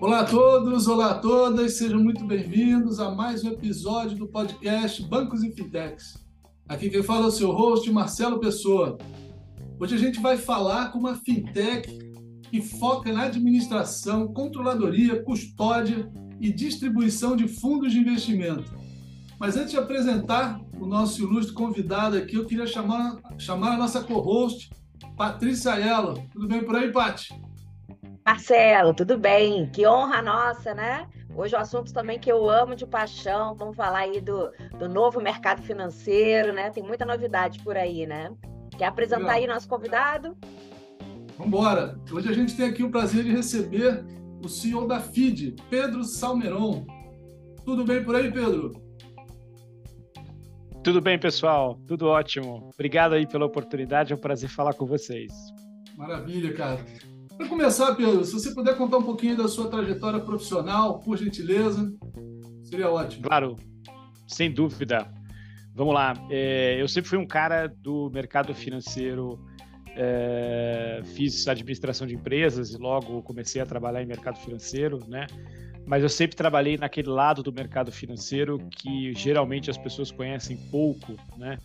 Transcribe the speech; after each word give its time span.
Olá 0.00 0.20
a 0.20 0.24
todos, 0.24 0.88
olá 0.88 1.10
a 1.10 1.18
todas, 1.18 1.76
sejam 1.76 2.02
muito 2.02 2.24
bem-vindos 2.24 2.98
a 2.98 3.10
mais 3.10 3.44
um 3.44 3.50
episódio 3.50 4.16
do 4.16 4.26
podcast 4.26 5.02
Bancos 5.02 5.44
e 5.44 5.52
Fintechs. 5.52 6.24
Aqui 6.66 6.88
quem 6.88 7.02
fala 7.02 7.26
é 7.26 7.28
o 7.28 7.30
seu 7.30 7.52
host, 7.52 7.92
Marcelo 7.92 8.40
Pessoa. 8.40 8.96
Hoje 9.78 9.96
a 9.96 9.98
gente 9.98 10.18
vai 10.18 10.38
falar 10.38 10.90
com 10.90 10.98
uma 10.98 11.16
fintech 11.16 11.86
que 12.50 12.62
foca 12.62 13.12
na 13.12 13.24
administração, 13.24 14.32
controladoria, 14.32 15.22
custódia 15.22 16.10
e 16.40 16.50
distribuição 16.50 17.36
de 17.36 17.46
fundos 17.46 17.92
de 17.92 17.98
investimento. 17.98 18.72
Mas 19.38 19.58
antes 19.58 19.72
de 19.72 19.76
apresentar 19.76 20.58
o 20.80 20.86
nosso 20.86 21.20
ilustre 21.20 21.52
convidado 21.52 22.16
aqui, 22.16 22.36
eu 22.36 22.46
queria 22.46 22.66
chamar, 22.66 23.18
chamar 23.36 23.74
a 23.74 23.78
nossa 23.78 24.02
co-host, 24.02 24.70
Patrícia 25.14 25.72
Aiello. 25.72 26.14
Tudo 26.32 26.48
bem 26.48 26.64
por 26.64 26.74
aí, 26.74 26.90
Paty? 26.90 27.49
Marcelo, 28.30 28.94
tudo 28.94 29.18
bem? 29.18 29.68
Que 29.70 29.84
honra 29.84 30.22
nossa, 30.22 30.72
né? 30.72 31.08
Hoje 31.34 31.56
o 31.56 31.58
assunto 31.58 31.92
também 31.92 32.16
que 32.16 32.30
eu 32.30 32.48
amo 32.48 32.76
de 32.76 32.86
paixão. 32.86 33.56
Vamos 33.56 33.74
falar 33.76 33.98
aí 34.00 34.20
do, 34.20 34.52
do 34.78 34.88
novo 34.88 35.20
mercado 35.20 35.60
financeiro, 35.62 36.52
né? 36.52 36.70
Tem 36.70 36.80
muita 36.80 37.04
novidade 37.04 37.58
por 37.64 37.76
aí, 37.76 38.06
né? 38.06 38.30
Quer 38.78 38.84
apresentar 38.84 39.22
Legal. 39.22 39.36
aí 39.36 39.46
nosso 39.48 39.68
convidado? 39.68 40.36
Vamos 41.36 41.46
embora. 41.48 41.98
Hoje 42.12 42.28
a 42.28 42.32
gente 42.32 42.56
tem 42.56 42.66
aqui 42.66 42.84
o 42.84 42.90
prazer 42.92 43.24
de 43.24 43.32
receber 43.32 44.04
o 44.44 44.48
CEO 44.48 44.86
da 44.86 45.00
FID, 45.00 45.56
Pedro 45.68 46.04
Salmeron. 46.04 46.86
Tudo 47.64 47.84
bem 47.84 48.04
por 48.04 48.14
aí, 48.14 48.30
Pedro? 48.30 48.70
Tudo 50.84 51.00
bem, 51.00 51.18
pessoal? 51.18 51.80
Tudo 51.84 52.06
ótimo. 52.06 52.70
Obrigado 52.72 53.14
aí 53.14 53.26
pela 53.26 53.46
oportunidade, 53.46 54.12
é 54.12 54.16
um 54.16 54.20
prazer 54.20 54.48
falar 54.48 54.74
com 54.74 54.86
vocês. 54.86 55.32
Maravilha, 55.96 56.54
cara. 56.54 56.78
Para 57.40 57.48
começar, 57.48 57.94
Pedro, 57.94 58.22
se 58.22 58.34
você 58.34 58.54
puder 58.54 58.76
contar 58.76 58.98
um 58.98 59.02
pouquinho 59.02 59.34
da 59.34 59.48
sua 59.48 59.70
trajetória 59.70 60.20
profissional, 60.20 60.98
por 60.98 61.16
gentileza, 61.16 61.90
seria 62.62 62.90
ótimo. 62.90 63.22
Claro, 63.22 63.56
sem 64.26 64.52
dúvida. 64.52 65.10
Vamos 65.74 65.94
lá. 65.94 66.12
É, 66.28 66.76
eu 66.78 66.86
sempre 66.86 67.08
fui 67.08 67.18
um 67.18 67.26
cara 67.26 67.66
do 67.66 68.10
mercado 68.12 68.54
financeiro. 68.54 69.42
É, 69.96 71.00
fiz 71.14 71.48
administração 71.48 72.06
de 72.06 72.14
empresas 72.14 72.74
e 72.74 72.76
logo 72.76 73.22
comecei 73.22 73.62
a 73.62 73.64
trabalhar 73.64 74.02
em 74.02 74.06
mercado 74.06 74.38
financeiro, 74.38 74.98
né? 75.08 75.26
Mas 75.86 76.02
eu 76.02 76.10
sempre 76.10 76.36
trabalhei 76.36 76.76
naquele 76.76 77.08
lado 77.08 77.42
do 77.42 77.50
mercado 77.50 77.90
financeiro 77.90 78.58
que 78.70 79.14
geralmente 79.14 79.70
as 79.70 79.78
pessoas 79.78 80.10
conhecem 80.10 80.58
pouco, 80.70 81.16
né? 81.38 81.56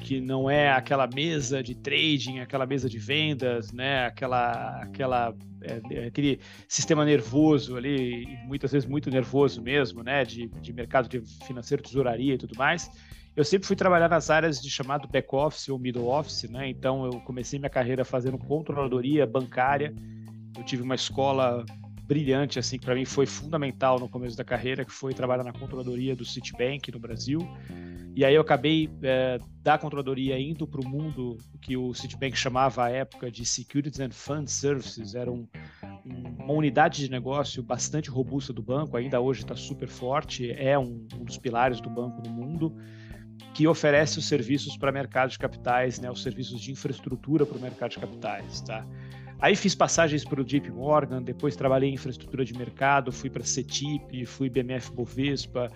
Que 0.00 0.20
não 0.20 0.48
é 0.48 0.70
aquela 0.70 1.06
mesa 1.06 1.62
de 1.62 1.74
trading, 1.74 2.40
aquela 2.40 2.66
mesa 2.66 2.88
de 2.88 2.98
vendas, 2.98 3.72
né? 3.72 4.06
Aquela, 4.06 4.82
aquela, 4.82 5.34
é, 5.62 6.06
aquele 6.06 6.40
sistema 6.68 7.04
nervoso 7.04 7.76
ali, 7.76 8.26
muitas 8.46 8.72
vezes 8.72 8.88
muito 8.88 9.10
nervoso 9.10 9.62
mesmo, 9.62 10.02
né? 10.02 10.24
De, 10.24 10.48
de 10.48 10.72
mercado 10.72 11.08
de 11.08 11.20
financeiro, 11.46 11.82
tesouraria 11.82 12.34
e 12.34 12.38
tudo 12.38 12.56
mais. 12.56 12.90
Eu 13.34 13.44
sempre 13.44 13.66
fui 13.66 13.76
trabalhar 13.76 14.08
nas 14.08 14.28
áreas 14.28 14.60
de 14.60 14.68
chamado 14.68 15.08
back 15.08 15.28
office 15.34 15.68
ou 15.68 15.78
middle 15.78 16.08
office, 16.08 16.48
né? 16.50 16.68
Então 16.68 17.06
eu 17.06 17.20
comecei 17.20 17.58
minha 17.58 17.70
carreira 17.70 18.04
fazendo 18.04 18.38
controladoria 18.38 19.26
bancária. 19.26 19.94
Eu 20.56 20.64
tive 20.64 20.82
uma 20.82 20.94
escola 20.94 21.64
brilhante, 22.12 22.58
assim, 22.58 22.78
que 22.78 22.84
para 22.84 22.94
mim 22.94 23.06
foi 23.06 23.24
fundamental 23.24 23.98
no 23.98 24.06
começo 24.06 24.36
da 24.36 24.44
carreira, 24.44 24.84
que 24.84 24.92
foi 24.92 25.14
trabalhar 25.14 25.42
na 25.42 25.52
controladoria 25.52 26.14
do 26.14 26.26
Citibank 26.26 26.92
no 26.92 26.98
Brasil. 26.98 27.40
E 28.14 28.22
aí 28.22 28.34
eu 28.34 28.42
acabei 28.42 28.90
é, 29.02 29.38
da 29.62 29.78
controladoria 29.78 30.38
indo 30.38 30.66
para 30.66 30.82
o 30.82 30.86
mundo 30.86 31.38
que 31.62 31.74
o 31.74 31.94
Citibank 31.94 32.36
chamava 32.36 32.84
à 32.84 32.90
época 32.90 33.30
de 33.30 33.46
Securities 33.46 33.98
and 33.98 34.10
Fund 34.10 34.46
Services, 34.46 35.14
era 35.14 35.32
um, 35.32 35.48
um, 36.04 36.44
uma 36.44 36.52
unidade 36.52 36.98
de 36.98 37.10
negócio 37.10 37.62
bastante 37.62 38.10
robusta 38.10 38.52
do 38.52 38.62
banco, 38.62 38.94
ainda 38.98 39.18
hoje 39.18 39.40
está 39.40 39.56
super 39.56 39.88
forte, 39.88 40.50
é 40.50 40.78
um, 40.78 41.06
um, 41.14 41.24
dos 41.24 41.38
pilares 41.38 41.80
do 41.80 41.88
banco 41.88 42.20
no 42.22 42.30
mundo, 42.30 42.76
que 43.54 43.66
oferece 43.66 44.18
os 44.18 44.26
serviços 44.26 44.76
para 44.76 44.92
mercado 44.92 45.30
de 45.30 45.38
capitais, 45.38 45.98
né, 45.98 46.10
os 46.10 46.22
serviços 46.22 46.60
de 46.60 46.72
infraestrutura 46.72 47.46
para 47.46 47.56
o 47.56 47.60
mercado 47.60 47.92
de 47.92 47.98
capitais, 47.98 48.60
tá? 48.60 48.86
Aí 49.42 49.56
fiz 49.56 49.74
passagens 49.74 50.24
para 50.24 50.40
o 50.40 50.44
JP 50.44 50.70
Morgan, 50.70 51.20
depois 51.20 51.56
trabalhei 51.56 51.90
em 51.90 51.94
infraestrutura 51.94 52.44
de 52.44 52.56
mercado, 52.56 53.10
fui 53.10 53.28
para 53.28 53.42
CETIP, 53.42 54.24
fui 54.24 54.48
BMF 54.48 54.92
Bovespa, 54.92 55.68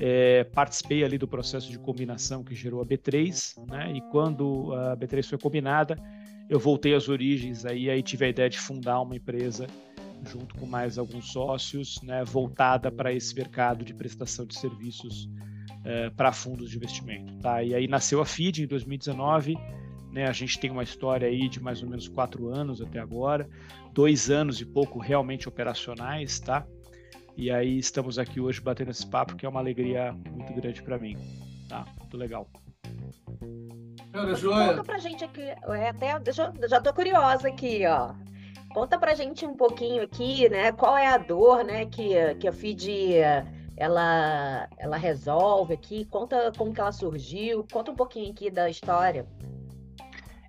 é, 0.00 0.42
participei 0.42 1.04
ali 1.04 1.16
do 1.16 1.28
processo 1.28 1.70
de 1.70 1.78
combinação 1.78 2.42
que 2.42 2.56
gerou 2.56 2.82
a 2.82 2.84
B3, 2.84 3.54
né? 3.70 3.92
E 3.94 4.00
quando 4.10 4.74
a 4.74 4.96
B3 4.96 5.28
foi 5.28 5.38
combinada, 5.38 5.96
eu 6.50 6.58
voltei 6.58 6.92
às 6.92 7.08
origens, 7.08 7.64
aí, 7.64 7.88
aí 7.88 8.02
tive 8.02 8.24
a 8.24 8.28
ideia 8.28 8.50
de 8.50 8.58
fundar 8.58 9.00
uma 9.00 9.14
empresa 9.14 9.68
junto 10.28 10.56
com 10.56 10.66
mais 10.66 10.98
alguns 10.98 11.30
sócios, 11.30 12.02
né, 12.02 12.24
voltada 12.24 12.90
para 12.90 13.12
esse 13.12 13.32
mercado 13.32 13.84
de 13.84 13.94
prestação 13.94 14.44
de 14.44 14.58
serviços 14.58 15.30
é, 15.84 16.10
para 16.10 16.32
fundos 16.32 16.68
de 16.70 16.76
investimento. 16.78 17.32
Tá? 17.38 17.62
E 17.62 17.76
aí 17.76 17.86
nasceu 17.86 18.20
a 18.20 18.26
FID 18.26 18.64
em 18.64 18.66
2019, 18.66 19.54
né? 20.14 20.28
A 20.28 20.32
gente 20.32 20.60
tem 20.60 20.70
uma 20.70 20.84
história 20.84 21.26
aí 21.26 21.48
de 21.48 21.60
mais 21.60 21.82
ou 21.82 21.88
menos 21.88 22.06
quatro 22.06 22.48
anos 22.48 22.80
até 22.80 23.00
agora, 23.00 23.48
dois 23.92 24.30
anos 24.30 24.60
e 24.60 24.64
pouco 24.64 25.00
realmente 25.00 25.48
operacionais, 25.48 26.38
tá? 26.38 26.64
E 27.36 27.50
aí 27.50 27.76
estamos 27.76 28.16
aqui 28.16 28.40
hoje 28.40 28.60
batendo 28.60 28.92
esse 28.92 29.04
papo, 29.04 29.34
que 29.34 29.44
é 29.44 29.48
uma 29.48 29.58
alegria 29.58 30.12
muito 30.12 30.54
grande 30.54 30.80
para 30.84 30.96
mim, 30.98 31.18
tá? 31.68 31.84
Muito 31.98 32.16
legal. 32.16 32.48
Cara, 34.12 34.34
joia. 34.36 34.68
Conta 34.68 34.84
pra 34.84 34.98
gente 34.98 35.24
aqui, 35.24 35.42
é, 35.42 35.88
até, 35.88 36.16
deixa, 36.20 36.52
já 36.68 36.80
tô 36.80 36.94
curiosa 36.94 37.48
aqui, 37.48 37.84
ó. 37.84 38.14
Conta 38.72 38.96
pra 38.96 39.14
gente 39.14 39.44
um 39.44 39.56
pouquinho 39.56 40.04
aqui, 40.04 40.48
né? 40.48 40.70
Qual 40.70 40.96
é 40.96 41.08
a 41.08 41.18
dor, 41.18 41.64
né, 41.64 41.86
que, 41.86 42.34
que 42.36 42.46
a 42.46 42.52
FID 42.52 43.18
ela, 43.76 44.68
ela 44.78 44.96
resolve 44.96 45.74
aqui? 45.74 46.04
Conta 46.04 46.52
como 46.56 46.72
que 46.72 46.80
ela 46.80 46.92
surgiu, 46.92 47.66
conta 47.72 47.90
um 47.90 47.96
pouquinho 47.96 48.30
aqui 48.30 48.48
da 48.48 48.70
história. 48.70 49.26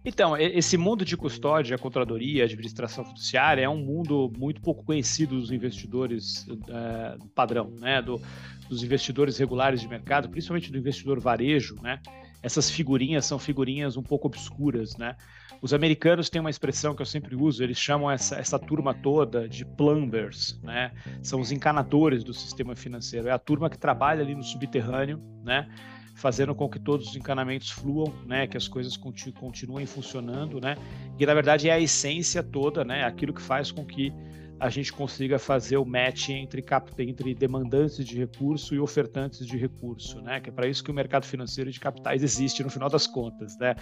Então, 0.05 0.37
esse 0.37 0.77
mundo 0.77 1.03
de 1.03 1.17
custódia, 1.17 1.79
controladoria, 1.79 2.43
administração 2.43 3.03
fiduciária 3.03 3.63
é 3.63 3.69
um 3.69 3.83
mundo 3.83 4.31
muito 4.37 4.61
pouco 4.61 4.83
conhecido 4.83 5.39
dos 5.39 5.51
investidores 5.51 6.45
é, 6.69 7.17
padrão, 7.33 7.73
né? 7.79 8.03
Do, 8.03 8.21
dos 8.69 8.83
investidores 8.83 9.37
regulares 9.39 9.81
de 9.81 9.87
mercado, 9.87 10.29
principalmente 10.29 10.71
do 10.71 10.77
investidor 10.77 11.19
varejo, 11.19 11.75
né? 11.81 11.99
Essas 12.43 12.69
figurinhas 12.69 13.25
são 13.25 13.39
figurinhas 13.39 13.97
um 13.97 14.03
pouco 14.03 14.27
obscuras, 14.27 14.95
né? 14.95 15.15
Os 15.59 15.73
americanos 15.73 16.29
têm 16.29 16.39
uma 16.39 16.51
expressão 16.51 16.93
que 16.93 17.01
eu 17.01 17.05
sempre 17.05 17.35
uso, 17.35 17.63
eles 17.63 17.79
chamam 17.79 18.11
essa, 18.11 18.35
essa 18.35 18.59
turma 18.59 18.93
toda 18.93 19.49
de 19.49 19.65
plumbers, 19.65 20.59
né? 20.61 20.91
São 21.23 21.39
os 21.39 21.51
encanadores 21.51 22.23
do 22.23 22.35
sistema 22.35 22.75
financeiro. 22.75 23.27
É 23.27 23.31
a 23.31 23.39
turma 23.39 23.71
que 23.71 23.77
trabalha 23.79 24.21
ali 24.21 24.35
no 24.35 24.43
subterrâneo, 24.43 25.19
né? 25.43 25.67
Fazendo 26.15 26.55
com 26.55 26.67
que 26.69 26.79
todos 26.79 27.09
os 27.09 27.15
encanamentos 27.15 27.69
fluam, 27.69 28.13
né, 28.25 28.47
que 28.47 28.57
as 28.57 28.67
coisas 28.67 28.97
continu 28.97 29.33
continuem 29.33 29.85
funcionando, 29.85 30.59
né, 30.59 30.75
e 31.19 31.25
na 31.25 31.33
verdade 31.33 31.69
é 31.69 31.73
a 31.73 31.79
essência 31.79 32.41
toda, 32.41 32.83
né, 32.83 33.03
aquilo 33.03 33.33
que 33.33 33.41
faz 33.41 33.71
com 33.71 33.85
que 33.85 34.11
a 34.59 34.69
gente 34.69 34.91
consiga 34.93 35.37
fazer 35.37 35.77
o 35.77 35.85
match 35.85 36.29
entre, 36.29 36.63
entre 36.99 37.35
demandantes 37.35 38.05
de 38.05 38.17
recurso 38.17 38.73
e 38.73 38.79
ofertantes 38.79 39.45
de 39.45 39.57
recurso, 39.57 40.21
né? 40.21 40.39
Que 40.39 40.49
é 40.49 40.53
para 40.53 40.67
isso 40.67 40.81
que 40.83 40.89
o 40.89 40.93
mercado 40.93 41.25
financeiro 41.25 41.69
de 41.69 41.79
capitais 41.79 42.23
existe 42.23 42.63
no 42.63 42.69
final 42.69 42.89
das 42.89 43.05
contas, 43.05 43.57
né? 43.59 43.75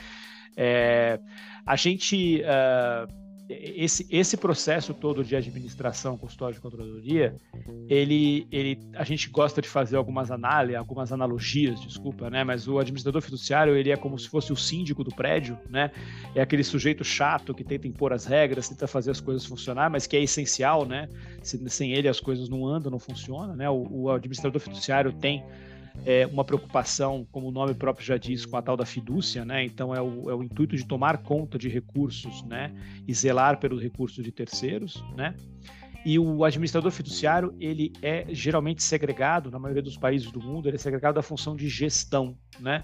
É, 0.57 1.19
a 1.65 1.75
gente 1.75 2.41
uh, 2.41 3.22
esse, 3.49 4.07
esse 4.09 4.37
processo 4.37 4.93
todo 4.93 5.23
de 5.23 5.35
administração, 5.35 6.17
custódia 6.17 6.57
e 6.57 6.61
controladoria, 6.61 7.35
ele, 7.89 8.47
ele, 8.51 8.79
a 8.95 9.03
gente 9.03 9.29
gosta 9.29 9.61
de 9.61 9.67
fazer 9.67 9.97
algumas 9.97 10.31
análises, 10.31 10.77
algumas 10.77 11.11
analogias, 11.11 11.81
desculpa, 11.81 12.29
né? 12.29 12.43
Mas 12.43 12.67
o 12.67 12.79
administrador 12.79 13.21
fiduciário, 13.21 13.75
ele 13.75 13.91
é 13.91 13.97
como 13.97 14.17
se 14.17 14.29
fosse 14.29 14.53
o 14.53 14.55
síndico 14.55 15.03
do 15.03 15.13
prédio, 15.13 15.57
né? 15.69 15.91
É 16.33 16.41
aquele 16.41 16.63
sujeito 16.63 17.03
chato 17.03 17.53
que 17.53 17.63
tenta 17.63 17.87
impor 17.87 18.13
as 18.13 18.25
regras, 18.25 18.69
tenta 18.69 18.87
fazer 18.87 19.11
as 19.11 19.19
coisas 19.19 19.45
funcionar, 19.45 19.89
mas 19.89 20.07
que 20.07 20.15
é 20.15 20.21
essencial, 20.21 20.85
né? 20.85 21.09
sem 21.41 21.91
ele 21.91 22.07
as 22.07 22.21
coisas 22.21 22.47
não 22.47 22.65
andam, 22.65 22.89
não 22.89 22.99
funcionam, 22.99 23.55
né? 23.55 23.69
O, 23.69 23.87
o 23.89 24.09
administrador 24.09 24.61
fiduciário 24.61 25.11
tem 25.11 25.43
é, 26.05 26.25
uma 26.27 26.43
preocupação, 26.43 27.25
como 27.31 27.47
o 27.47 27.51
nome 27.51 27.73
próprio 27.73 28.05
já 28.05 28.17
diz, 28.17 28.45
com 28.45 28.57
a 28.57 28.61
tal 28.61 28.75
da 28.75 28.85
fidúcia, 28.85 29.45
né? 29.45 29.63
Então 29.63 29.93
é 29.93 30.01
o, 30.01 30.29
é 30.29 30.35
o 30.35 30.43
intuito 30.43 30.75
de 30.75 30.85
tomar 30.85 31.19
conta 31.19 31.57
de 31.57 31.69
recursos, 31.69 32.43
né? 32.43 32.73
E 33.07 33.13
zelar 33.13 33.59
pelos 33.59 33.81
recursos 33.81 34.23
de 34.23 34.31
terceiros, 34.31 35.03
né? 35.15 35.35
E 36.05 36.19
o 36.19 36.43
administrador 36.43 36.91
fiduciário, 36.91 37.55
ele 37.59 37.93
é 38.01 38.25
geralmente 38.29 38.83
segregado, 38.83 39.49
na 39.49 39.57
maioria 39.57 39.81
dos 39.81 39.97
países 39.97 40.29
do 40.29 40.41
mundo, 40.41 40.67
ele 40.67 40.75
é 40.75 40.79
segregado 40.79 41.15
da 41.15 41.21
função 41.21 41.55
de 41.55 41.69
gestão, 41.69 42.37
né? 42.59 42.83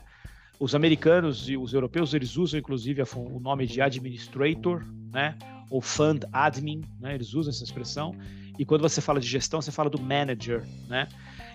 Os 0.57 0.75
americanos 0.75 1.49
e 1.49 1.57
os 1.57 1.73
europeus, 1.73 2.13
eles 2.13 2.37
usam 2.37 2.59
inclusive 2.59 3.01
o 3.15 3.39
nome 3.39 3.65
de 3.65 3.81
administrator, 3.81 4.85
né? 5.11 5.37
Ou 5.69 5.81
fund 5.81 6.23
admin, 6.31 6.81
né? 6.99 7.15
Eles 7.15 7.33
usam 7.33 7.51
essa 7.51 7.63
expressão. 7.63 8.15
E 8.57 8.65
quando 8.65 8.81
você 8.81 9.01
fala 9.01 9.19
de 9.19 9.27
gestão, 9.27 9.61
você 9.61 9.71
fala 9.71 9.89
do 9.89 9.99
manager, 9.99 10.65
né? 10.87 11.07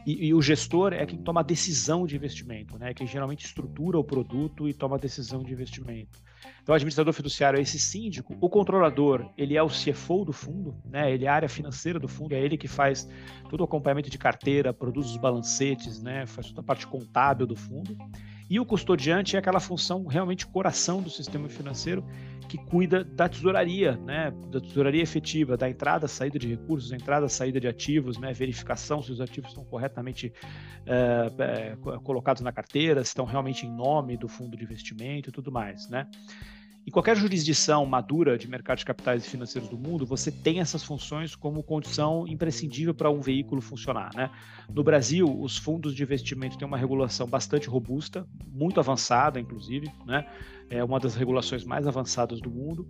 E, 0.06 0.26
e, 0.26 0.34
o 0.34 0.42
gestor 0.42 0.92
é 0.92 1.06
quem 1.06 1.18
toma 1.18 1.40
a 1.40 1.42
decisão 1.42 2.06
de 2.06 2.14
investimento, 2.14 2.78
né? 2.78 2.92
Quem 2.92 3.06
geralmente 3.06 3.46
estrutura 3.46 3.98
o 3.98 4.04
produto 4.04 4.68
e 4.68 4.74
toma 4.74 4.96
a 4.96 4.98
decisão 4.98 5.42
de 5.42 5.52
investimento. 5.52 6.22
Então, 6.62 6.72
o 6.72 6.76
administrador 6.76 7.12
fiduciário 7.12 7.58
é 7.58 7.62
esse 7.62 7.78
síndico. 7.78 8.36
O 8.40 8.50
controlador, 8.50 9.30
ele 9.36 9.56
é 9.56 9.62
o 9.62 9.68
CFO 9.68 10.24
do 10.26 10.32
fundo, 10.32 10.76
né? 10.84 11.12
Ele 11.12 11.24
é 11.24 11.28
a 11.28 11.34
área 11.34 11.48
financeira 11.48 11.98
do 11.98 12.08
fundo, 12.08 12.34
é 12.34 12.40
ele 12.40 12.58
que 12.58 12.68
faz 12.68 13.08
todo 13.48 13.60
o 13.60 13.64
acompanhamento 13.64 14.10
de 14.10 14.18
carteira, 14.18 14.74
produz 14.74 15.10
os 15.10 15.16
balancetes, 15.16 16.02
né? 16.02 16.26
Faz 16.26 16.48
toda 16.48 16.60
a 16.60 16.64
parte 16.64 16.86
contábil 16.86 17.46
do 17.46 17.56
fundo. 17.56 17.96
E 18.48 18.60
o 18.60 18.66
custodiante 18.66 19.36
é 19.36 19.38
aquela 19.38 19.58
função 19.58 20.04
realmente 20.06 20.46
coração 20.46 21.00
do 21.00 21.08
sistema 21.08 21.48
financeiro 21.48 22.04
que 22.48 22.58
cuida 22.58 23.04
da 23.04 23.28
tesouraria, 23.28 23.96
né, 23.96 24.32
da 24.50 24.60
tesouraria 24.60 25.02
efetiva, 25.02 25.56
da 25.56 25.68
entrada, 25.68 26.06
saída 26.08 26.38
de 26.38 26.48
recursos, 26.48 26.92
entrada, 26.92 27.28
saída 27.28 27.60
de 27.60 27.66
ativos, 27.66 28.18
né, 28.18 28.32
verificação 28.32 29.02
se 29.02 29.12
os 29.12 29.20
ativos 29.20 29.50
estão 29.50 29.64
corretamente 29.64 30.32
é, 30.86 31.32
é, 31.38 31.76
colocados 32.02 32.42
na 32.42 32.52
carteira, 32.52 33.02
se 33.02 33.08
estão 33.08 33.24
realmente 33.24 33.66
em 33.66 33.70
nome 33.70 34.16
do 34.16 34.28
fundo 34.28 34.56
de 34.56 34.64
investimento 34.64 35.30
e 35.30 35.32
tudo 35.32 35.50
mais, 35.50 35.88
né. 35.88 36.06
Em 36.86 36.90
qualquer 36.90 37.16
jurisdição 37.16 37.86
madura 37.86 38.36
de 38.36 38.46
mercado 38.46 38.76
de 38.76 38.84
capitais 38.84 39.24
e 39.24 39.30
financeiros 39.30 39.70
do 39.70 39.78
mundo, 39.78 40.04
você 40.04 40.30
tem 40.30 40.60
essas 40.60 40.84
funções 40.84 41.34
como 41.34 41.62
condição 41.62 42.28
imprescindível 42.28 42.92
para 42.92 43.10
um 43.10 43.22
veículo 43.22 43.62
funcionar. 43.62 44.10
Né? 44.14 44.30
No 44.68 44.84
Brasil, 44.84 45.26
os 45.40 45.56
fundos 45.56 45.94
de 45.94 46.02
investimento 46.02 46.58
têm 46.58 46.68
uma 46.68 46.76
regulação 46.76 47.26
bastante 47.26 47.68
robusta, 47.68 48.26
muito 48.52 48.80
avançada, 48.80 49.40
inclusive, 49.40 49.90
né? 50.04 50.26
é 50.68 50.84
uma 50.84 51.00
das 51.00 51.14
regulações 51.14 51.64
mais 51.64 51.86
avançadas 51.86 52.38
do 52.38 52.50
mundo, 52.50 52.86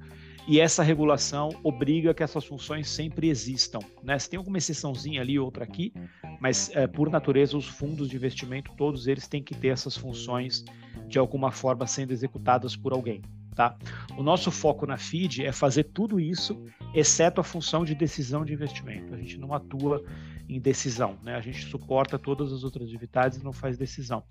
e 0.49 0.59
essa 0.59 0.83
regulação 0.83 1.51
obriga 1.63 2.13
que 2.13 2.23
essas 2.23 2.45
funções 2.45 2.89
sempre 2.89 3.29
existam. 3.29 3.79
Né? 4.03 4.19
Se 4.19 4.29
tem 4.29 4.39
alguma 4.39 4.59
exceçãozinha 4.59 5.21
ali, 5.21 5.39
outra 5.39 5.63
aqui, 5.63 5.93
mas 6.41 6.69
é, 6.75 6.89
por 6.89 7.09
natureza, 7.09 7.57
os 7.57 7.69
fundos 7.69 8.09
de 8.09 8.17
investimento, 8.17 8.73
todos 8.77 9.07
eles 9.07 9.29
têm 9.29 9.43
que 9.43 9.55
ter 9.55 9.69
essas 9.69 9.97
funções 9.97 10.65
de 11.07 11.17
alguma 11.17 11.53
forma 11.53 11.87
sendo 11.87 12.13
executadas 12.13 12.75
por 12.75 12.93
alguém. 12.93 13.23
Tá? 13.55 13.77
O 14.17 14.23
nosso 14.23 14.51
foco 14.51 14.85
na 14.85 14.97
FID 14.97 15.45
é 15.45 15.53
fazer 15.53 15.85
tudo 15.85 16.19
isso, 16.19 16.61
exceto 16.93 17.41
a 17.41 17.45
função 17.45 17.85
de 17.85 17.95
decisão 17.95 18.45
de 18.45 18.53
investimento. 18.53 19.15
A 19.15 19.17
gente 19.17 19.39
não 19.39 19.55
atua 19.55 20.05
em 20.49 20.61
decisão, 20.61 21.17
né? 21.23 21.37
A 21.37 21.41
gente 21.41 21.65
suporta 21.67 22.19
todas 22.19 22.53
as 22.53 22.65
outras 22.65 22.89
atividades 22.89 23.39
e 23.39 23.45
não 23.45 23.53
faz 23.53 23.79
decisão. 23.79 24.23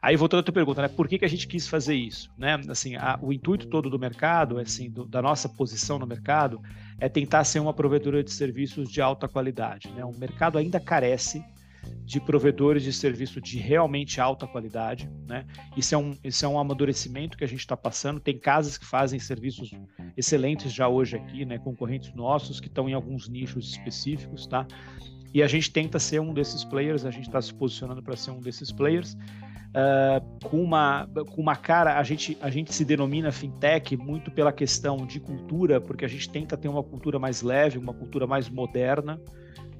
Aí 0.00 0.16
voltando 0.16 0.40
à 0.40 0.42
tua 0.42 0.54
pergunta, 0.54 0.82
né? 0.82 0.88
Por 0.88 1.06
que, 1.06 1.18
que 1.18 1.24
a 1.24 1.28
gente 1.28 1.46
quis 1.46 1.68
fazer 1.68 1.94
isso, 1.94 2.30
né? 2.36 2.60
Assim, 2.68 2.96
a, 2.96 3.18
o 3.22 3.32
intuito 3.32 3.68
todo 3.68 3.88
do 3.88 3.98
mercado, 3.98 4.58
assim, 4.58 4.90
do, 4.90 5.04
da 5.04 5.22
nossa 5.22 5.48
posição 5.48 5.98
no 5.98 6.06
mercado, 6.06 6.60
é 6.98 7.08
tentar 7.08 7.44
ser 7.44 7.60
uma 7.60 7.72
provedora 7.72 8.24
de 8.24 8.32
serviços 8.32 8.90
de 8.90 9.00
alta 9.00 9.28
qualidade. 9.28 9.90
Né? 9.92 10.04
O 10.04 10.18
mercado 10.18 10.58
ainda 10.58 10.80
carece 10.80 11.44
de 12.04 12.20
provedores 12.20 12.82
de 12.82 12.92
serviço 12.92 13.40
de 13.40 13.58
realmente 13.58 14.20
alta 14.20 14.46
qualidade. 14.46 15.10
Né? 15.26 15.46
Isso, 15.76 15.94
é 15.94 15.98
um, 15.98 16.16
isso 16.22 16.44
é 16.44 16.48
um 16.48 16.58
amadurecimento 16.58 17.36
que 17.36 17.44
a 17.44 17.48
gente 17.48 17.60
está 17.60 17.76
passando. 17.76 18.20
Tem 18.20 18.38
casas 18.38 18.76
que 18.76 18.84
fazem 18.84 19.18
serviços 19.18 19.70
excelentes 20.16 20.72
já 20.72 20.88
hoje 20.88 21.16
aqui, 21.16 21.44
né? 21.44 21.58
concorrentes 21.58 22.14
nossos 22.14 22.60
que 22.60 22.68
estão 22.68 22.88
em 22.88 22.92
alguns 22.92 23.28
nichos 23.28 23.70
específicos. 23.70 24.46
Tá? 24.46 24.66
E 25.32 25.42
a 25.42 25.46
gente 25.46 25.70
tenta 25.70 25.98
ser 25.98 26.20
um 26.20 26.34
desses 26.34 26.64
players, 26.64 27.04
a 27.04 27.10
gente 27.10 27.26
está 27.26 27.40
se 27.40 27.54
posicionando 27.54 28.02
para 28.02 28.16
ser 28.16 28.30
um 28.30 28.40
desses 28.40 28.70
players. 28.70 29.16
Uh, 29.72 30.46
com, 30.46 30.62
uma, 30.62 31.08
com 31.30 31.40
uma 31.40 31.56
cara, 31.56 31.98
a 31.98 32.02
gente, 32.02 32.36
a 32.42 32.50
gente 32.50 32.74
se 32.74 32.84
denomina 32.84 33.32
fintech 33.32 33.96
muito 33.96 34.30
pela 34.30 34.52
questão 34.52 35.06
de 35.06 35.18
cultura, 35.18 35.80
porque 35.80 36.04
a 36.04 36.08
gente 36.08 36.28
tenta 36.28 36.58
ter 36.58 36.68
uma 36.68 36.82
cultura 36.82 37.18
mais 37.18 37.40
leve, 37.40 37.78
uma 37.78 37.94
cultura 37.94 38.26
mais 38.26 38.50
moderna, 38.50 39.18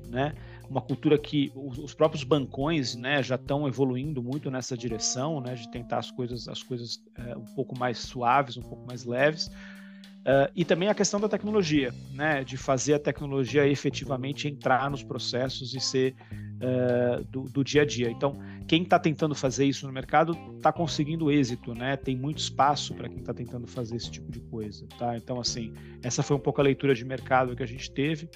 né? 0.08 0.32
Uma 0.72 0.80
cultura 0.80 1.18
que 1.18 1.52
os 1.54 1.92
próprios 1.92 2.24
bancões 2.24 2.96
né, 2.96 3.22
já 3.22 3.34
estão 3.34 3.68
evoluindo 3.68 4.22
muito 4.22 4.50
nessa 4.50 4.74
direção, 4.74 5.38
né, 5.38 5.54
de 5.54 5.70
tentar 5.70 5.98
as 5.98 6.10
coisas, 6.10 6.48
as 6.48 6.62
coisas 6.62 6.98
é, 7.14 7.36
um 7.36 7.44
pouco 7.44 7.78
mais 7.78 7.98
suaves, 7.98 8.56
um 8.56 8.62
pouco 8.62 8.86
mais 8.86 9.04
leves. 9.04 9.48
Uh, 9.48 10.48
e 10.54 10.64
também 10.64 10.88
a 10.88 10.94
questão 10.94 11.20
da 11.20 11.28
tecnologia, 11.28 11.92
né, 12.12 12.44
de 12.44 12.56
fazer 12.56 12.94
a 12.94 12.98
tecnologia 12.98 13.66
efetivamente 13.66 14.48
entrar 14.48 14.88
nos 14.88 15.02
processos 15.02 15.74
e 15.74 15.80
ser 15.80 16.14
uh, 16.32 17.24
do, 17.24 17.42
do, 17.50 17.64
dia 17.64 17.82
a 17.82 17.84
dia. 17.84 18.08
Então, 18.08 18.38
quem 18.68 18.84
está 18.84 19.00
tentando 19.00 19.34
fazer 19.34 19.66
isso 19.66 19.84
no 19.84 19.92
mercado 19.92 20.38
está 20.56 20.72
conseguindo 20.72 21.30
êxito, 21.30 21.74
né? 21.74 21.96
Tem 21.96 22.16
muito 22.16 22.38
espaço 22.38 22.94
para 22.94 23.08
quem 23.08 23.18
está 23.18 23.34
tentando 23.34 23.66
fazer 23.66 23.96
esse 23.96 24.12
tipo 24.12 24.30
de 24.30 24.38
coisa, 24.42 24.86
tá? 24.96 25.16
Então, 25.16 25.40
assim, 25.40 25.74
essa 26.04 26.22
foi 26.22 26.36
um 26.36 26.40
pouco 26.40 26.60
a 26.60 26.64
leitura 26.64 26.94
de 26.94 27.04
mercado 27.04 27.56
que 27.56 27.62
a 27.64 27.66
gente 27.66 27.90
teve 27.90 28.30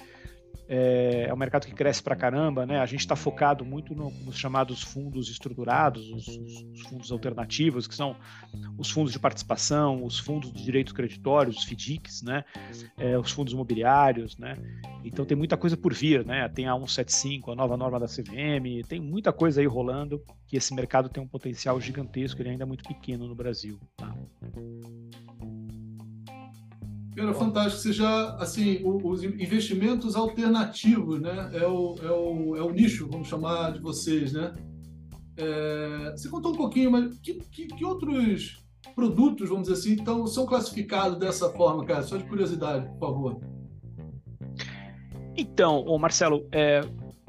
é, 0.67 1.27
é 1.29 1.33
um 1.33 1.37
mercado 1.37 1.65
que 1.65 1.73
cresce 1.73 2.03
para 2.03 2.15
caramba, 2.15 2.65
né? 2.65 2.79
A 2.79 2.85
gente 2.85 2.99
está 2.99 3.15
focado 3.15 3.63
muito 3.63 3.95
no, 3.95 4.11
nos 4.25 4.37
chamados 4.37 4.81
fundos 4.81 5.29
estruturados, 5.29 6.09
os, 6.11 6.27
os, 6.27 6.81
fundos 6.87 7.11
alternativos, 7.11 7.87
que 7.87 7.95
são 7.95 8.15
os 8.77 8.89
fundos 8.89 9.13
de 9.13 9.19
participação, 9.19 10.03
os 10.03 10.19
fundos 10.19 10.51
de 10.51 10.63
direitos 10.63 10.93
creditórios, 10.93 11.57
os 11.57 11.63
FDICs, 11.63 12.21
né? 12.21 12.43
É, 12.97 13.17
os 13.17 13.31
fundos 13.31 13.53
imobiliários, 13.53 14.37
né? 14.37 14.57
Então 15.03 15.25
tem 15.25 15.37
muita 15.37 15.55
coisa 15.55 15.77
por 15.77 15.93
vir, 15.93 16.25
né? 16.25 16.49
Tem 16.49 16.67
a 16.67 16.73
175, 16.73 17.51
a 17.51 17.55
nova 17.55 17.77
norma 17.77 17.99
da 17.99 18.07
CVM, 18.07 18.85
tem 18.87 18.99
muita 18.99 19.31
coisa 19.31 19.61
aí 19.61 19.67
rolando 19.67 20.21
que 20.45 20.57
esse 20.57 20.73
mercado 20.73 21.09
tem 21.09 21.23
um 21.23 21.27
potencial 21.27 21.79
gigantesco, 21.79 22.41
ele 22.41 22.49
ainda 22.49 22.63
é 22.63 22.65
muito 22.65 22.83
pequeno 22.83 23.27
no 23.27 23.35
Brasil. 23.35 23.79
Tá? 23.95 24.13
Cara, 27.17 27.33
fantástico. 27.33 27.81
Você 27.81 27.91
já, 27.91 28.35
assim, 28.35 28.79
os 28.83 29.23
investimentos 29.23 30.15
alternativos, 30.15 31.19
né? 31.19 31.49
É 31.51 31.65
o, 31.65 31.95
é 31.99 32.11
o, 32.11 32.55
é 32.57 32.61
o 32.61 32.69
nicho, 32.69 33.09
vamos 33.09 33.27
chamar 33.27 33.73
de 33.73 33.79
vocês, 33.79 34.33
né? 34.33 34.53
É, 35.35 36.11
você 36.15 36.29
contou 36.29 36.53
um 36.53 36.55
pouquinho, 36.55 36.91
mas 36.91 37.17
que, 37.17 37.33
que, 37.51 37.65
que, 37.65 37.83
outros 37.83 38.63
produtos, 38.93 39.49
vamos 39.49 39.67
dizer 39.67 39.79
assim, 39.79 39.93
então, 39.99 40.27
são 40.27 40.45
classificados 40.45 41.17
dessa 41.17 41.49
forma, 41.49 41.83
cara? 41.85 42.03
Só 42.03 42.17
de 42.17 42.23
curiosidade, 42.25 42.87
por 42.99 42.99
favor. 42.99 43.41
Então, 45.35 45.85
ô 45.87 45.97
Marcelo, 45.97 46.47
é, 46.51 46.81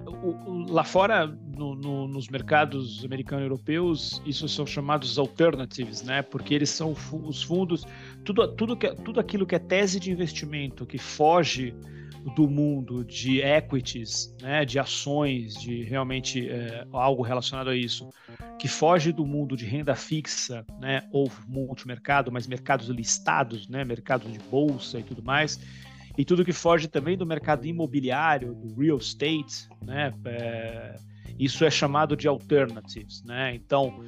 o, 0.06 0.50
o, 0.50 0.70
lá 0.70 0.84
fora, 0.84 1.26
no, 1.26 1.74
no, 1.74 2.06
nos 2.06 2.28
mercados 2.28 3.04
americanos 3.04 3.42
e 3.42 3.46
europeus, 3.46 4.22
isso 4.26 4.48
são 4.48 4.66
chamados 4.66 5.18
alternatives, 5.18 6.02
né? 6.02 6.22
Porque 6.22 6.54
eles 6.54 6.70
são 6.70 6.94
os 7.24 7.42
fundos 7.42 7.84
tudo, 8.24 8.48
tudo, 8.54 8.76
que, 8.76 8.94
tudo 8.96 9.20
aquilo 9.20 9.46
que 9.46 9.54
é 9.54 9.58
tese 9.58 9.98
de 9.98 10.10
investimento 10.10 10.86
que 10.86 10.98
foge 10.98 11.74
do 12.34 12.48
mundo 12.48 13.04
de 13.04 13.40
equities, 13.40 14.34
né, 14.40 14.64
de 14.64 14.78
ações, 14.78 15.54
de 15.54 15.82
realmente 15.84 16.48
é, 16.48 16.86
algo 16.92 17.22
relacionado 17.22 17.70
a 17.70 17.76
isso, 17.76 18.10
que 18.58 18.68
foge 18.68 19.12
do 19.12 19.24
mundo 19.24 19.56
de 19.56 19.64
renda 19.64 19.94
fixa, 19.94 20.64
né, 20.80 21.08
ou 21.12 21.30
multimercado, 21.46 22.30
mas 22.30 22.46
mercados 22.46 22.88
listados, 22.88 23.68
né, 23.68 23.84
mercados 23.84 24.32
de 24.32 24.38
bolsa 24.38 24.98
e 24.98 25.02
tudo 25.02 25.22
mais, 25.22 25.58
e 26.16 26.24
tudo 26.24 26.44
que 26.44 26.52
foge 26.52 26.88
também 26.88 27.16
do 27.16 27.24
mercado 27.24 27.66
imobiliário, 27.66 28.54
do 28.54 28.74
real 28.74 28.98
estate, 28.98 29.68
né, 29.82 30.12
é, 30.24 30.96
isso 31.38 31.64
é 31.64 31.70
chamado 31.70 32.16
de 32.16 32.26
alternatives, 32.26 33.22
né? 33.22 33.54
Então, 33.54 34.04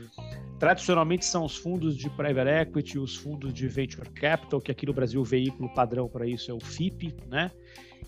tradicionalmente 0.58 1.24
são 1.24 1.44
os 1.44 1.56
fundos 1.56 1.96
de 1.96 2.10
private 2.10 2.50
equity, 2.50 2.98
os 2.98 3.16
fundos 3.16 3.54
de 3.54 3.68
venture 3.68 4.08
capital, 4.10 4.60
que 4.60 4.70
aqui 4.70 4.84
no 4.84 4.92
Brasil 4.92 5.20
o 5.20 5.24
veículo 5.24 5.72
padrão 5.72 6.08
para 6.08 6.26
isso 6.26 6.50
é 6.50 6.54
o 6.54 6.60
FIP, 6.60 7.14
né? 7.28 7.50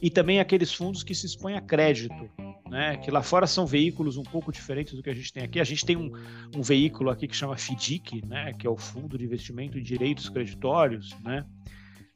E 0.01 0.11
também 0.11 0.41
aqueles 0.41 0.73
fundos 0.75 1.05
que 1.05 1.15
se 1.15 1.27
expõem 1.27 1.57
a 1.57 1.61
crédito, 1.61 2.29
né? 2.69 2.97
Que 2.97 3.11
lá 3.11 3.23
fora 3.23 3.47
são 3.47 3.65
veículos 3.65 4.17
um 4.17 4.25
pouco 4.25 4.51
diferentes 4.51 4.95
do 4.95 5.03
que 5.03 5.11
a 5.11 5.15
gente 5.15 5.33
tem 5.33 5.45
aqui. 5.45 5.61
A 5.61 5.65
gente 5.65 5.87
tem 5.87 5.97
um, 5.97 6.11
um 6.57 6.61
veículo 6.61 7.09
aqui 7.09 7.29
que 7.29 7.37
chama 7.37 7.57
FDIC, 7.57 8.27
né? 8.27 8.53
Que 8.53 8.67
é 8.67 8.71
o 8.71 8.77
Fundo 8.77 9.17
de 9.17 9.25
Investimento 9.25 9.79
em 9.79 9.83
Direitos 9.83 10.29
Creditórios, 10.29 11.17
né? 11.23 11.45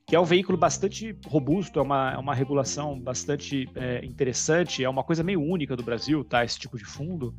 Que 0.06 0.14
é 0.14 0.20
um 0.20 0.24
veículo 0.24 0.56
bastante 0.56 1.18
robusto, 1.26 1.80
é 1.80 1.82
uma, 1.82 2.12
é 2.12 2.16
uma 2.16 2.32
regulação 2.32 2.98
bastante 2.98 3.68
é, 3.74 4.04
interessante, 4.04 4.84
é 4.84 4.88
uma 4.88 5.02
coisa 5.02 5.24
meio 5.24 5.42
única 5.42 5.74
do 5.74 5.82
Brasil, 5.82 6.22
tá? 6.22 6.44
Esse 6.44 6.60
tipo 6.60 6.78
de 6.78 6.84
fundo, 6.84 7.34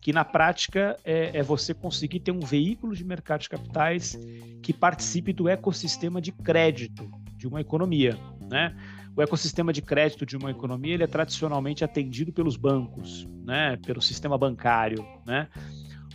que 0.00 0.12
na 0.12 0.24
prática 0.24 0.96
é, 1.04 1.38
é, 1.38 1.42
você 1.42 1.72
conseguir 1.72 2.18
ter 2.18 2.32
um 2.32 2.40
veículo 2.40 2.96
de 2.96 3.04
mercado 3.04 3.42
de 3.42 3.48
capitais 3.48 4.18
que 4.60 4.72
participe 4.72 5.32
do 5.32 5.48
ecossistema 5.48 6.20
de 6.20 6.32
crédito 6.32 7.08
de 7.36 7.46
uma 7.46 7.60
economia, 7.60 8.18
né? 8.50 8.74
O 9.16 9.22
ecossistema 9.22 9.72
de 9.72 9.80
crédito 9.80 10.26
de 10.26 10.36
uma 10.36 10.50
economia 10.50 10.94
ele 10.94 11.04
é 11.04 11.06
tradicionalmente 11.06 11.84
atendido 11.84 12.32
pelos 12.32 12.56
bancos, 12.56 13.28
né? 13.44 13.76
Pelo 13.86 14.02
sistema 14.02 14.36
bancário, 14.36 15.06
né? 15.24 15.48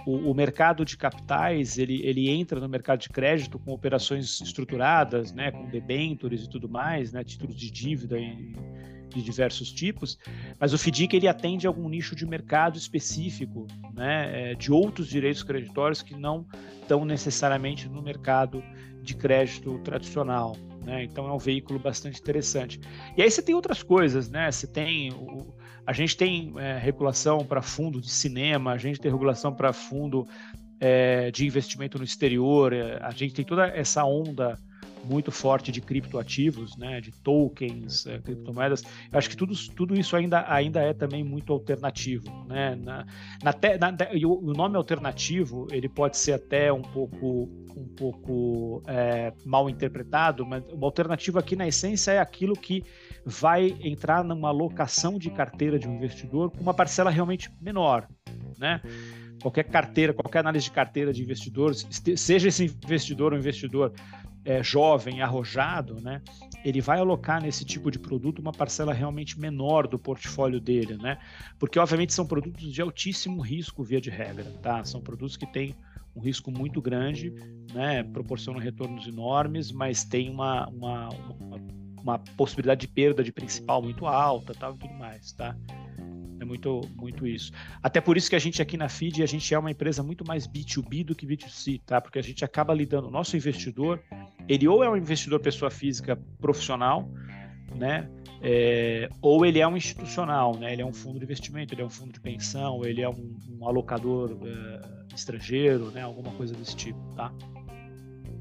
O, 0.06 0.32
o, 0.32 0.34
mercado 0.34 0.86
de 0.86 0.96
capitais 0.96 1.78
ele, 1.78 2.02
ele 2.06 2.30
entra 2.30 2.60
no 2.60 2.70
mercado 2.70 3.00
de 3.00 3.10
crédito 3.10 3.58
com 3.60 3.72
operações 3.72 4.40
estruturadas, 4.42 5.34
né, 5.34 5.52
com 5.52 5.68
debêntures 5.68 6.44
e 6.44 6.50
tudo 6.50 6.70
mais, 6.70 7.12
né, 7.12 7.24
títulos 7.24 7.56
de 7.56 7.72
dívida 7.72 8.18
e, 8.18 8.54
de 9.16 9.22
diversos 9.22 9.72
tipos, 9.72 10.20
mas 10.60 10.74
o 10.74 10.78
FDIC 10.78 11.16
ele 11.16 11.28
atende 11.28 11.66
a 11.66 11.70
algum 11.70 11.88
nicho 11.88 12.16
de 12.16 12.26
mercado 12.26 12.78
específico, 12.78 13.66
né, 13.94 14.52
é, 14.52 14.56
de 14.56 14.72
outros 14.72 15.08
direitos 15.08 15.42
creditórios 15.42 16.02
que 16.02 16.14
não 16.14 16.46
estão 16.82 17.06
necessariamente 17.06 17.88
no 17.88 18.02
mercado 18.02 18.62
de 19.02 19.16
crédito 19.16 19.80
tradicional. 19.80 20.58
né? 20.84 21.04
Então 21.04 21.28
é 21.28 21.34
um 21.34 21.38
veículo 21.38 21.80
bastante 21.80 22.20
interessante. 22.20 22.80
E 23.16 23.22
aí 23.22 23.32
você 23.32 23.42
tem 23.42 23.56
outras 23.56 23.82
coisas, 23.82 24.30
né? 24.30 24.52
Você 24.52 24.68
tem 24.68 25.12
o, 25.14 25.54
a 25.86 25.94
gente 25.94 26.18
tem 26.18 26.54
é, 26.58 26.78
regulação 26.78 27.46
para 27.46 27.62
fundo 27.62 28.02
de 28.02 28.10
cinema, 28.10 28.72
a 28.72 28.78
gente 28.78 29.00
tem 29.00 29.12
regulação 29.12 29.54
para 29.54 29.72
fundo 29.72 30.28
é, 30.80 31.32
de 31.32 31.46
investimento 31.46 31.98
no 31.98 32.04
exterior, 32.04 32.74
é, 32.74 33.00
a 33.02 33.12
gente 33.12 33.34
tem 33.34 33.46
toda 33.46 33.68
essa 33.68 34.04
onda 34.04 34.58
muito 35.06 35.32
forte 35.32 35.72
de 35.72 35.80
criptoativos, 35.82 36.76
né, 36.76 37.00
de 37.00 37.12
tokens, 37.12 38.06
é, 38.08 38.20
criptomoedas. 38.20 38.84
Eu 39.12 39.18
acho 39.18 39.30
que 39.30 39.38
tudo, 39.38 39.54
tudo 39.76 39.96
isso 39.96 40.16
ainda, 40.16 40.52
ainda 40.52 40.82
é 40.82 40.94
também 40.94 41.24
muito 41.24 41.54
alternativo, 41.54 42.26
né? 42.48 42.76
Na, 42.76 43.06
na, 43.44 43.54
te, 43.54 43.78
na 43.78 43.96
o, 44.28 44.54
nome 44.54 44.76
alternativo 44.76 45.68
ele 45.72 45.88
pode 45.88 46.18
ser 46.18 46.34
até 46.34 46.74
um 46.74 46.82
pouco 46.82 47.50
um 47.78 47.88
pouco 47.90 48.82
é, 48.88 49.34
mal 49.46 49.70
interpretado, 49.70 50.46
mas 50.46 50.64
o 50.72 50.84
alternativo 50.86 51.38
aqui 51.38 51.56
na 51.56 51.68
essência 51.68 52.12
é 52.12 52.20
aquilo 52.20 52.56
que 52.56 52.84
vai 53.26 53.76
entrar 53.82 54.24
numa 54.24 54.50
alocação 54.50 55.18
de 55.18 55.30
carteira 55.32 55.80
de 55.80 55.88
um 55.88 55.96
investidor 55.96 56.52
com 56.52 56.62
uma 56.62 56.74
parcela 56.74 57.10
realmente 57.10 57.52
menor, 57.60 58.08
né? 58.58 58.82
Qualquer 59.42 59.64
carteira, 59.64 60.14
qualquer 60.14 60.40
análise 60.40 60.66
de 60.66 60.72
carteira 60.72 61.12
de 61.12 61.22
investidores, 61.22 61.88
seja 62.16 62.48
esse 62.48 62.66
investidor 62.66 63.34
um 63.34 63.38
investidor 63.38 63.94
é, 64.46 64.62
jovem, 64.64 65.22
arrojado, 65.22 66.00
né, 66.02 66.22
ele 66.64 66.80
vai 66.80 67.00
alocar 67.00 67.42
nesse 67.42 67.66
tipo 67.66 67.90
de 67.90 67.98
produto 67.98 68.40
uma 68.40 68.52
parcela 68.52 68.94
realmente 68.94 69.40
menor 69.40 69.88
do 69.88 69.98
portfólio 69.98 70.60
dele, 70.60 70.98
né? 70.98 71.18
Porque, 71.60 71.80
obviamente, 71.80 72.14
são 72.14 72.26
produtos 72.26 72.72
de 72.72 72.82
altíssimo 72.82 73.42
risco, 73.42 73.84
via 73.84 74.00
de 74.00 74.10
regra, 74.10 74.46
tá? 74.62 74.84
São 74.84 75.02
produtos 75.02 75.36
que 75.36 75.46
têm 75.46 75.76
um 76.16 76.20
risco 76.20 76.50
muito 76.50 76.82
grande, 76.82 77.34
né? 77.74 78.04
Proporcionam 78.04 78.60
retornos 78.60 79.08
enormes, 79.08 79.72
mas 79.72 80.04
tem 80.04 80.30
uma, 80.30 80.68
uma, 80.70 81.10
uma, 81.10 81.58
uma 82.06 82.20
possibilidade 82.20 82.82
de 82.82 82.88
perda 82.88 83.24
de 83.24 83.32
principal 83.32 83.82
muito 83.82 84.06
alta, 84.06 84.54
tal, 84.54 84.76
e 84.76 84.78
tudo 84.78 84.94
mais, 84.94 85.32
tá? 85.32 85.56
É 86.40 86.46
muito, 86.46 86.82
muito 86.96 87.26
isso. 87.26 87.52
Até 87.82 88.00
por 88.00 88.16
isso 88.16 88.30
que 88.30 88.36
a 88.36 88.40
gente 88.40 88.62
aqui 88.62 88.78
na 88.78 88.88
FID, 88.88 89.24
a 89.24 89.26
gente 89.26 89.52
é 89.52 89.58
uma 89.58 89.72
empresa 89.72 90.04
muito 90.04 90.24
mais 90.24 90.48
B2B 90.48 91.04
do 91.04 91.16
que 91.16 91.26
B2C, 91.26 91.82
tá? 91.84 92.00
Porque 92.00 92.20
a 92.20 92.22
gente 92.22 92.46
acaba 92.46 92.76
lidando, 92.76 93.08
o 93.08 93.12
nosso 93.12 93.36
investidor, 93.36 94.00
ele 94.48 94.68
ou 94.68 94.84
é 94.84 94.90
um 94.90 94.96
investidor 94.96 95.40
pessoa 95.40 95.72
física 95.72 96.16
profissional, 96.40 97.10
né? 97.76 98.08
É, 98.40 99.10
ou 99.20 99.44
ele 99.44 99.60
é 99.60 99.68
um 99.68 99.76
institucional, 99.76 100.56
né? 100.56 100.74
Ele 100.74 100.84
é 100.84 100.86
um 100.86 100.94
fundo 100.94 101.18
de 101.18 101.26
investimento, 101.26 101.74
ele 101.74 101.82
é 101.82 101.86
um 101.86 101.90
fundo 101.90 102.14
de 102.14 102.20
pensão, 102.20 102.86
ele 102.86 103.02
é 103.02 103.10
um, 103.10 103.36
um 103.50 103.68
alocador 103.68 104.38
é, 104.44 105.16
estrangeiro, 105.16 105.90
né? 105.90 106.02
Alguma 106.02 106.32
coisa 106.34 106.54
desse 106.54 106.76
tipo, 106.76 107.00
tá? 107.16 107.34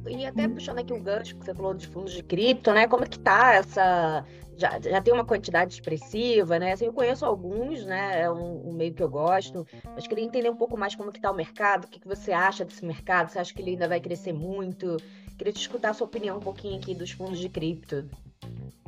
E 0.07 0.27
até 0.27 0.47
puxando 0.49 0.79
aqui 0.79 0.93
o 0.93 1.01
gancho 1.01 1.37
que 1.37 1.45
você 1.45 1.55
falou 1.55 1.75
de 1.75 1.87
fundos 1.87 2.13
de 2.13 2.23
cripto, 2.23 2.73
né? 2.73 2.87
Como 2.87 3.05
é 3.05 3.07
que 3.07 3.19
tá 3.19 3.55
essa 3.55 4.25
já, 4.57 4.79
já 4.81 5.01
tem 5.01 5.13
uma 5.13 5.25
quantidade 5.25 5.75
expressiva, 5.75 6.59
né? 6.59 6.73
Assim, 6.73 6.87
eu 6.87 6.93
conheço 6.93 7.25
alguns, 7.25 7.85
né? 7.85 8.23
É 8.23 8.31
um, 8.31 8.69
um, 8.69 8.73
meio 8.73 8.95
que 8.95 9.03
eu 9.03 9.09
gosto, 9.09 9.67
mas 9.95 10.07
queria 10.07 10.25
entender 10.25 10.51
um 10.51 10.57
pouco 10.57 10.79
mais 10.79 10.95
como 10.95 11.11
que 11.11 11.19
está 11.19 11.31
o 11.31 11.35
mercado, 11.35 11.85
o 11.85 11.89
que, 11.89 12.01
que 12.01 12.07
você 12.07 12.33
acha 12.33 12.65
desse 12.65 12.85
mercado, 12.85 13.31
você 13.31 13.39
acha 13.39 13.53
que 13.53 13.61
ele 13.61 13.73
ainda 13.73 13.89
vai 13.89 14.01
crescer 14.01 14.33
muito? 14.33 14.97
Queria 15.37 15.53
te 15.53 15.61
escutar 15.61 15.91
a 15.91 15.95
sua 15.95 16.07
opinião 16.07 16.39
um 16.39 16.41
pouquinho 16.41 16.77
aqui 16.77 16.95
dos 16.95 17.11
fundos 17.11 17.39
de 17.39 17.49
cripto. 17.49 18.09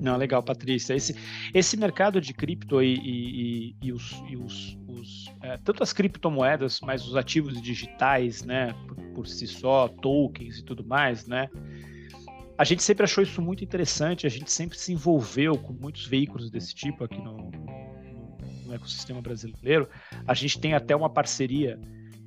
Não, 0.00 0.16
legal, 0.16 0.42
Patrícia. 0.42 0.94
Esse, 0.94 1.16
esse 1.52 1.76
mercado 1.76 2.20
de 2.20 2.32
cripto 2.32 2.82
e, 2.82 2.94
e, 2.94 3.70
e, 3.70 3.76
e 3.82 3.92
os, 3.92 4.23
e 4.28 4.37
os, 4.37 4.78
os 4.99 5.26
é, 5.43 5.57
tanto 5.59 5.83
as 5.83 5.93
criptomoedas, 5.93 6.81
mas 6.81 7.07
os 7.07 7.17
ativos 7.17 7.61
digitais, 7.61 8.45
né, 8.45 8.75
por, 8.87 8.97
por 9.15 9.26
si 9.26 9.47
só, 9.47 9.88
tokens 9.88 10.59
e 10.59 10.65
tudo 10.65 10.85
mais, 10.85 11.26
né, 11.26 11.49
a 12.59 12.65
gente 12.65 12.83
sempre 12.83 13.05
achou 13.05 13.23
isso 13.23 13.43
muito 13.43 13.62
interessante, 13.62 14.26
a 14.26 14.31
gente 14.31 14.50
sempre 14.50 14.79
se 14.79 14.93
envolveu 14.93 15.59
com 15.59 15.75
muitos 15.75 16.07
veículos 16.07 16.50
desse 16.50 16.75
tipo 16.75 17.05
aqui 17.05 17.21
no, 17.21 17.50
no 18.65 18.75
ecossistema 18.75 19.21
brasileiro. 19.21 19.88
A 20.26 20.33
gente 20.33 20.59
tem 20.59 20.73
até 20.73 20.97
uma 20.97 21.11
parceria 21.11 21.79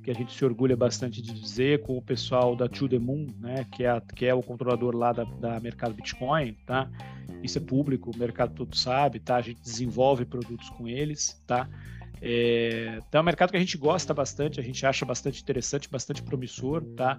que 0.02 0.10
a 0.10 0.14
gente 0.14 0.32
se 0.32 0.44
orgulha 0.44 0.76
bastante 0.76 1.20
de 1.20 1.32
dizer 1.34 1.82
com 1.82 1.98
o 1.98 2.02
pessoal 2.02 2.56
da 2.56 2.68
To 2.68 2.88
The 2.88 2.98
Moon, 2.98 3.26
né, 3.38 3.66
que 3.72 3.84
é, 3.84 3.90
a, 3.90 4.00
que 4.00 4.24
é 4.24 4.32
o 4.32 4.42
controlador 4.42 4.96
lá 4.96 5.12
da, 5.12 5.24
da 5.24 5.60
mercado 5.60 5.94
Bitcoin, 5.94 6.54
tá? 6.64 6.88
Isso 7.42 7.58
é 7.58 7.60
público, 7.60 8.10
o 8.14 8.16
mercado 8.16 8.54
todo 8.54 8.76
sabe, 8.76 9.18
tá? 9.18 9.36
A 9.36 9.42
gente 9.42 9.60
desenvolve 9.60 10.24
produtos 10.24 10.68
com 10.70 10.88
eles, 10.88 11.42
tá? 11.46 11.68
É, 12.22 13.00
então 13.08 13.20
é 13.20 13.22
um 13.22 13.24
mercado 13.24 13.50
que 13.50 13.56
a 13.56 13.60
gente 13.60 13.78
gosta 13.78 14.12
bastante, 14.12 14.60
a 14.60 14.62
gente 14.62 14.84
acha 14.84 15.06
bastante 15.06 15.40
interessante, 15.40 15.88
bastante 15.88 16.22
promissor, 16.22 16.82
tá? 16.96 17.18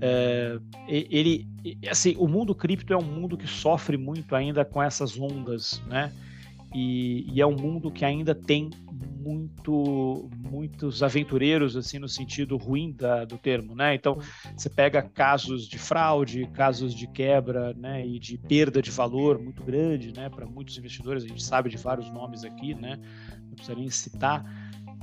É, 0.00 0.58
ele, 0.88 1.46
assim, 1.88 2.16
o 2.18 2.26
mundo 2.26 2.54
cripto 2.54 2.92
é 2.92 2.96
um 2.96 3.02
mundo 3.02 3.36
que 3.36 3.46
sofre 3.46 3.96
muito 3.96 4.34
ainda 4.34 4.64
com 4.64 4.82
essas 4.82 5.18
ondas, 5.18 5.80
né? 5.86 6.12
E, 6.74 7.26
e, 7.32 7.40
é 7.40 7.46
um 7.46 7.56
mundo 7.56 7.90
que 7.90 8.04
ainda 8.04 8.32
tem 8.32 8.70
muito 8.92 10.28
muitos 10.38 11.02
aventureiros 11.02 11.76
assim 11.76 11.98
no 11.98 12.08
sentido 12.08 12.56
ruim 12.56 12.92
da, 12.92 13.24
do 13.24 13.36
termo, 13.36 13.74
né? 13.74 13.94
Então 13.94 14.18
você 14.56 14.70
pega 14.70 15.02
casos 15.02 15.66
de 15.66 15.78
fraude, 15.78 16.46
casos 16.52 16.94
de 16.94 17.08
quebra, 17.08 17.74
né? 17.74 18.06
E 18.06 18.20
de 18.20 18.38
perda 18.38 18.80
de 18.80 18.90
valor 18.90 19.40
muito 19.40 19.64
grande, 19.64 20.12
né? 20.14 20.28
Para 20.28 20.46
muitos 20.46 20.78
investidores 20.78 21.24
a 21.24 21.26
gente 21.26 21.42
sabe 21.42 21.68
de 21.70 21.76
vários 21.76 22.08
nomes 22.10 22.44
aqui, 22.44 22.72
né? 22.72 23.00
Não 23.50 23.56
precisa 23.56 23.76
nem 23.76 23.90
citar, 23.90 24.44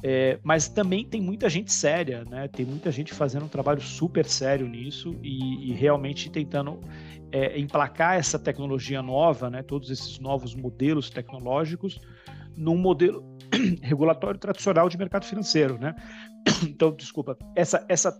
é, 0.03 0.39
mas 0.43 0.67
também 0.67 1.03
tem 1.03 1.21
muita 1.21 1.49
gente 1.49 1.71
séria, 1.73 2.23
né? 2.25 2.47
Tem 2.47 2.65
muita 2.65 2.91
gente 2.91 3.13
fazendo 3.13 3.45
um 3.45 3.49
trabalho 3.49 3.81
super 3.81 4.25
sério 4.25 4.67
nisso 4.67 5.15
e, 5.23 5.71
e 5.71 5.73
realmente 5.73 6.29
tentando 6.29 6.79
é, 7.31 7.59
emplacar 7.59 8.15
essa 8.15 8.37
tecnologia 8.37 9.01
nova, 9.01 9.49
né? 9.49 9.63
Todos 9.63 9.89
esses 9.89 10.19
novos 10.19 10.55
modelos 10.55 11.09
tecnológicos 11.09 11.99
num 12.55 12.77
modelo 12.77 13.23
regulatório 13.81 14.39
tradicional 14.39 14.87
de 14.87 14.97
mercado 14.97 15.25
financeiro, 15.25 15.77
né? 15.79 15.95
Então, 16.63 16.95
desculpa, 16.95 17.37
essa 17.55 17.85
essa 17.89 18.17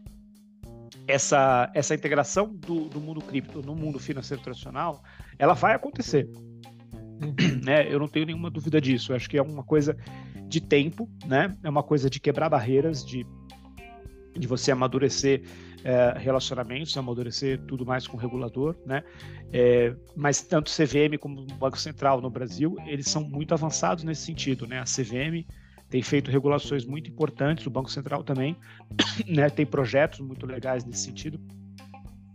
essa 1.07 1.71
essa 1.73 1.95
integração 1.95 2.53
do, 2.53 2.89
do 2.89 2.99
mundo 2.99 3.21
cripto 3.21 3.61
no 3.61 3.75
mundo 3.75 3.99
financeiro 3.99 4.41
tradicional, 4.43 5.01
ela 5.37 5.53
vai 5.53 5.75
acontecer. 5.75 6.27
né? 7.63 7.91
Eu 7.91 7.99
não 7.99 8.07
tenho 8.07 8.25
nenhuma 8.25 8.49
dúvida 8.49 8.79
disso. 8.79 9.11
Eu 9.11 9.15
acho 9.15 9.29
que 9.29 9.37
é 9.37 9.41
uma 9.41 9.63
coisa 9.63 9.97
de 10.47 10.61
tempo, 10.61 11.09
né? 11.25 11.55
É 11.63 11.69
uma 11.69 11.83
coisa 11.83 12.09
de 12.09 12.19
quebrar 12.19 12.49
barreiras, 12.49 13.05
de, 13.05 13.25
de 14.37 14.47
você 14.47 14.71
amadurecer 14.71 15.43
é, 15.83 16.17
relacionamentos, 16.17 16.95
amadurecer 16.97 17.59
tudo 17.67 17.85
mais 17.85 18.07
com 18.07 18.17
o 18.17 18.19
regulador, 18.19 18.75
né? 18.85 19.03
É, 19.51 19.95
mas 20.15 20.41
tanto 20.41 20.71
CVM 20.71 21.17
como 21.19 21.41
o 21.41 21.45
Banco 21.55 21.79
Central 21.79 22.21
no 22.21 22.29
Brasil, 22.29 22.75
eles 22.85 23.07
são 23.07 23.23
muito 23.23 23.53
avançados 23.53 24.03
nesse 24.03 24.23
sentido, 24.23 24.67
né? 24.67 24.79
A 24.79 24.83
CVM 24.83 25.45
tem 25.89 26.01
feito 26.01 26.29
regulações 26.29 26.85
muito 26.85 27.09
importantes, 27.09 27.65
o 27.65 27.69
Banco 27.69 27.89
Central 27.89 28.23
também, 28.23 28.55
né? 29.27 29.49
Tem 29.49 29.65
projetos 29.65 30.19
muito 30.19 30.45
legais 30.45 30.83
nesse 30.85 31.03
sentido 31.03 31.39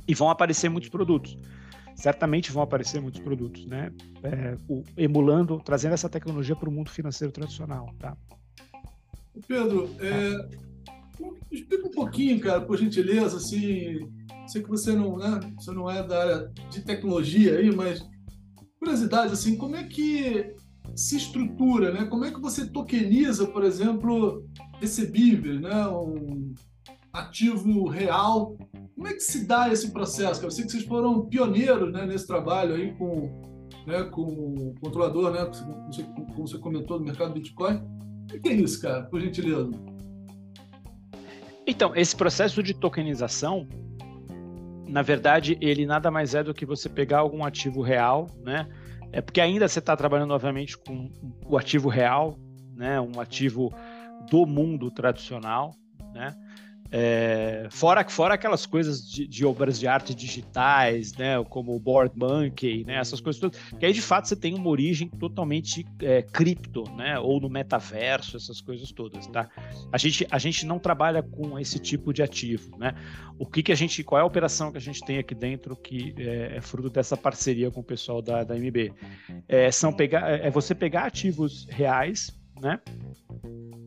e 0.06 0.14
vão 0.14 0.30
aparecer 0.30 0.68
muitos 0.68 0.90
produtos 0.90 1.38
certamente 2.02 2.50
vão 2.50 2.64
aparecer 2.64 3.00
muitos 3.00 3.20
produtos, 3.20 3.64
né? 3.64 3.92
É, 4.24 4.56
o, 4.68 4.82
emulando, 4.96 5.62
trazendo 5.64 5.94
essa 5.94 6.08
tecnologia 6.08 6.56
para 6.56 6.68
o 6.68 6.72
mundo 6.72 6.90
financeiro 6.90 7.32
tradicional, 7.32 7.94
tá? 7.96 8.16
Pedro, 9.46 9.88
é, 10.00 10.48
explica 11.48 11.86
um 11.86 11.92
pouquinho, 11.92 12.40
cara, 12.40 12.60
por 12.60 12.76
gentileza, 12.76 13.36
assim, 13.36 14.10
sei 14.48 14.64
que 14.64 14.68
você 14.68 14.92
não, 14.92 15.16
né, 15.16 15.38
você 15.54 15.70
não 15.70 15.88
é 15.88 16.04
da 16.04 16.20
área 16.20 16.52
de 16.70 16.80
tecnologia 16.80 17.58
aí, 17.58 17.72
mas 17.72 18.04
curiosidade, 18.80 19.32
assim, 19.32 19.56
como 19.56 19.76
é 19.76 19.84
que 19.84 20.56
se 20.96 21.16
estrutura, 21.16 21.92
né? 21.92 22.04
Como 22.06 22.24
é 22.24 22.32
que 22.32 22.40
você 22.40 22.66
tokeniza, 22.66 23.46
por 23.46 23.62
exemplo, 23.62 24.44
recebíveis, 24.80 25.60
né? 25.60 25.86
Um 25.86 26.52
ativo 27.12 27.88
real 27.88 28.56
como 29.02 29.08
é 29.08 29.14
que 29.14 29.20
se 29.20 29.44
dá 29.48 29.68
esse 29.68 29.90
processo? 29.90 30.44
Eu 30.44 30.50
sei 30.52 30.64
que 30.64 30.70
vocês 30.70 30.84
foram 30.84 31.26
pioneiros 31.26 31.92
né, 31.92 32.06
nesse 32.06 32.24
trabalho 32.24 32.74
aí 32.74 32.94
com, 32.94 33.42
né, 33.84 34.04
com 34.04 34.22
o 34.22 34.74
controlador, 34.80 35.32
né, 35.32 35.44
como, 35.46 35.86
você, 35.86 36.04
como 36.04 36.46
você 36.46 36.58
comentou, 36.58 37.00
do 37.00 37.04
mercado 37.04 37.32
Bitcoin. 37.32 37.82
O 38.32 38.40
que 38.40 38.48
é 38.48 38.52
isso, 38.52 38.80
cara, 38.80 39.02
por 39.06 39.20
gentileza? 39.20 39.70
Então, 41.66 41.96
esse 41.96 42.14
processo 42.14 42.62
de 42.62 42.74
tokenização, 42.74 43.66
na 44.86 45.02
verdade, 45.02 45.58
ele 45.60 45.84
nada 45.84 46.08
mais 46.08 46.36
é 46.36 46.44
do 46.44 46.54
que 46.54 46.64
você 46.64 46.88
pegar 46.88 47.18
algum 47.18 47.44
ativo 47.44 47.82
real, 47.82 48.28
né? 48.44 48.68
É 49.10 49.20
porque 49.20 49.40
ainda 49.40 49.66
você 49.66 49.80
está 49.80 49.96
trabalhando, 49.96 50.32
obviamente, 50.32 50.78
com 50.78 51.10
o 51.44 51.58
ativo 51.58 51.88
real, 51.88 52.38
né? 52.76 53.00
Um 53.00 53.18
ativo 53.18 53.72
do 54.30 54.46
mundo 54.46 54.92
tradicional, 54.92 55.74
né? 56.14 56.34
É, 56.94 57.68
fora, 57.70 58.06
fora 58.06 58.34
aquelas 58.34 58.66
coisas 58.66 59.10
de, 59.10 59.26
de, 59.26 59.46
obras 59.46 59.80
de 59.80 59.88
arte 59.88 60.14
digitais, 60.14 61.14
né, 61.14 61.42
como 61.44 61.74
o 61.74 61.80
Board 61.80 62.14
Monkey, 62.14 62.84
né, 62.84 62.96
essas 62.96 63.18
coisas 63.18 63.40
todas, 63.40 63.58
que 63.80 63.86
aí 63.86 63.94
de 63.94 64.02
fato 64.02 64.28
você 64.28 64.36
tem 64.36 64.52
uma 64.52 64.68
origem 64.68 65.08
totalmente 65.08 65.86
é, 66.02 66.20
cripto, 66.20 66.84
né, 66.94 67.18
ou 67.18 67.40
no 67.40 67.48
metaverso, 67.48 68.36
essas 68.36 68.60
coisas 68.60 68.92
todas, 68.92 69.26
tá? 69.28 69.48
A 69.90 69.96
gente, 69.96 70.26
a 70.30 70.38
gente 70.38 70.66
não 70.66 70.78
trabalha 70.78 71.22
com 71.22 71.58
esse 71.58 71.78
tipo 71.78 72.12
de 72.12 72.22
ativo, 72.22 72.76
né? 72.76 72.94
O 73.38 73.46
que 73.46 73.62
que 73.62 73.72
a 73.72 73.74
gente, 73.74 74.04
qual 74.04 74.18
é 74.18 74.22
a 74.22 74.26
operação 74.26 74.70
que 74.70 74.76
a 74.76 74.80
gente 74.80 75.00
tem 75.00 75.16
aqui 75.16 75.34
dentro 75.34 75.74
que 75.74 76.14
é, 76.18 76.56
é 76.58 76.60
fruto 76.60 76.90
dessa 76.90 77.16
parceria 77.16 77.70
com 77.70 77.80
o 77.80 77.84
pessoal 77.84 78.20
da, 78.20 78.44
da 78.44 78.54
MB? 78.54 78.92
É, 79.48 79.70
são 79.70 79.94
pegar, 79.94 80.28
é 80.28 80.50
você 80.50 80.74
pegar 80.74 81.04
ativos 81.04 81.66
reais, 81.70 82.38
né, 82.60 82.78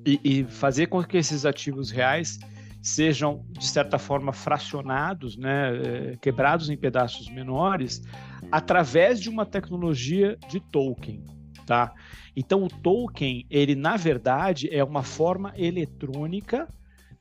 e, 0.04 0.20
e 0.24 0.44
fazer 0.44 0.88
com 0.88 1.04
que 1.04 1.18
esses 1.18 1.46
ativos 1.46 1.92
reais 1.92 2.40
sejam, 2.86 3.44
de 3.50 3.65
certa 3.65 3.98
forma, 3.98 4.32
fracionados, 4.32 5.36
né, 5.36 5.75
é, 5.75 6.18
quebrados 6.22 6.70
em 6.70 6.77
pedaços 6.77 7.27
menores, 7.27 8.04
através 8.51 9.20
de 9.20 9.27
uma 9.27 9.44
tecnologia 9.44 10.38
de 10.48 10.60
token. 10.60 11.24
Tá? 11.65 11.92
Então, 12.36 12.63
o 12.63 12.68
token, 12.68 13.44
ele, 13.50 13.74
na 13.74 13.98
verdade, 13.98 14.70
é 14.72 14.84
uma 14.84 15.01
forma 15.01 15.51
eletrônica 15.58 16.72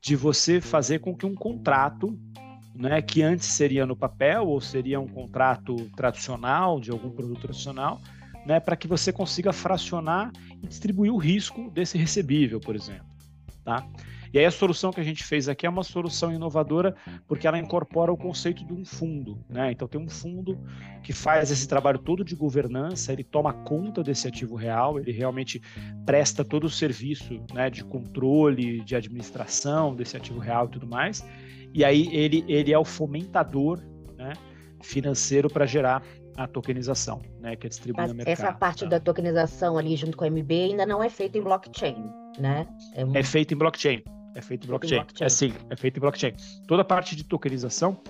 de 0.02 0.14
você 0.14 0.60
fazer 0.60 0.98
com 0.98 1.16
que 1.16 1.24
um 1.24 1.34
contrato, 1.34 2.14
né, 2.74 3.00
que 3.00 3.22
antes 3.22 3.46
seria 3.46 3.86
no 3.86 3.96
papel 3.96 4.46
ou 4.46 4.60
seria 4.60 5.00
um 5.00 5.08
contrato 5.08 5.76
tradicional, 5.96 6.78
de 6.78 6.90
algum 6.90 7.08
produto 7.08 7.40
tradicional, 7.40 8.02
né, 8.44 8.60
para 8.60 8.76
que 8.76 8.86
você 8.86 9.10
consiga 9.10 9.50
fracionar 9.50 10.30
e 10.62 10.66
distribuir 10.66 11.10
o 11.10 11.16
risco 11.16 11.70
desse 11.70 11.96
recebível, 11.96 12.60
por 12.60 12.76
exemplo. 12.76 13.06
Tá? 13.64 13.82
E 14.34 14.38
aí 14.40 14.44
a 14.44 14.50
solução 14.50 14.92
que 14.92 15.00
a 15.00 15.04
gente 15.04 15.22
fez 15.22 15.48
aqui 15.48 15.64
é 15.64 15.70
uma 15.70 15.84
solução 15.84 16.32
inovadora 16.32 16.96
porque 17.28 17.46
ela 17.46 17.56
incorpora 17.56 18.12
o 18.12 18.16
conceito 18.16 18.64
de 18.64 18.72
um 18.72 18.84
fundo, 18.84 19.38
né? 19.48 19.70
Então 19.70 19.86
tem 19.86 20.00
um 20.00 20.08
fundo 20.08 20.58
que 21.04 21.12
faz 21.12 21.52
esse 21.52 21.68
trabalho 21.68 22.00
todo 22.00 22.24
de 22.24 22.34
governança, 22.34 23.12
ele 23.12 23.22
toma 23.22 23.52
conta 23.52 24.02
desse 24.02 24.26
ativo 24.26 24.56
real, 24.56 24.98
ele 24.98 25.12
realmente 25.12 25.62
presta 26.04 26.44
todo 26.44 26.64
o 26.64 26.68
serviço, 26.68 27.40
né, 27.52 27.70
de 27.70 27.84
controle, 27.84 28.80
de 28.80 28.96
administração 28.96 29.94
desse 29.94 30.16
ativo 30.16 30.40
real 30.40 30.66
e 30.66 30.70
tudo 30.70 30.86
mais. 30.88 31.24
E 31.72 31.84
aí 31.84 32.08
ele 32.12 32.44
ele 32.48 32.72
é 32.72 32.78
o 32.78 32.84
fomentador, 32.84 33.80
né, 34.16 34.32
financeiro 34.82 35.48
para 35.48 35.64
gerar 35.64 36.02
a 36.36 36.48
tokenização, 36.48 37.22
né, 37.40 37.54
que 37.54 37.68
é 37.68 37.70
distribuída 37.70 38.08
no 38.08 38.16
mercado. 38.16 38.32
Essa 38.32 38.52
parte 38.52 38.80
tá? 38.80 38.90
da 38.90 38.98
tokenização 38.98 39.78
ali 39.78 39.94
junto 39.94 40.16
com 40.16 40.24
a 40.24 40.28
MB 40.28 40.50
ainda 40.50 40.84
não 40.84 41.00
é 41.00 41.08
feita 41.08 41.38
em 41.38 41.40
blockchain, 41.40 42.04
né? 42.36 42.66
É, 42.96 43.20
é 43.20 43.22
feita 43.22 43.54
em 43.54 43.56
blockchain. 43.56 44.02
É 44.34 44.40
feito 44.40 44.64
em 44.64 44.68
blockchain. 44.68 44.98
blockchain. 44.98 45.26
É 45.26 45.28
sim, 45.28 45.54
é 45.70 45.76
feito 45.76 45.98
em 45.98 46.00
blockchain. 46.00 46.34
Toda 46.66 46.82
a 46.82 46.84
parte 46.84 47.14
de 47.14 47.24
tokenização, 47.24 48.00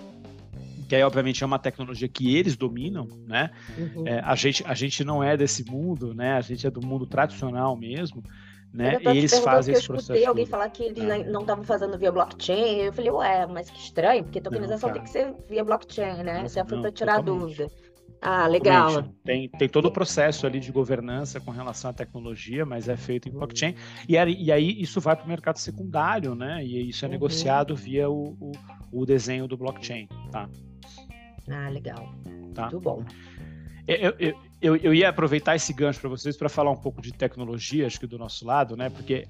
que 0.89 0.95
aí 0.95 1.03
obviamente 1.03 1.43
é 1.43 1.47
uma 1.47 1.59
tecnologia 1.59 2.09
que 2.09 2.37
eles 2.37 2.57
dominam, 2.57 3.07
né? 3.27 3.51
Uhum. 3.77 4.07
É, 4.07 4.21
a, 4.21 4.35
gente, 4.35 4.65
a 4.67 4.75
gente 4.75 5.05
não 5.05 5.23
é 5.23 5.37
desse 5.37 5.65
mundo, 5.71 6.15
né? 6.15 6.33
A 6.35 6.41
gente 6.41 6.67
é 6.67 6.71
do 6.71 6.85
mundo 6.85 7.07
tradicional 7.07 7.77
mesmo. 7.77 8.23
Né? 8.73 8.99
E 9.03 9.19
eles 9.19 9.39
fazem 9.39 9.73
esse 9.73 9.87
processo. 9.87 10.11
Eu 10.11 10.17
escutei 10.17 10.27
alguém 10.27 10.47
falar 10.47 10.69
que 10.69 10.83
eles 10.83 11.05
é. 11.05 11.23
não 11.31 11.43
estavam 11.43 11.63
fazendo 11.63 11.97
via 11.97 12.11
blockchain. 12.11 12.79
Eu 12.81 12.93
falei, 12.93 13.11
ué, 13.13 13.47
mas 13.47 13.71
que 13.71 13.79
estranho, 13.79 14.25
porque 14.25 14.41
tokenização 14.41 14.89
não, 14.89 14.95
tem 14.95 15.05
que 15.05 15.11
ser 15.11 15.33
via 15.49 15.63
blockchain, 15.63 16.25
né? 16.25 16.45
Isso 16.45 16.59
é 16.59 16.65
para 16.65 16.91
tirar 16.91 17.19
totalmente. 17.19 17.57
dúvida. 17.57 17.71
Ah, 18.27 18.47
legal. 18.47 19.03
Tem, 19.23 19.51
tem 19.51 19.69
todo 19.69 19.85
o 19.85 19.93
processo 19.93 20.47
ali 20.47 20.59
de 20.59 20.73
governança 20.73 21.39
com 21.39 21.51
relação 21.51 21.91
à 21.91 21.93
tecnologia, 21.93 22.65
mas 22.65 22.89
é 22.89 22.97
feito 22.97 23.29
em 23.29 23.33
blockchain. 23.33 23.75
E, 24.09 24.15
e 24.15 24.51
aí 24.51 24.81
isso 24.81 24.99
vai 24.99 25.15
para 25.15 25.27
o 25.27 25.29
mercado 25.29 25.59
secundário, 25.59 26.35
né? 26.35 26.65
E 26.65 26.89
isso 26.89 27.05
é 27.05 27.07
uhum. 27.07 27.13
negociado 27.13 27.77
via 27.77 28.09
o, 28.09 28.35
o, 28.41 28.53
o, 28.91 29.05
desenho 29.05 29.47
do 29.47 29.59
blockchain, 29.59 30.09
tá? 30.33 30.49
Ah, 31.51 31.69
legal. 31.69 32.15
Tá? 32.55 32.63
Muito 32.63 32.81
bom. 32.81 33.05
Eu, 33.87 34.15
eu, 34.19 34.35
eu, 34.63 34.77
eu 34.77 34.95
ia 34.95 35.11
aproveitar 35.11 35.55
esse 35.55 35.75
gancho 35.75 36.01
para 36.01 36.09
vocês 36.09 36.35
para 36.35 36.49
falar 36.49 36.71
um 36.71 36.81
pouco 36.81 37.03
de 37.03 37.13
tecnologia, 37.13 37.87
acho 37.87 38.01
que 38.01 38.07
do 38.07 38.17
nosso 38.17 38.47
lado, 38.47 38.75
né? 38.75 38.89
Porque 38.89 39.27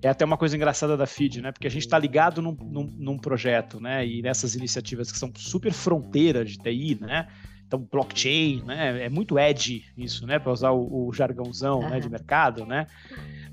é 0.00 0.08
até 0.08 0.24
uma 0.24 0.36
coisa 0.36 0.54
engraçada 0.54 0.96
da 0.96 1.04
FID, 1.04 1.42
né? 1.42 1.50
Porque 1.50 1.66
a 1.66 1.70
gente 1.70 1.82
está 1.82 1.98
ligado 1.98 2.40
num, 2.40 2.56
num, 2.60 2.84
num 2.96 3.18
projeto, 3.18 3.80
né? 3.80 4.06
E 4.06 4.22
nessas 4.22 4.54
iniciativas 4.54 5.10
que 5.10 5.18
são 5.18 5.32
super 5.34 5.72
fronteira 5.72 6.44
de 6.44 6.56
TI, 6.56 6.96
né? 7.00 7.26
Então, 7.70 7.86
blockchain, 7.88 8.64
né? 8.64 9.04
É 9.04 9.08
muito 9.08 9.38
edge 9.38 9.84
isso, 9.96 10.26
né? 10.26 10.40
Para 10.40 10.50
usar 10.50 10.72
o, 10.72 11.06
o 11.06 11.12
jargãozão 11.12 11.78
uhum. 11.78 11.88
né, 11.88 12.00
de 12.00 12.10
mercado, 12.10 12.66
né? 12.66 12.88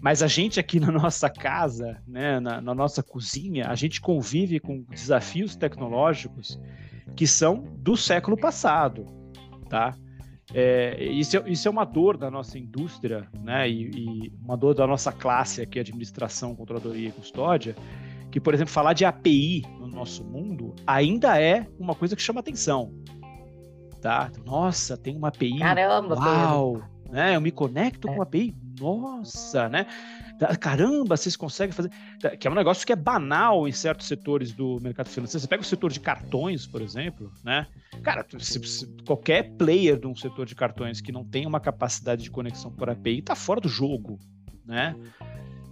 Mas 0.01 0.23
a 0.23 0.27
gente 0.27 0.59
aqui 0.59 0.79
na 0.81 0.91
nossa 0.91 1.29
casa, 1.29 2.01
né, 2.07 2.39
na, 2.39 2.59
na, 2.59 2.73
nossa 2.73 3.03
cozinha, 3.03 3.67
a 3.67 3.75
gente 3.75 4.01
convive 4.01 4.59
com 4.59 4.81
desafios 4.89 5.55
tecnológicos 5.55 6.59
que 7.15 7.27
são 7.27 7.63
do 7.77 7.95
século 7.95 8.35
passado, 8.35 9.05
tá? 9.69 9.95
É, 10.51 11.03
isso, 11.03 11.37
é, 11.37 11.43
isso 11.47 11.67
é 11.67 11.71
uma 11.71 11.85
dor 11.85 12.17
da 12.17 12.31
nossa 12.31 12.57
indústria, 12.57 13.27
né? 13.39 13.69
E, 13.69 13.91
e 13.91 14.33
uma 14.43 14.57
dor 14.57 14.73
da 14.73 14.87
nossa 14.87 15.11
classe 15.11 15.61
aqui, 15.61 15.79
administração, 15.79 16.55
controladoria 16.55 17.09
e 17.09 17.11
custódia, 17.11 17.75
que, 18.31 18.39
por 18.39 18.55
exemplo, 18.55 18.73
falar 18.73 18.93
de 18.93 19.05
API 19.05 19.61
no 19.79 19.85
nosso 19.85 20.23
mundo 20.23 20.73
ainda 20.87 21.39
é 21.39 21.67
uma 21.77 21.93
coisa 21.93 22.15
que 22.15 22.21
chama 22.23 22.39
atenção 22.39 22.91
tá? 24.01 24.31
Nossa, 24.45 24.97
tem 24.97 25.15
uma 25.15 25.29
API. 25.29 25.59
Caramba, 25.59 26.15
Uau! 26.15 26.81
Né? 27.09 27.35
Eu 27.35 27.41
me 27.41 27.51
conecto 27.51 28.07
é. 28.07 28.11
com 28.11 28.17
uma 28.17 28.23
API. 28.23 28.55
Nossa, 28.79 29.67
né? 29.69 29.87
Caramba, 30.59 31.17
vocês 31.17 31.35
conseguem 31.35 31.73
fazer. 31.73 31.89
Que 32.39 32.47
é 32.47 32.51
um 32.51 32.53
negócio 32.53 32.85
que 32.85 32.93
é 32.93 32.95
banal 32.95 33.67
em 33.67 33.71
certos 33.71 34.07
setores 34.07 34.51
do 34.51 34.77
mercado 34.81 35.09
financeiro. 35.09 35.41
Você 35.41 35.47
pega 35.47 35.61
o 35.61 35.65
setor 35.65 35.91
de 35.91 35.99
cartões, 35.99 36.67
por 36.67 36.81
exemplo, 36.81 37.31
né? 37.43 37.65
Cara, 38.03 38.25
se, 38.37 38.63
se, 38.63 38.85
qualquer 39.05 39.51
player 39.57 39.99
de 39.99 40.05
um 40.05 40.15
setor 40.15 40.45
de 40.45 40.53
cartões 40.53 41.01
que 41.01 41.11
não 41.11 41.25
tem 41.25 41.47
uma 41.47 41.59
capacidade 41.59 42.21
de 42.21 42.29
conexão 42.29 42.71
por 42.71 42.89
API 42.89 43.19
está 43.19 43.35
fora 43.35 43.59
do 43.59 43.67
jogo, 43.67 44.19
né? 44.63 44.95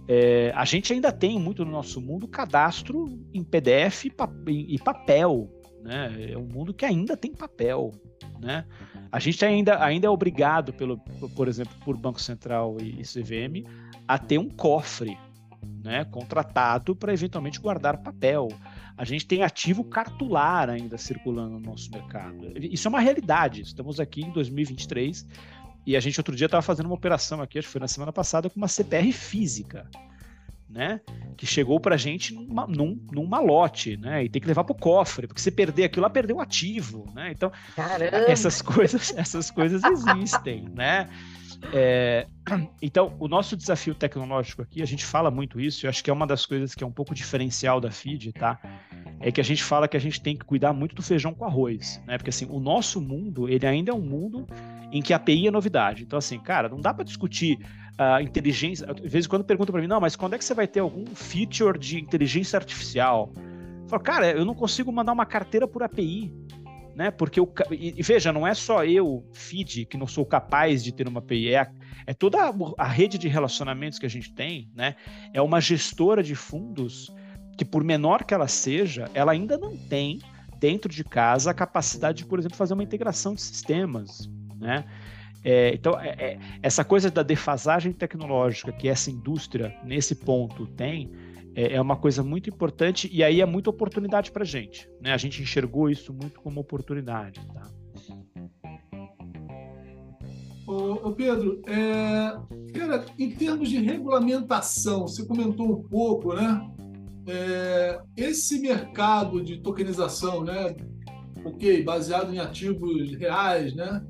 É, 0.08 0.52
a 0.54 0.64
gente 0.64 0.92
ainda 0.92 1.12
tem 1.12 1.38
muito 1.38 1.64
no 1.64 1.70
nosso 1.70 2.00
mundo 2.00 2.28
cadastro 2.28 3.06
em 3.34 3.42
PDF 3.42 4.06
e 4.06 4.78
papel, 4.78 5.50
né? 5.86 6.32
É 6.32 6.36
um 6.36 6.46
mundo 6.46 6.74
que 6.74 6.84
ainda 6.84 7.16
tem 7.16 7.32
papel, 7.32 7.92
né? 8.40 8.66
A 9.10 9.18
gente 9.18 9.44
ainda, 9.44 9.82
ainda 9.82 10.06
é 10.06 10.10
obrigado, 10.10 10.72
pelo, 10.72 10.98
por 11.34 11.48
exemplo, 11.48 11.74
por 11.84 11.96
Banco 11.96 12.20
Central 12.20 12.76
e, 12.80 13.02
CVM, 13.02 13.66
a 14.06 14.18
ter 14.18 14.38
um 14.38 14.50
cofre 14.50 15.16
né, 15.82 16.04
contratado 16.06 16.94
para 16.94 17.12
eventualmente 17.12 17.60
guardar 17.60 17.98
papel. 17.98 18.48
A 18.96 19.04
gente 19.04 19.26
tem 19.26 19.42
ativo 19.42 19.84
cartular 19.84 20.68
ainda 20.68 20.98
circulando 20.98 21.50
no 21.50 21.60
nosso 21.60 21.90
mercado. 21.90 22.52
Isso 22.56 22.88
é 22.88 22.90
uma 22.90 23.00
realidade. 23.00 23.62
Estamos 23.62 24.00
aqui 24.00 24.22
em 24.22 24.32
2023 24.32 25.26
e 25.86 25.96
a 25.96 26.00
gente 26.00 26.18
outro 26.18 26.34
dia 26.34 26.46
estava 26.46 26.62
fazendo 26.62 26.86
uma 26.86 26.94
operação 26.94 27.40
aqui, 27.40 27.58
acho 27.58 27.68
que 27.68 27.72
foi 27.72 27.80
na 27.80 27.88
semana 27.88 28.12
passada, 28.12 28.50
com 28.50 28.56
uma 28.56 28.68
CPR 28.68 29.12
física 29.12 29.88
né? 30.68 31.00
Que 31.36 31.46
chegou 31.46 31.78
pra 31.78 31.96
gente 31.96 32.34
numa, 32.34 32.66
num, 32.66 32.98
num 33.12 33.26
malote, 33.26 33.96
né? 33.96 34.24
E 34.24 34.28
tem 34.28 34.40
que 34.40 34.48
levar 34.48 34.64
pro 34.64 34.74
cofre, 34.74 35.26
porque 35.26 35.40
se 35.40 35.50
perder 35.50 35.84
aquilo 35.84 36.02
lá, 36.02 36.10
perdeu 36.10 36.36
o 36.36 36.40
ativo, 36.40 37.10
né? 37.14 37.30
Então, 37.30 37.52
Caramba. 37.74 38.16
essas 38.16 38.60
coisas, 38.62 39.14
essas 39.16 39.50
coisas 39.50 39.82
existem, 39.84 40.68
né? 40.74 41.08
É, 41.72 42.26
então, 42.80 43.14
o 43.18 43.28
nosso 43.28 43.56
desafio 43.56 43.94
tecnológico 43.94 44.62
aqui, 44.62 44.82
a 44.82 44.86
gente 44.86 45.04
fala 45.04 45.30
muito 45.30 45.60
isso, 45.60 45.86
eu 45.86 45.90
acho 45.90 46.02
que 46.02 46.10
é 46.10 46.12
uma 46.12 46.26
das 46.26 46.46
coisas 46.46 46.74
que 46.74 46.84
é 46.84 46.86
um 46.86 46.92
pouco 46.92 47.14
diferencial 47.14 47.80
da 47.80 47.90
FID, 47.90 48.32
tá? 48.32 48.58
É 49.20 49.32
que 49.32 49.40
a 49.40 49.44
gente 49.44 49.64
fala 49.64 49.88
que 49.88 49.96
a 49.96 50.00
gente 50.00 50.20
tem 50.20 50.36
que 50.36 50.44
cuidar 50.44 50.72
muito 50.72 50.94
do 50.94 51.02
feijão 51.02 51.32
com 51.32 51.44
arroz, 51.44 52.00
né? 52.06 52.18
Porque 52.18 52.30
assim, 52.30 52.46
o 52.50 52.60
nosso 52.60 53.00
mundo, 53.00 53.48
ele 53.48 53.66
ainda 53.66 53.90
é 53.90 53.94
um 53.94 54.00
mundo 54.00 54.46
em 54.92 55.02
que 55.02 55.12
a 55.12 55.16
API 55.16 55.48
é 55.48 55.50
novidade. 55.50 56.02
Então, 56.02 56.18
assim, 56.18 56.38
cara, 56.38 56.68
não 56.68 56.80
dá 56.80 56.92
para 56.92 57.04
discutir 57.04 57.58
a 57.98 58.18
uh, 58.18 58.20
inteligência. 58.20 58.86
De 58.86 59.08
vez 59.08 59.24
em 59.24 59.28
quando 59.28 59.44
perguntam 59.44 59.72
para 59.72 59.80
mim, 59.80 59.88
não, 59.88 60.00
mas 60.00 60.14
quando 60.14 60.34
é 60.34 60.38
que 60.38 60.44
você 60.44 60.54
vai 60.54 60.66
ter 60.66 60.80
algum 60.80 61.06
feature 61.06 61.78
de 61.78 61.98
inteligência 61.98 62.56
artificial? 62.56 63.32
Eu 63.82 63.88
falo, 63.88 64.02
cara, 64.02 64.30
eu 64.30 64.44
não 64.44 64.54
consigo 64.54 64.92
mandar 64.92 65.12
uma 65.12 65.26
carteira 65.26 65.66
por 65.66 65.82
API 65.82 66.32
né? 66.96 67.10
Porque 67.10 67.38
o 67.38 67.46
e, 67.70 68.02
veja, 68.02 68.32
não 68.32 68.46
é 68.46 68.54
só 68.54 68.82
eu, 68.82 69.22
feed, 69.34 69.84
que 69.84 69.98
não 69.98 70.06
sou 70.06 70.24
capaz 70.24 70.82
de 70.82 70.92
ter 70.92 71.06
uma 71.06 71.18
API, 71.18 71.54
é, 71.54 71.70
é 72.06 72.14
toda 72.14 72.38
a, 72.40 72.54
a, 72.78 72.88
rede 72.88 73.18
de 73.18 73.28
relacionamentos 73.28 73.98
que 73.98 74.06
a 74.06 74.08
gente 74.08 74.32
tem, 74.32 74.70
né? 74.74 74.96
É 75.34 75.42
uma 75.42 75.60
gestora 75.60 76.22
de 76.22 76.34
fundos 76.34 77.14
que, 77.58 77.66
por 77.66 77.84
menor 77.84 78.24
que 78.24 78.32
ela 78.32 78.48
seja, 78.48 79.10
ela 79.12 79.32
ainda 79.32 79.58
não 79.58 79.76
tem 79.76 80.20
dentro 80.58 80.90
de 80.90 81.04
casa 81.04 81.50
a 81.50 81.54
capacidade 81.54 82.18
de, 82.18 82.24
por 82.24 82.38
exemplo, 82.38 82.56
fazer 82.56 82.72
uma 82.72 82.82
integração 82.82 83.34
de 83.34 83.42
sistemas, 83.42 84.30
né? 84.58 84.82
É, 85.44 85.74
então, 85.74 86.00
é, 86.00 86.08
é, 86.18 86.38
essa 86.62 86.82
coisa 86.82 87.10
da 87.10 87.22
defasagem 87.22 87.92
tecnológica 87.92 88.72
que 88.72 88.88
essa 88.88 89.10
indústria, 89.10 89.76
nesse 89.84 90.14
ponto, 90.14 90.66
tem, 90.66 91.12
é, 91.56 91.74
é 91.74 91.80
uma 91.80 91.96
coisa 91.96 92.22
muito 92.22 92.48
importante 92.48 93.08
e 93.12 93.24
aí 93.24 93.40
é 93.40 93.46
muita 93.46 93.70
oportunidade 93.70 94.30
para 94.30 94.42
a 94.42 94.46
gente. 94.46 94.88
Né? 95.00 95.12
A 95.12 95.16
gente 95.16 95.42
enxergou 95.42 95.90
isso 95.90 96.12
muito 96.12 96.40
como 96.40 96.60
oportunidade. 96.60 97.40
Tá? 97.52 97.68
Ô, 100.68 101.12
Pedro, 101.12 101.62
é, 101.66 102.36
cara, 102.76 103.06
em 103.18 103.30
termos 103.30 103.70
de 103.70 103.78
regulamentação, 103.78 105.08
você 105.08 105.24
comentou 105.24 105.70
um 105.70 105.82
pouco, 105.82 106.34
né? 106.34 106.70
é, 107.26 108.00
esse 108.16 108.60
mercado 108.60 109.42
de 109.42 109.58
tokenização, 109.58 110.44
né, 110.44 110.76
ok, 111.44 111.82
baseado 111.82 112.32
em 112.32 112.38
ativos 112.38 113.10
reais, 113.16 113.74
né, 113.74 114.04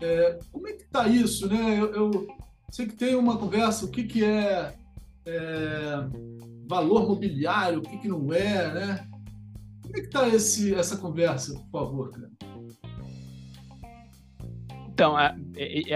é, 0.00 0.38
como 0.52 0.68
é 0.68 0.72
que 0.72 0.82
está 0.82 1.08
isso, 1.08 1.46
né? 1.48 1.78
Eu, 1.78 1.92
eu, 1.92 2.26
sei 2.70 2.86
que 2.86 2.94
tem 2.94 3.14
uma 3.14 3.36
conversa, 3.36 3.84
o 3.84 3.90
que, 3.90 4.04
que 4.04 4.24
é, 4.24 4.74
é 5.26 6.06
valor 6.70 7.08
mobiliário, 7.08 7.80
o 7.80 7.82
que, 7.82 7.98
que 7.98 8.06
não 8.06 8.32
é, 8.32 8.72
né? 8.72 9.08
Como 9.82 9.96
é 9.96 10.00
que 10.00 10.06
está 10.06 10.28
essa 10.28 10.96
conversa, 10.96 11.52
por 11.52 11.80
favor, 11.80 12.10
cara? 12.12 12.30
Então, 15.00 15.16
a, 15.16 15.34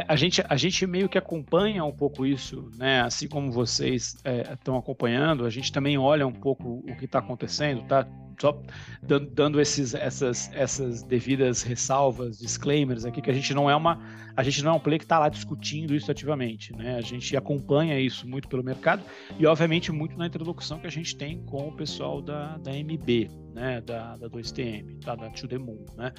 a, 0.09 0.17
gente, 0.17 0.43
a 0.49 0.57
gente 0.57 0.87
meio 0.87 1.11
que 1.11 1.19
acompanha 1.19 1.85
um 1.85 1.93
pouco 1.93 2.25
isso, 2.25 2.71
né? 2.79 3.03
Assim 3.03 3.29
como 3.29 3.53
vocês 3.53 4.17
estão 4.51 4.77
é, 4.77 4.79
acompanhando, 4.79 5.45
a 5.45 5.51
gente 5.51 5.71
também 5.71 5.99
olha 5.99 6.27
um 6.27 6.33
pouco 6.33 6.83
o 6.89 6.97
que 6.97 7.05
está 7.05 7.19
acontecendo, 7.19 7.83
tá? 7.83 8.09
Só 8.41 8.59
dando, 9.03 9.31
dando, 9.31 9.61
esses, 9.61 9.95
essas, 9.95 10.51
essas 10.55 11.03
devidas 11.03 11.63
ressalvas, 11.63 12.39
disclaimers 12.39 13.05
aqui, 13.05 13.21
que 13.21 13.31
a 13.31 13.35
gente 13.35 13.53
não 13.53 13.69
é 13.69 13.77
uma, 13.77 14.01
a 14.35 14.43
gente 14.43 14.65
não 14.65 14.73
é 14.73 14.75
um 14.75 14.81
player 14.81 14.99
que 14.99 15.05
está 15.05 15.19
lá 15.19 15.29
discutindo 15.29 15.95
isso 15.95 16.11
ativamente, 16.11 16.75
né? 16.75 16.97
A 16.97 17.03
gente 17.03 17.37
acompanha 17.37 18.01
isso 18.01 18.27
muito 18.27 18.49
pelo 18.49 18.65
mercado 18.65 19.03
e, 19.39 19.45
obviamente, 19.45 19.93
muito 19.93 20.17
na 20.17 20.27
interlocução 20.27 20.79
que 20.79 20.87
a 20.87 20.91
gente 20.91 21.15
tem 21.15 21.45
com 21.45 21.69
o 21.69 21.73
pessoal 21.77 22.23
da, 22.23 22.57
da 22.57 22.73
MB, 22.73 23.29
né? 23.53 23.83
Da, 23.83 24.17
da 24.17 24.31
2TM, 24.31 24.99
tá? 25.05 25.15
da 25.15 25.29
To 25.29 25.47
The 25.47 25.59
Moon, 25.59 25.85
né? 25.95 26.11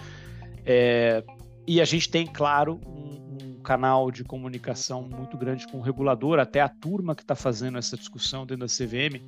É, 0.63 1.23
e 1.67 1.81
a 1.81 1.85
gente 1.85 2.09
tem, 2.09 2.27
claro, 2.27 2.79
um, 2.85 3.57
um, 3.57 3.59
canal 3.61 4.11
de 4.11 4.23
comunicação 4.23 5.01
muito 5.01 5.37
grande 5.37 5.67
com 5.67 5.79
o 5.79 5.81
regulador, 5.81 6.39
até 6.39 6.61
a 6.61 6.69
turma 6.69 7.15
que 7.15 7.23
está 7.23 7.35
fazendo 7.35 7.77
essa 7.77 7.97
discussão 7.97 8.45
dentro 8.45 8.65
da 8.65 8.71
CVM 8.71 9.19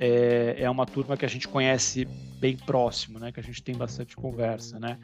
é, 0.00 0.56
é, 0.56 0.70
uma 0.70 0.86
turma 0.86 1.14
que 1.14 1.26
a 1.26 1.28
gente 1.28 1.46
conhece 1.46 2.06
bem 2.40 2.56
próximo, 2.56 3.18
né? 3.18 3.30
Que 3.30 3.38
a 3.38 3.42
gente 3.42 3.62
tem 3.62 3.76
bastante 3.76 4.16
conversa, 4.16 4.80
né? 4.80 4.98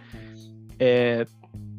É, 0.79 1.27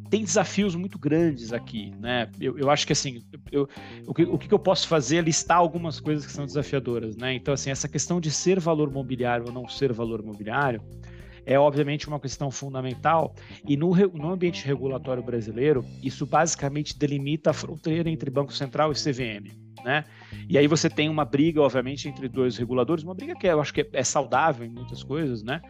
tem 0.08 0.24
desafios 0.24 0.76
muito 0.76 1.00
grandes 1.00 1.52
aqui, 1.52 1.92
né? 2.00 2.30
Eu, 2.40 2.60
eu 2.60 2.70
acho 2.70 2.86
que 2.86 2.94
assim, 2.94 3.24
eu, 3.52 3.68
o, 4.06 4.14
que, 4.14 4.24
o 4.24 4.38
que 4.38 4.54
eu 4.54 4.60
posso 4.60 4.88
fazer 4.88 5.18
é 5.18 5.22
listar 5.22 5.58
algumas 5.58 6.00
coisas 6.00 6.28
que 6.28 6.32
são 6.32 6.46
desafiadoras, 6.46 7.18
né? 7.18 7.34
Então, 7.34 7.56
assim, 7.56 7.72
essa 7.72 7.88
questão 7.88 8.22
de 8.22 8.30
ser 8.30 8.60
valor 8.60 8.92
mobiliário 8.92 9.48
ou 9.48 9.52
não 9.52 9.68
ser 9.68 9.92
valor 9.92 10.22
mobiliário, 10.22 10.80
é 11.48 11.58
obviamente 11.58 12.10
uma 12.10 12.20
questão 12.20 12.52
fundamental 12.52 13.34
e 13.66 13.78
no, 13.78 13.96
no 13.96 14.30
ambiente 14.30 14.66
regulatório 14.66 15.24
brasileiro, 15.24 15.84
isso 16.04 16.26
basicamente 16.26 17.00
delimita 17.00 17.52
a 17.52 17.54
fronteira 17.54 18.10
entre 18.10 18.30
Banco 18.30 18.52
Central 18.52 18.92
e 18.92 18.96
CVM. 18.96 19.56
Né? 19.82 20.04
E 20.50 20.58
aí 20.58 20.68
você 20.68 20.90
tem 20.90 21.08
uma 21.08 21.24
briga, 21.24 21.62
obviamente, 21.62 22.10
entre 22.10 22.28
dois 22.28 22.58
reguladores, 22.58 23.02
uma 23.02 23.16
briga 23.16 23.34
que 23.34 23.48
eu 23.48 23.62
acho 23.62 23.74
que 23.74 23.88
é 23.94 24.04
saudável 24.04 24.66
em 24.66 24.70
muitas 24.70 25.02
coisas, 25.02 25.42
né? 25.42 25.62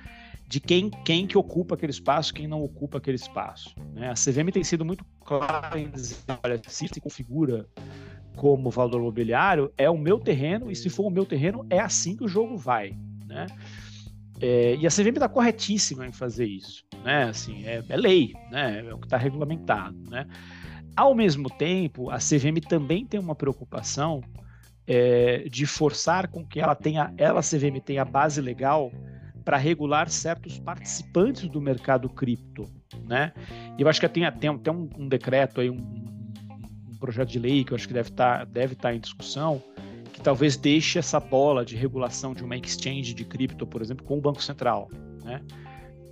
De 0.47 0.59
quem, 0.59 0.89
quem 0.89 1.27
que 1.27 1.37
ocupa 1.37 1.75
aquele 1.75 1.91
espaço, 1.91 2.33
quem 2.33 2.47
não 2.47 2.63
ocupa 2.63 2.97
aquele 2.97 3.17
espaço. 3.17 3.75
Né? 3.93 4.09
A 4.09 4.13
CVM 4.13 4.49
tem 4.51 4.63
sido 4.63 4.83
muito 4.83 5.05
clara 5.23 5.77
em 5.77 5.91
dizer, 5.91 6.17
olha, 6.43 6.59
se 6.67 6.87
se 6.87 7.01
configura 7.01 7.67
como 8.35 8.71
valor 8.71 9.01
mobiliário, 9.01 9.71
é 9.77 9.89
o 9.89 9.97
meu 9.97 10.17
terreno, 10.19 10.71
e 10.71 10.75
se 10.75 10.89
for 10.89 11.05
o 11.05 11.11
meu 11.11 11.25
terreno, 11.25 11.65
é 11.69 11.79
assim 11.79 12.15
que 12.15 12.23
o 12.23 12.27
jogo 12.27 12.57
vai. 12.57 12.97
Né? 13.27 13.45
É, 14.39 14.75
e 14.75 14.85
a 14.85 14.89
CVM 14.89 15.15
está 15.15 15.27
corretíssima 15.27 16.05
em 16.05 16.11
fazer 16.11 16.45
isso, 16.45 16.83
né? 17.03 17.23
Assim, 17.23 17.65
é, 17.65 17.83
é 17.87 17.97
lei, 17.97 18.33
né? 18.51 18.85
É 18.87 18.93
o 18.93 18.99
que 18.99 19.07
está 19.07 19.17
regulamentado, 19.17 19.97
né? 20.09 20.27
Ao 20.95 21.13
mesmo 21.13 21.49
tempo, 21.49 22.09
a 22.09 22.17
CVM 22.17 22.59
também 22.67 23.05
tem 23.05 23.19
uma 23.19 23.35
preocupação 23.35 24.21
é, 24.87 25.47
de 25.49 25.65
forçar 25.65 26.27
com 26.27 26.45
que 26.45 26.59
ela 26.59 26.75
tenha, 26.75 27.13
ela 27.17 27.41
CVM 27.41 27.79
tenha 27.83 28.05
base 28.05 28.41
legal 28.41 28.91
para 29.43 29.57
regular 29.57 30.09
certos 30.09 30.59
participantes 30.59 31.47
do 31.47 31.61
mercado 31.61 32.09
cripto, 32.09 32.65
né? 33.07 33.31
E 33.77 33.81
eu 33.81 33.87
acho 33.87 33.99
que 33.99 34.09
tem, 34.09 34.29
tem 34.31 34.49
um, 34.49 34.89
um 34.97 35.07
decreto 35.07 35.61
aí, 35.61 35.69
um, 35.69 35.77
um, 35.77 36.97
projeto 36.99 37.29
de 37.29 37.39
lei 37.39 37.63
que 37.63 37.71
eu 37.71 37.75
acho 37.75 37.87
que 37.87 37.93
deve 37.93 38.09
estar 38.09 38.39
tá, 38.39 38.45
deve 38.45 38.75
tá 38.75 38.93
em 38.93 38.99
discussão, 38.99 39.63
que 40.17 40.23
talvez 40.23 40.57
deixe 40.57 40.97
essa 40.97 41.19
bola 41.19 41.63
de 41.63 41.75
regulação 41.75 42.33
de 42.33 42.43
uma 42.43 42.57
exchange 42.57 43.13
de 43.13 43.23
cripto, 43.23 43.67
por 43.67 43.83
exemplo, 43.83 44.03
com 44.03 44.17
o 44.17 44.21
Banco 44.21 44.41
Central, 44.41 44.89
né? 45.23 45.43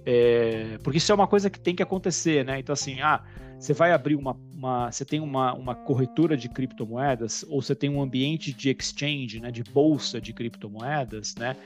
É, 0.06 0.78
porque 0.84 1.00
isso 1.00 1.12
é 1.12 1.16
uma 1.16 1.26
coisa 1.26 1.50
que 1.50 1.60
tem 1.60 1.76
que 1.76 1.82
acontecer, 1.82 2.46
né? 2.46 2.60
Então, 2.60 2.72
assim, 2.72 3.02
ah, 3.02 3.24
você 3.60 3.74
vai 3.74 3.92
abrir 3.92 4.16
uma, 4.16 4.38
uma 4.54 4.92
você 4.92 5.04
tem 5.04 5.20
uma, 5.20 5.56
uma 5.56 5.74
corretora 5.74 6.38
de 6.38 6.48
criptomoedas 6.48 7.44
ou 7.50 7.64
você 7.64 7.74
tem 7.74 7.90
um 7.90 8.00
ambiente 8.00 8.54
de 8.54 8.70
exchange, 8.70 9.40
né, 9.40 9.50
de 9.50 9.64
bolsa 9.64 10.22
de 10.22 10.32
criptomoedas, 10.34 11.34
né? 11.34 11.58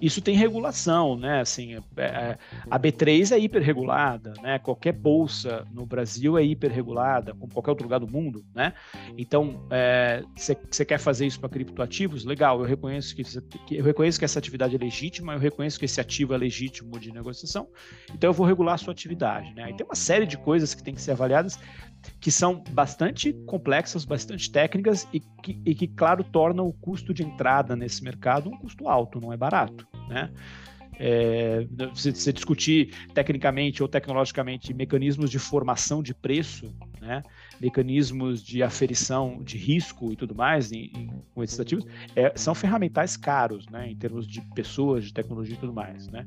Isso 0.00 0.20
tem 0.22 0.34
regulação, 0.34 1.16
né? 1.16 1.40
Assim, 1.40 1.74
é, 1.74 2.02
é, 2.02 2.38
a 2.70 2.78
B3 2.78 3.32
é 3.32 3.38
hiperregulada, 3.38 4.32
né? 4.42 4.58
Qualquer 4.58 4.92
bolsa 4.92 5.66
no 5.72 5.84
Brasil 5.84 6.38
é 6.38 6.44
hiperregulada, 6.44 7.34
como 7.34 7.52
qualquer 7.52 7.70
outro 7.70 7.84
lugar 7.84 8.00
do 8.00 8.08
mundo, 8.08 8.44
né? 8.54 8.72
Então, 9.16 9.60
você 10.34 10.82
é, 10.82 10.84
quer 10.84 10.98
fazer 10.98 11.26
isso 11.26 11.38
para 11.38 11.48
criptoativos? 11.48 12.24
Legal, 12.24 12.60
eu 12.60 12.66
reconheço 12.66 13.14
que, 13.14 13.22
que, 13.66 13.76
eu 13.76 13.84
reconheço 13.84 14.18
que 14.18 14.24
essa 14.24 14.38
atividade 14.38 14.74
é 14.74 14.78
legítima, 14.78 15.34
eu 15.34 15.38
reconheço 15.38 15.78
que 15.78 15.84
esse 15.84 16.00
ativo 16.00 16.34
é 16.34 16.38
legítimo 16.38 16.98
de 16.98 17.12
negociação, 17.12 17.68
então 18.14 18.30
eu 18.30 18.34
vou 18.34 18.46
regular 18.46 18.74
a 18.74 18.78
sua 18.78 18.92
atividade, 18.92 19.52
né? 19.54 19.64
Aí 19.64 19.74
tem 19.74 19.84
uma 19.84 19.94
série 19.94 20.26
de 20.26 20.38
coisas 20.38 20.74
que 20.74 20.82
tem 20.82 20.94
que 20.94 21.02
ser 21.02 21.12
avaliadas 21.12 21.58
que 22.20 22.30
são 22.30 22.62
bastante 22.70 23.32
complexas, 23.46 24.04
bastante 24.04 24.50
técnicas 24.50 25.06
e 25.12 25.20
que, 25.20 25.60
e 25.64 25.74
que, 25.74 25.88
claro, 25.88 26.24
tornam 26.24 26.66
o 26.66 26.72
custo 26.72 27.12
de 27.12 27.22
entrada 27.22 27.76
nesse 27.76 28.02
mercado 28.02 28.50
um 28.50 28.58
custo 28.58 28.88
alto, 28.88 29.20
não 29.20 29.32
é 29.32 29.36
barato, 29.36 29.69
né? 30.08 30.30
É, 31.02 31.66
discutir 32.34 32.94
tecnicamente 33.14 33.82
ou 33.82 33.88
tecnologicamente 33.88 34.74
mecanismos 34.74 35.30
de 35.30 35.38
formação 35.38 36.02
de 36.02 36.12
preço, 36.12 36.74
né? 37.00 37.22
mecanismos 37.58 38.42
de 38.42 38.62
aferição 38.62 39.42
de 39.42 39.56
risco 39.56 40.12
e 40.12 40.16
tudo 40.16 40.34
mais 40.34 40.72
em, 40.72 40.92
em, 40.94 41.22
com 41.34 41.42
esses 41.42 41.58
ativos, 41.58 41.86
é, 42.14 42.32
são 42.36 42.54
ferramentais 42.54 43.16
caros, 43.16 43.66
né? 43.68 43.90
em 43.90 43.96
termos 43.96 44.26
de 44.26 44.42
pessoas, 44.54 45.04
de 45.06 45.14
tecnologia 45.14 45.54
e 45.54 45.58
tudo 45.58 45.72
mais. 45.72 46.06
Né? 46.08 46.26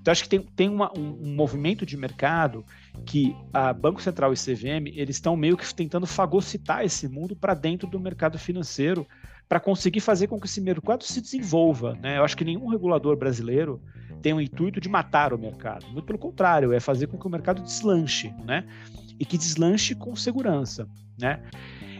Então, 0.00 0.12
acho 0.12 0.22
que 0.22 0.28
tem, 0.28 0.40
tem 0.40 0.68
uma, 0.68 0.90
um, 0.96 1.28
um, 1.28 1.34
movimento 1.34 1.84
de 1.84 1.96
mercado 1.96 2.64
que 3.04 3.36
a 3.52 3.72
Banco 3.72 4.00
Central 4.00 4.32
e 4.32 4.36
CVM 4.36 4.86
eles 4.94 5.16
estão 5.16 5.36
meio 5.36 5.56
que 5.56 5.74
tentando 5.74 6.06
fagocitar 6.06 6.84
esse 6.84 7.08
mundo 7.08 7.34
para 7.36 7.54
dentro 7.54 7.88
do 7.88 8.00
mercado 8.00 8.38
financeiro 8.38 9.06
para 9.48 9.60
conseguir 9.60 10.00
fazer 10.00 10.26
com 10.26 10.40
que 10.40 10.46
esse 10.46 10.60
mercado 10.60 11.04
se 11.04 11.20
desenvolva. 11.20 11.96
Né? 12.02 12.18
Eu 12.18 12.24
acho 12.24 12.36
que 12.36 12.44
nenhum 12.44 12.66
regulador 12.68 13.16
brasileiro 13.16 13.80
tem 14.22 14.32
o 14.32 14.40
intuito 14.40 14.80
de 14.80 14.88
matar 14.88 15.32
o 15.32 15.38
mercado. 15.38 15.86
Muito 15.86 16.04
pelo 16.04 16.18
contrário, 16.18 16.72
é 16.72 16.80
fazer 16.80 17.06
com 17.06 17.18
que 17.18 17.26
o 17.26 17.30
mercado 17.30 17.62
deslanche, 17.62 18.34
né? 18.44 18.66
E 19.18 19.24
que 19.24 19.38
deslanche 19.38 19.94
com 19.94 20.16
segurança, 20.16 20.88
né? 21.18 21.40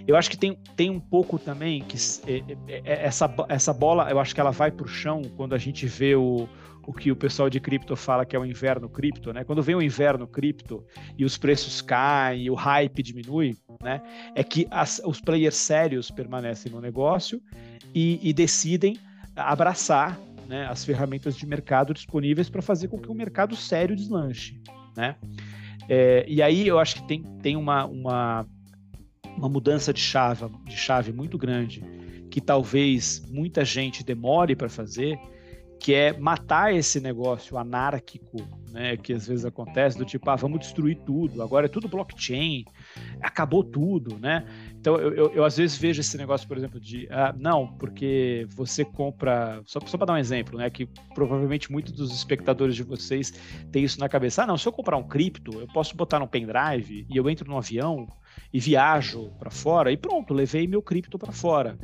Eu 0.06 0.16
acho 0.16 0.30
que 0.30 0.36
tem, 0.36 0.56
tem 0.76 0.88
um 0.88 1.00
pouco 1.00 1.38
também 1.38 1.82
que 1.82 1.96
é, 2.26 2.38
é, 2.68 2.82
é, 2.84 3.06
essa, 3.06 3.32
essa 3.48 3.72
bola, 3.72 4.08
eu 4.10 4.20
acho 4.20 4.34
que 4.34 4.40
ela 4.40 4.52
vai 4.52 4.70
para 4.70 4.84
o 4.84 4.88
chão 4.88 5.22
quando 5.36 5.54
a 5.54 5.58
gente 5.58 5.86
vê 5.86 6.14
o, 6.14 6.48
o 6.86 6.92
que 6.92 7.10
o 7.10 7.16
pessoal 7.16 7.50
de 7.50 7.58
cripto 7.58 7.96
fala 7.96 8.24
que 8.24 8.36
é 8.36 8.38
o 8.38 8.44
inverno 8.44 8.88
cripto, 8.88 9.32
né? 9.32 9.42
Quando 9.42 9.62
vem 9.62 9.74
o 9.74 9.82
inverno 9.82 10.26
cripto 10.26 10.84
e 11.18 11.24
os 11.24 11.36
preços 11.36 11.82
caem 11.82 12.44
e 12.44 12.50
o 12.50 12.54
hype 12.54 13.02
diminui, 13.02 13.56
né? 13.82 14.00
É 14.34 14.44
que 14.44 14.68
as, 14.70 15.00
os 15.04 15.20
players 15.20 15.56
sérios 15.56 16.10
permanecem 16.10 16.70
no 16.70 16.80
negócio 16.80 17.42
e, 17.94 18.20
e 18.22 18.32
decidem 18.32 18.96
abraçar 19.34 20.18
né, 20.46 20.66
as 20.66 20.84
ferramentas 20.84 21.36
de 21.36 21.44
mercado 21.44 21.92
disponíveis 21.92 22.48
para 22.48 22.62
fazer 22.62 22.88
com 22.88 22.98
que 22.98 23.10
o 23.10 23.14
mercado 23.14 23.56
sério 23.56 23.96
deslanche, 23.96 24.60
né? 24.96 25.16
É, 25.88 26.24
e 26.28 26.40
aí 26.40 26.66
eu 26.66 26.78
acho 26.78 26.96
que 26.96 27.08
tem, 27.08 27.22
tem 27.42 27.56
uma, 27.56 27.84
uma, 27.84 28.46
uma 29.36 29.48
mudança 29.48 29.92
de 29.92 30.00
chave, 30.00 30.46
de 30.64 30.76
chave 30.76 31.12
muito 31.12 31.36
grande 31.36 31.82
que 32.30 32.40
talvez 32.40 33.24
muita 33.30 33.64
gente 33.64 34.04
demore 34.04 34.54
para 34.54 34.68
fazer, 34.68 35.18
que 35.78 35.94
é 35.94 36.12
matar 36.18 36.74
esse 36.74 37.00
negócio 37.00 37.56
anárquico, 37.58 38.38
né, 38.72 38.96
que 38.96 39.12
às 39.12 39.26
vezes 39.26 39.44
acontece 39.44 39.96
do 39.96 40.04
tipo, 40.04 40.28
ah, 40.28 40.36
vamos 40.36 40.60
destruir 40.60 40.98
tudo, 41.04 41.42
agora 41.42 41.66
é 41.66 41.68
tudo 41.68 41.88
blockchain, 41.88 42.64
acabou 43.22 43.62
tudo, 43.62 44.18
né? 44.18 44.44
Então 44.78 44.96
eu, 44.96 45.12
eu, 45.14 45.32
eu 45.32 45.44
às 45.44 45.56
vezes 45.56 45.76
vejo 45.78 46.00
esse 46.00 46.16
negócio, 46.16 46.46
por 46.46 46.56
exemplo, 46.56 46.80
de, 46.80 47.08
ah, 47.10 47.34
não, 47.38 47.66
porque 47.66 48.46
você 48.50 48.84
compra, 48.84 49.62
só, 49.64 49.80
só 49.86 49.96
para 49.96 50.06
dar 50.06 50.12
um 50.14 50.18
exemplo, 50.18 50.58
né, 50.58 50.68
que 50.70 50.86
provavelmente 51.14 51.70
muitos 51.70 51.92
dos 51.92 52.14
espectadores 52.14 52.74
de 52.74 52.82
vocês 52.82 53.32
têm 53.70 53.84
isso 53.84 54.00
na 54.00 54.08
cabeça, 54.08 54.42
ah, 54.42 54.46
não, 54.46 54.58
se 54.58 54.66
eu 54.66 54.72
comprar 54.72 54.96
um 54.96 55.06
cripto, 55.06 55.60
eu 55.60 55.66
posso 55.68 55.96
botar 55.96 56.18
no 56.18 56.28
pendrive 56.28 57.06
e 57.08 57.16
eu 57.16 57.28
entro 57.30 57.48
no 57.48 57.56
avião 57.56 58.06
e 58.52 58.60
viajo 58.60 59.30
para 59.38 59.50
fora 59.50 59.90
e 59.92 59.96
pronto, 59.96 60.34
levei 60.34 60.66
meu 60.66 60.82
cripto 60.82 61.18
para 61.18 61.32
fora. 61.32 61.78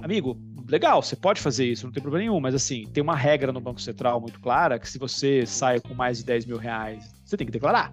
Amigo, 0.00 0.38
legal, 0.68 1.02
você 1.02 1.16
pode 1.16 1.40
fazer 1.40 1.66
isso, 1.66 1.86
não 1.86 1.92
tem 1.92 2.02
problema 2.02 2.24
nenhum, 2.28 2.40
mas 2.40 2.54
assim, 2.54 2.86
tem 2.92 3.02
uma 3.02 3.16
regra 3.16 3.52
no 3.52 3.60
Banco 3.60 3.80
Central 3.80 4.20
muito 4.20 4.40
clara 4.40 4.78
que 4.78 4.88
se 4.88 4.98
você 4.98 5.44
sai 5.44 5.80
com 5.80 5.94
mais 5.94 6.18
de 6.18 6.24
10 6.24 6.46
mil 6.46 6.56
reais 6.56 7.20
Você 7.24 7.36
tem 7.36 7.46
que 7.46 7.52
declarar 7.52 7.92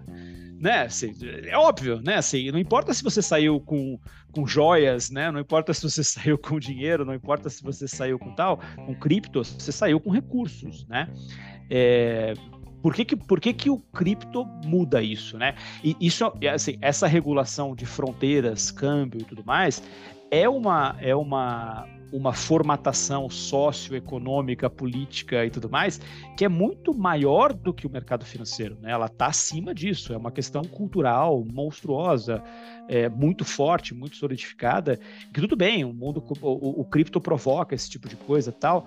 né? 0.58 0.82
Assim, 0.82 1.12
é 1.44 1.56
óbvio, 1.56 2.00
né? 2.02 2.16
Assim, 2.16 2.50
não 2.50 2.58
importa 2.58 2.92
se 2.92 3.02
você 3.02 3.20
saiu 3.20 3.60
com, 3.60 3.98
com 4.32 4.46
joias, 4.46 5.10
né? 5.10 5.30
Não 5.30 5.40
importa 5.40 5.72
se 5.72 5.82
você 5.82 6.02
saiu 6.04 6.38
com 6.38 6.58
dinheiro, 6.58 7.04
não 7.04 7.14
importa 7.14 7.48
se 7.48 7.62
você 7.62 7.86
saiu 7.86 8.18
com 8.18 8.34
tal, 8.34 8.60
com 8.76 8.94
cripto, 8.94 9.44
você 9.44 9.72
saiu 9.72 10.00
com 10.00 10.10
recursos, 10.10 10.86
né? 10.86 11.08
É, 11.70 12.34
por 12.82 12.94
que, 12.94 13.04
que, 13.04 13.16
por 13.16 13.40
que, 13.40 13.52
que 13.52 13.68
o 13.68 13.78
cripto 13.78 14.44
muda 14.64 15.02
isso, 15.02 15.36
né? 15.36 15.54
E 15.82 15.96
isso, 16.00 16.32
assim, 16.52 16.78
essa 16.80 17.06
regulação 17.06 17.74
de 17.74 17.84
fronteiras, 17.84 18.70
câmbio 18.70 19.20
e 19.20 19.24
tudo 19.24 19.44
mais, 19.44 19.82
é 20.30 20.48
uma, 20.48 20.96
é 21.00 21.14
uma, 21.14 21.86
uma 22.12 22.32
formatação 22.32 23.28
socioeconômica, 23.28 24.70
política 24.70 25.44
e 25.44 25.50
tudo 25.50 25.68
mais, 25.68 26.00
que 26.36 26.44
é 26.44 26.48
muito 26.48 26.94
maior 26.94 27.52
do 27.52 27.74
que 27.74 27.86
o 27.86 27.90
mercado 27.90 28.24
financeiro. 28.24 28.76
Né? 28.80 28.90
Ela 28.90 29.06
está 29.06 29.26
acima 29.26 29.74
disso, 29.74 30.12
é 30.12 30.16
uma 30.16 30.30
questão 30.30 30.62
cultural 30.62 31.44
monstruosa, 31.44 32.42
é, 32.88 33.08
muito 33.08 33.44
forte, 33.44 33.94
muito 33.94 34.16
solidificada, 34.16 34.98
que 35.32 35.40
tudo 35.40 35.56
bem, 35.56 35.84
o 35.84 35.92
mundo, 35.92 36.22
o, 36.40 36.80
o 36.80 36.84
cripto 36.84 37.20
provoca 37.20 37.74
esse 37.74 37.90
tipo 37.90 38.08
de 38.08 38.16
coisa 38.16 38.52
tal, 38.52 38.86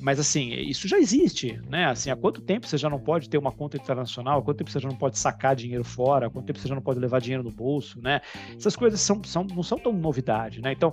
mas 0.00 0.18
assim, 0.18 0.52
isso 0.52 0.88
já 0.88 0.98
existe, 0.98 1.60
né? 1.68 1.86
Assim, 1.86 2.10
há 2.10 2.16
quanto 2.16 2.40
tempo 2.40 2.66
você 2.66 2.76
já 2.76 2.90
não 2.90 2.98
pode 2.98 3.28
ter 3.28 3.38
uma 3.38 3.52
conta 3.52 3.76
internacional? 3.76 4.40
Há 4.40 4.42
quanto 4.42 4.58
tempo 4.58 4.70
você 4.70 4.80
já 4.80 4.88
não 4.88 4.96
pode 4.96 5.18
sacar 5.18 5.54
dinheiro 5.54 5.84
fora? 5.84 6.26
Há 6.26 6.30
quanto 6.30 6.46
tempo 6.46 6.58
você 6.58 6.68
já 6.68 6.74
não 6.74 6.82
pode 6.82 6.98
levar 6.98 7.20
dinheiro 7.20 7.42
no 7.42 7.50
bolso, 7.50 8.00
né? 8.00 8.20
Essas 8.56 8.74
coisas 8.74 9.00
são, 9.00 9.22
são, 9.24 9.44
não 9.44 9.62
são 9.62 9.78
tão 9.78 9.92
novidade, 9.92 10.60
né? 10.60 10.72
Então, 10.72 10.92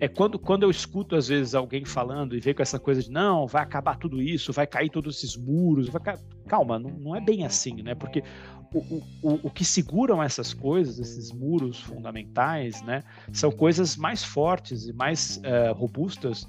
é 0.00 0.08
quando, 0.08 0.38
quando 0.38 0.62
eu 0.62 0.70
escuto, 0.70 1.14
às 1.14 1.28
vezes, 1.28 1.54
alguém 1.54 1.84
falando 1.84 2.34
e 2.34 2.40
vê 2.40 2.54
com 2.54 2.62
essa 2.62 2.78
coisa 2.78 3.02
de 3.02 3.10
não, 3.10 3.46
vai 3.46 3.62
acabar 3.62 3.98
tudo 3.98 4.20
isso, 4.20 4.50
vai 4.50 4.66
cair 4.66 4.88
todos 4.88 5.18
esses 5.18 5.36
muros, 5.36 5.90
ca... 6.02 6.18
calma, 6.48 6.78
não, 6.78 6.90
não 6.90 7.14
é 7.14 7.20
bem 7.20 7.44
assim, 7.44 7.82
né? 7.82 7.94
Porque 7.94 8.24
o, 8.72 9.02
o, 9.22 9.40
o 9.42 9.50
que 9.50 9.64
seguram 9.64 10.22
essas 10.22 10.54
coisas, 10.54 10.98
esses 10.98 11.30
muros 11.32 11.80
fundamentais, 11.80 12.80
né, 12.82 13.04
são 13.30 13.50
coisas 13.50 13.96
mais 13.96 14.24
fortes 14.24 14.86
e 14.86 14.92
mais 14.92 15.36
uh, 15.38 15.74
robustas 15.74 16.46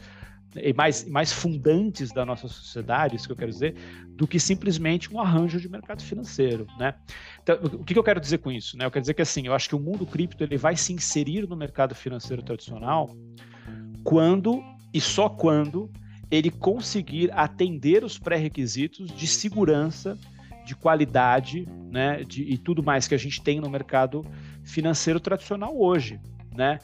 e 0.56 0.74
mais, 0.74 1.08
mais 1.08 1.32
fundantes 1.32 2.12
da 2.12 2.26
nossa 2.26 2.48
sociedade, 2.48 3.16
isso 3.16 3.26
que 3.26 3.32
eu 3.32 3.38
quero 3.38 3.52
dizer, 3.52 3.76
do 4.10 4.28
que 4.28 4.40
simplesmente 4.40 5.14
um 5.14 5.20
arranjo 5.20 5.60
de 5.60 5.70
mercado 5.70 6.04
financeiro, 6.04 6.68
né? 6.78 6.96
Então, 7.42 7.58
o 7.64 7.84
que 7.84 7.98
eu 7.98 8.04
quero 8.04 8.20
dizer 8.20 8.40
com 8.40 8.52
isso? 8.52 8.78
Né? 8.78 8.86
Eu 8.86 8.92
quero 8.92 9.02
dizer 9.02 9.14
que 9.14 9.22
assim, 9.22 9.48
eu 9.48 9.54
acho 9.54 9.70
que 9.70 9.76
o 9.76 9.80
mundo 9.80 10.06
cripto 10.06 10.44
ele 10.44 10.58
vai 10.58 10.76
se 10.76 10.94
inserir 10.94 11.48
no 11.48 11.56
mercado 11.56 11.96
financeiro 11.96 12.42
tradicional 12.44 13.16
quando 14.04 14.62
e 14.94 15.00
só 15.00 15.30
quando 15.30 15.90
ele 16.30 16.50
conseguir 16.50 17.30
atender 17.34 18.04
os 18.04 18.18
pré-requisitos 18.18 19.12
de 19.12 19.28
segurança, 19.28 20.18
de 20.66 20.76
qualidade, 20.76 21.68
né, 21.90 22.24
de, 22.24 22.44
e 22.44 22.58
tudo 22.58 22.82
mais 22.82 23.08
que 23.08 23.16
a 23.16 23.18
gente 23.18 23.42
tem 23.42 23.60
no 23.60 23.70
mercado 23.70 24.26
financeiro 24.64 25.20
tradicional 25.20 25.78
hoje. 25.78 26.20
Né? 26.54 26.80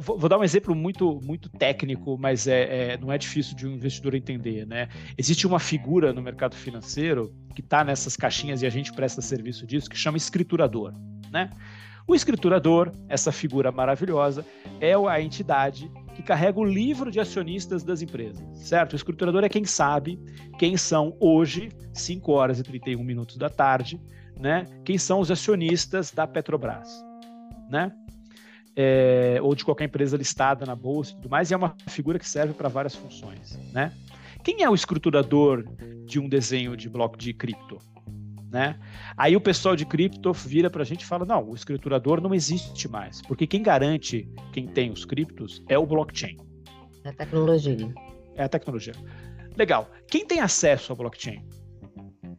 Vou, 0.00 0.18
vou, 0.18 0.28
dar 0.28 0.38
um 0.38 0.42
exemplo 0.42 0.74
muito, 0.74 1.20
muito 1.22 1.48
técnico, 1.48 2.18
mas 2.18 2.48
é, 2.48 2.92
é, 2.92 2.98
não 2.98 3.12
é 3.12 3.16
difícil 3.16 3.54
de 3.54 3.66
um 3.66 3.72
investidor 3.72 4.14
entender. 4.14 4.66
Né? 4.66 4.88
Existe 5.16 5.46
uma 5.46 5.60
figura 5.60 6.12
no 6.12 6.20
mercado 6.20 6.56
financeiro 6.56 7.32
que 7.54 7.60
está 7.60 7.84
nessas 7.84 8.16
caixinhas 8.16 8.62
e 8.62 8.66
a 8.66 8.70
gente 8.70 8.92
presta 8.92 9.20
serviço 9.22 9.66
disso, 9.66 9.88
que 9.88 9.96
chama 9.96 10.16
escriturador. 10.16 10.92
Né? 11.30 11.50
O 12.06 12.14
escriturador, 12.14 12.90
essa 13.08 13.30
figura 13.30 13.70
maravilhosa, 13.70 14.44
é 14.80 14.92
a 14.94 15.20
entidade 15.20 15.90
que 16.14 16.22
carrega 16.22 16.58
o 16.58 16.64
livro 16.64 17.10
de 17.10 17.20
acionistas 17.20 17.82
das 17.82 18.02
empresas, 18.02 18.44
certo? 18.58 18.92
O 18.92 18.96
escriturador 18.96 19.44
é 19.44 19.48
quem 19.48 19.64
sabe 19.64 20.18
quem 20.58 20.76
são 20.76 21.16
hoje, 21.18 21.70
5 21.94 22.32
horas 22.32 22.58
e 22.58 22.62
31 22.62 23.02
minutos 23.02 23.36
da 23.36 23.48
tarde, 23.48 24.00
né? 24.38 24.66
Quem 24.84 24.98
são 24.98 25.20
os 25.20 25.30
acionistas 25.30 26.10
da 26.10 26.26
Petrobras, 26.26 26.88
né? 27.70 27.92
É, 28.76 29.38
ou 29.42 29.54
de 29.54 29.64
qualquer 29.64 29.84
empresa 29.84 30.16
listada 30.16 30.64
na 30.64 30.74
bolsa 30.74 31.12
e 31.12 31.14
tudo 31.16 31.28
mais, 31.28 31.50
e 31.50 31.54
é 31.54 31.56
uma 31.56 31.74
figura 31.88 32.18
que 32.18 32.28
serve 32.28 32.54
para 32.54 32.68
várias 32.68 32.94
funções, 32.94 33.58
né? 33.72 33.92
Quem 34.42 34.62
é 34.62 34.68
o 34.68 34.74
escriturador 34.74 35.64
de 36.04 36.18
um 36.18 36.28
desenho 36.28 36.76
de 36.76 36.88
bloco 36.88 37.16
de 37.16 37.32
cripto? 37.32 37.78
Né? 38.50 38.78
Aí 39.16 39.34
o 39.34 39.40
pessoal 39.40 39.74
de 39.74 39.86
cripto 39.86 40.30
vira 40.32 40.68
para 40.68 40.82
a 40.82 40.84
gente 40.84 41.02
e 41.02 41.06
fala: 41.06 41.24
não, 41.24 41.48
o 41.48 41.54
escriturador 41.54 42.20
não 42.20 42.34
existe 42.34 42.86
mais, 42.86 43.22
porque 43.22 43.46
quem 43.46 43.62
garante 43.62 44.28
quem 44.52 44.66
tem 44.66 44.90
os 44.90 45.04
criptos 45.04 45.62
é 45.68 45.78
o 45.78 45.86
blockchain. 45.86 46.36
É 47.04 47.08
a 47.08 47.12
tecnologia. 47.12 47.94
É 48.34 48.44
a 48.44 48.48
tecnologia. 48.48 48.94
Legal. 49.56 49.88
Quem 50.06 50.26
tem 50.26 50.40
acesso 50.40 50.92
ao 50.92 50.96
blockchain? 50.96 51.42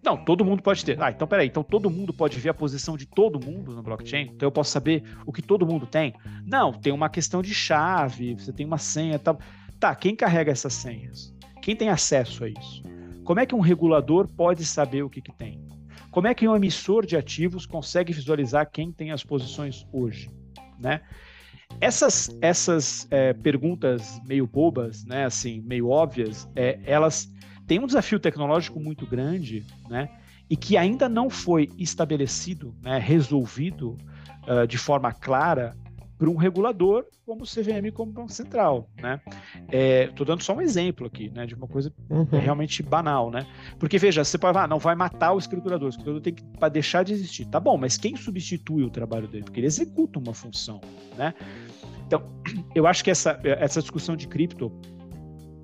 Não, 0.03 0.17
todo 0.17 0.43
mundo 0.43 0.61
pode 0.61 0.83
ter. 0.83 1.01
Ah, 1.01 1.09
então 1.09 1.25
peraí, 1.25 1.47
então 1.47 1.63
todo 1.63 1.89
mundo 1.89 2.13
pode 2.13 2.37
ver 2.37 2.49
a 2.49 2.53
posição 2.53 2.97
de 2.97 3.05
todo 3.05 3.39
mundo 3.43 3.73
no 3.73 3.81
blockchain? 3.81 4.31
Então 4.33 4.47
eu 4.47 4.51
posso 4.51 4.71
saber 4.71 5.03
o 5.25 5.31
que 5.31 5.41
todo 5.41 5.65
mundo 5.65 5.87
tem? 5.87 6.13
Não, 6.45 6.73
tem 6.73 6.91
uma 6.91 7.09
questão 7.09 7.41
de 7.41 7.53
chave, 7.53 8.33
você 8.33 8.51
tem 8.51 8.65
uma 8.65 8.77
senha 8.77 9.17
tal. 9.17 9.39
Tá, 9.79 9.95
quem 9.95 10.15
carrega 10.15 10.51
essas 10.51 10.73
senhas? 10.73 11.33
Quem 11.61 11.75
tem 11.75 11.89
acesso 11.89 12.43
a 12.43 12.49
isso? 12.49 12.83
Como 13.23 13.39
é 13.39 13.45
que 13.45 13.55
um 13.55 13.61
regulador 13.61 14.27
pode 14.27 14.65
saber 14.65 15.03
o 15.03 15.09
que, 15.09 15.21
que 15.21 15.31
tem? 15.31 15.61
Como 16.11 16.27
é 16.27 16.33
que 16.33 16.47
um 16.47 16.55
emissor 16.55 17.05
de 17.05 17.15
ativos 17.15 17.65
consegue 17.65 18.11
visualizar 18.11 18.69
quem 18.69 18.91
tem 18.91 19.11
as 19.11 19.23
posições 19.23 19.87
hoje? 19.91 20.29
Né? 20.77 21.01
Essas, 21.79 22.37
essas 22.41 23.07
é, 23.09 23.33
perguntas 23.33 24.21
meio 24.25 24.45
bobas, 24.45 25.05
né, 25.05 25.25
assim, 25.25 25.61
meio 25.61 25.89
óbvias, 25.89 26.47
é, 26.55 26.79
elas 26.85 27.33
tem 27.67 27.79
um 27.79 27.87
desafio 27.87 28.19
tecnológico 28.19 28.79
muito 28.79 29.05
grande, 29.05 29.65
né? 29.89 30.09
E 30.49 30.57
que 30.57 30.77
ainda 30.77 31.07
não 31.07 31.29
foi 31.29 31.69
estabelecido, 31.77 32.75
né, 32.81 32.99
resolvido 32.99 33.97
uh, 34.47 34.67
de 34.67 34.77
forma 34.77 35.11
clara 35.11 35.75
por 36.17 36.29
um 36.29 36.35
regulador 36.35 37.05
como 37.25 37.43
o 37.43 37.45
CVM, 37.45 37.91
como 37.93 38.11
o 38.11 38.13
Banco 38.13 38.31
Central, 38.31 38.89
né? 39.01 39.19
Estou 40.07 40.25
é, 40.25 40.27
dando 40.27 40.43
só 40.43 40.53
um 40.53 40.61
exemplo 40.61 41.07
aqui, 41.07 41.29
né, 41.29 41.45
de 41.45 41.55
uma 41.55 41.67
coisa 41.67 41.91
uhum. 42.09 42.25
realmente 42.31 42.83
banal, 42.83 43.31
né? 43.31 43.45
Porque 43.79 43.97
veja, 43.97 44.23
você 44.23 44.37
pode 44.37 44.53
falar, 44.53 44.65
ah, 44.65 44.67
não 44.67 44.79
vai 44.79 44.95
matar 44.95 45.33
o 45.33 45.37
escriturador, 45.37 45.87
o 45.87 45.89
escriturador 45.89 46.21
tem 46.21 46.33
que 46.33 46.43
para 46.57 46.69
deixar 46.69 47.03
de 47.03 47.13
existir, 47.13 47.45
tá 47.45 47.59
bom? 47.59 47.77
Mas 47.77 47.97
quem 47.97 48.15
substitui 48.15 48.83
o 48.83 48.89
trabalho 48.89 49.27
dele? 49.27 49.43
Porque 49.43 49.59
ele 49.59 49.67
executa 49.67 50.19
uma 50.19 50.33
função, 50.33 50.79
né? 51.17 51.33
Então, 52.05 52.23
eu 52.75 52.85
acho 52.85 53.03
que 53.03 53.11
essa 53.11 53.39
essa 53.43 53.81
discussão 53.81 54.15
de 54.15 54.27
cripto 54.27 54.71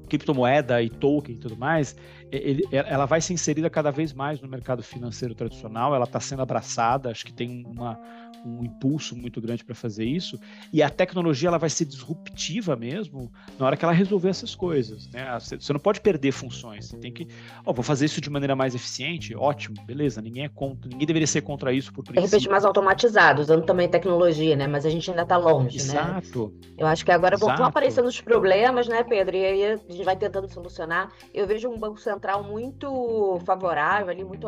criptomoeda 0.09 0.81
e 0.81 0.89
token 0.89 1.35
e 1.35 1.37
tudo 1.37 1.55
mais, 1.55 1.95
ele, 2.31 2.63
ela 2.71 3.05
vai 3.05 3.21
ser 3.21 3.33
inserida 3.33 3.69
cada 3.69 3.91
vez 3.91 4.13
mais 4.13 4.41
no 4.41 4.47
mercado 4.47 4.83
financeiro 4.83 5.33
tradicional, 5.33 5.95
ela 5.95 6.05
está 6.05 6.19
sendo 6.19 6.41
abraçada, 6.41 7.09
acho 7.09 7.25
que 7.25 7.33
tem 7.33 7.65
uma, 7.65 7.99
um 8.45 8.63
impulso 8.63 9.15
muito 9.15 9.41
grande 9.41 9.63
para 9.63 9.75
fazer 9.75 10.05
isso, 10.05 10.39
e 10.71 10.81
a 10.81 10.89
tecnologia 10.89 11.49
ela 11.49 11.57
vai 11.57 11.69
ser 11.69 11.85
disruptiva 11.85 12.75
mesmo 12.75 13.31
na 13.57 13.65
hora 13.65 13.77
que 13.77 13.83
ela 13.83 13.93
resolver 13.93 14.29
essas 14.29 14.55
coisas. 14.55 15.07
Né? 15.07 15.37
Você 15.39 15.73
não 15.73 15.79
pode 15.79 16.01
perder 16.01 16.31
funções, 16.31 16.87
você 16.87 16.97
tem 16.97 17.11
que, 17.11 17.27
oh, 17.65 17.73
vou 17.73 17.83
fazer 17.83 18.05
isso 18.05 18.21
de 18.21 18.29
maneira 18.29 18.55
mais 18.55 18.75
eficiente, 18.75 19.35
ótimo, 19.35 19.75
beleza, 19.85 20.21
ninguém 20.21 20.45
é 20.45 20.49
contra, 20.49 20.89
ninguém 20.89 21.07
deveria 21.07 21.27
ser 21.27 21.41
contra 21.41 21.73
isso 21.73 21.91
por 21.91 22.03
princípio. 22.03 22.27
De 22.27 22.35
repente 22.35 22.49
mais 22.49 22.65
automatizado, 22.65 23.41
usando 23.41 23.65
também 23.65 23.87
tecnologia, 23.89 24.55
né? 24.55 24.67
Mas 24.67 24.85
a 24.85 24.89
gente 24.89 25.09
ainda 25.09 25.23
está 25.23 25.37
longe, 25.37 25.77
Exato. 25.77 26.13
né? 26.13 26.19
Exato. 26.21 26.53
Eu 26.77 26.87
acho 26.87 27.03
que 27.03 27.11
agora 27.11 27.37
vão 27.37 27.49
aparecendo 27.49 28.07
os 28.07 28.21
problemas, 28.21 28.87
né, 28.87 29.03
Pedro? 29.03 29.35
E 29.35 29.45
aí 29.45 29.65
a 29.65 29.77
gente 29.77 30.03
vai 30.03 30.15
tentando 30.15 30.47
solucionar. 30.47 31.11
Eu 31.33 31.47
vejo 31.47 31.69
um 31.69 31.77
Banco 31.77 31.99
Central 31.99 32.18
muito 32.43 33.39
favorável 33.45 34.09
ali, 34.09 34.23
muito, 34.23 34.47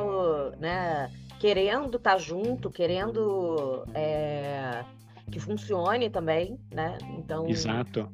né, 0.59 1.09
querendo 1.39 1.97
estar 1.97 2.11
tá 2.13 2.17
junto, 2.17 2.69
querendo 2.69 3.83
é, 3.93 4.83
que 5.31 5.39
funcione 5.39 6.09
também, 6.09 6.59
né? 6.71 6.97
Então. 7.17 7.47
Exato. 7.47 8.07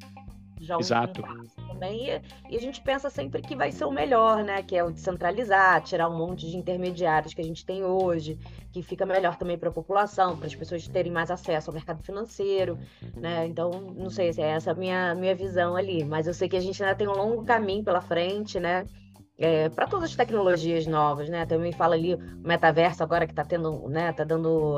Já 0.60 0.78
Exato. 0.80 1.22
Um 1.22 1.68
também, 1.68 2.10
e, 2.10 2.22
e, 2.50 2.58
a 2.58 2.60
gente 2.60 2.82
pensa 2.82 3.12
sempre 3.12 3.42
que 3.44 3.56
vai 3.56 3.72
ser 3.72 3.86
o 3.86 3.92
melhor, 3.92 4.44
né? 4.44 4.64
Que 4.64 4.76
é 4.76 4.84
o 4.84 4.90
descentralizar, 4.90 5.84
tirar 5.84 6.10
um 6.10 6.18
monte 6.18 6.50
de 6.50 6.58
intermediários 6.58 7.34
que 7.34 7.42
a 7.42 7.44
gente 7.44 7.64
tem 7.64 7.84
hoje, 7.84 8.40
que 8.72 8.82
fica 8.82 9.06
melhor 9.06 9.36
também 9.36 9.58
para 9.58 9.70
a 9.70 9.72
população, 9.72 10.36
para 10.36 10.48
as 10.48 10.56
pessoas 10.56 10.88
terem 10.88 11.12
mais 11.12 11.30
acesso 11.30 11.70
ao 11.70 11.76
mercado 11.76 12.02
financeiro, 12.02 12.80
né? 13.16 13.46
Então, 13.46 13.70
não 13.96 14.10
sei 14.10 14.34
se 14.34 14.42
é 14.42 14.48
essa 14.48 14.72
a 14.72 14.74
minha, 14.74 15.14
minha 15.14 15.36
visão 15.36 15.76
ali, 15.76 16.04
mas 16.04 16.26
eu 16.26 16.34
sei 16.34 16.50
que 16.50 16.58
a 16.58 16.62
gente 16.62 16.82
ainda 16.82 16.96
tem 16.96 17.08
um 17.08 17.16
longo 17.16 17.44
caminho 17.44 17.84
pela 17.84 18.02
frente, 18.02 18.60
né? 18.60 18.86
É, 19.38 19.70
para 19.70 19.86
todas 19.86 20.10
as 20.10 20.16
tecnologias 20.16 20.88
novas, 20.88 21.30
né? 21.30 21.46
Também 21.46 21.72
fala 21.72 21.94
ali 21.94 22.16
o 22.16 22.20
metaverso 22.44 23.04
agora 23.04 23.28
que 23.28 23.34
está 23.34 23.46
tendo, 23.46 23.88
né? 23.88 24.12
Tá 24.12 24.24
dando, 24.24 24.78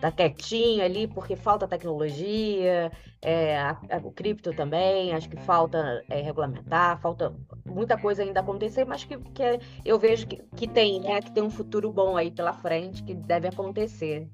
tá 0.00 0.10
quietinho 0.10 0.84
ali 0.84 1.06
porque 1.06 1.36
falta 1.36 1.68
tecnologia, 1.68 2.90
é, 3.20 3.56
a, 3.58 3.70
a, 3.70 3.96
o 4.02 4.10
cripto 4.10 4.52
também, 4.52 5.14
acho 5.14 5.28
que 5.28 5.36
falta 5.36 6.02
é, 6.10 6.20
regulamentar, 6.20 7.00
falta 7.00 7.32
muita 7.64 7.96
coisa 7.96 8.22
ainda 8.22 8.40
acontecer, 8.40 8.84
mas 8.84 9.04
que, 9.04 9.16
que 9.16 9.42
é, 9.42 9.60
eu 9.84 9.98
vejo 9.98 10.26
que, 10.26 10.42
que 10.56 10.66
tem, 10.66 11.00
né? 11.00 11.20
Que 11.20 11.30
tem 11.30 11.42
um 11.42 11.50
futuro 11.50 11.92
bom 11.92 12.16
aí 12.16 12.30
pela 12.30 12.52
frente 12.52 13.04
que 13.04 13.14
deve 13.14 13.46
acontecer. 13.46 14.28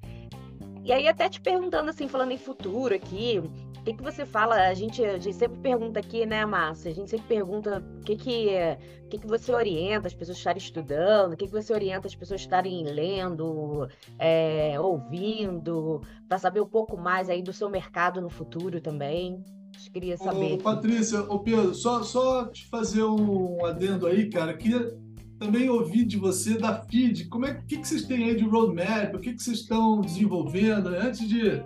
E 0.83 0.93
aí 0.93 1.07
até 1.07 1.29
te 1.29 1.39
perguntando 1.39 1.91
assim, 1.91 2.09
falando 2.09 2.33
em 2.33 2.39
futuro 2.39 2.95
aqui, 2.95 3.43
que, 3.89 3.95
que 3.95 4.03
você 4.03 4.27
fala? 4.27 4.69
A 4.69 4.75
gente, 4.75 5.03
a 5.03 5.19
gente 5.19 5.37
sempre 5.37 5.59
pergunta 5.61 5.99
aqui, 5.99 6.27
né, 6.27 6.45
Márcia? 6.45 6.91
A 6.91 6.95
gente 6.95 7.11
sempre 7.11 7.27
pergunta 7.27 7.83
o 7.99 8.05
que 8.05 8.17
que, 8.17 8.49
o 9.05 9.09
que, 9.09 9.19
que 9.19 9.27
você 9.27 9.53
orienta 9.53 10.07
as 10.07 10.15
pessoas 10.15 10.37
estarem 10.37 10.59
estudando, 10.59 11.33
o 11.33 11.37
que, 11.37 11.47
que 11.47 11.53
você 11.53 11.73
orienta 11.73 12.07
as 12.07 12.15
pessoas 12.15 12.41
estarem 12.41 12.85
lendo, 12.85 13.89
é, 14.19 14.79
ouvindo, 14.79 16.03
para 16.29 16.39
saber 16.39 16.61
um 16.61 16.69
pouco 16.69 16.97
mais 16.97 17.31
aí 17.31 17.43
do 17.43 17.53
seu 17.53 17.71
mercado 17.71 18.21
no 18.21 18.29
futuro 18.29 18.81
também. 18.81 19.43
Eu 19.87 19.93
queria 19.93 20.17
saber. 20.17 20.55
Ô, 20.55 20.59
Patrícia, 20.59 21.21
ô 21.23 21.39
Pedro, 21.39 21.75
só, 21.75 22.03
só 22.03 22.47
te 22.47 22.67
fazer 22.67 23.05
um 23.05 23.65
adendo 23.65 24.07
aí, 24.07 24.29
cara. 24.29 24.55
Queria 24.55 24.93
também 25.39 25.71
ouvir 25.71 26.05
de 26.05 26.17
você 26.17 26.59
da 26.59 26.83
FID. 26.83 27.27
Como 27.27 27.47
é 27.47 27.55
que, 27.55 27.79
que 27.79 27.89
vocês 27.89 28.03
têm 28.05 28.25
aí 28.25 28.37
de 28.37 28.45
roadmap? 28.45 29.15
O 29.15 29.21
que, 29.21 29.33
que 29.33 29.43
vocês 29.43 29.61
estão 29.61 30.01
desenvolvendo? 30.01 30.89
Antes 30.89 31.29
de 31.29 31.63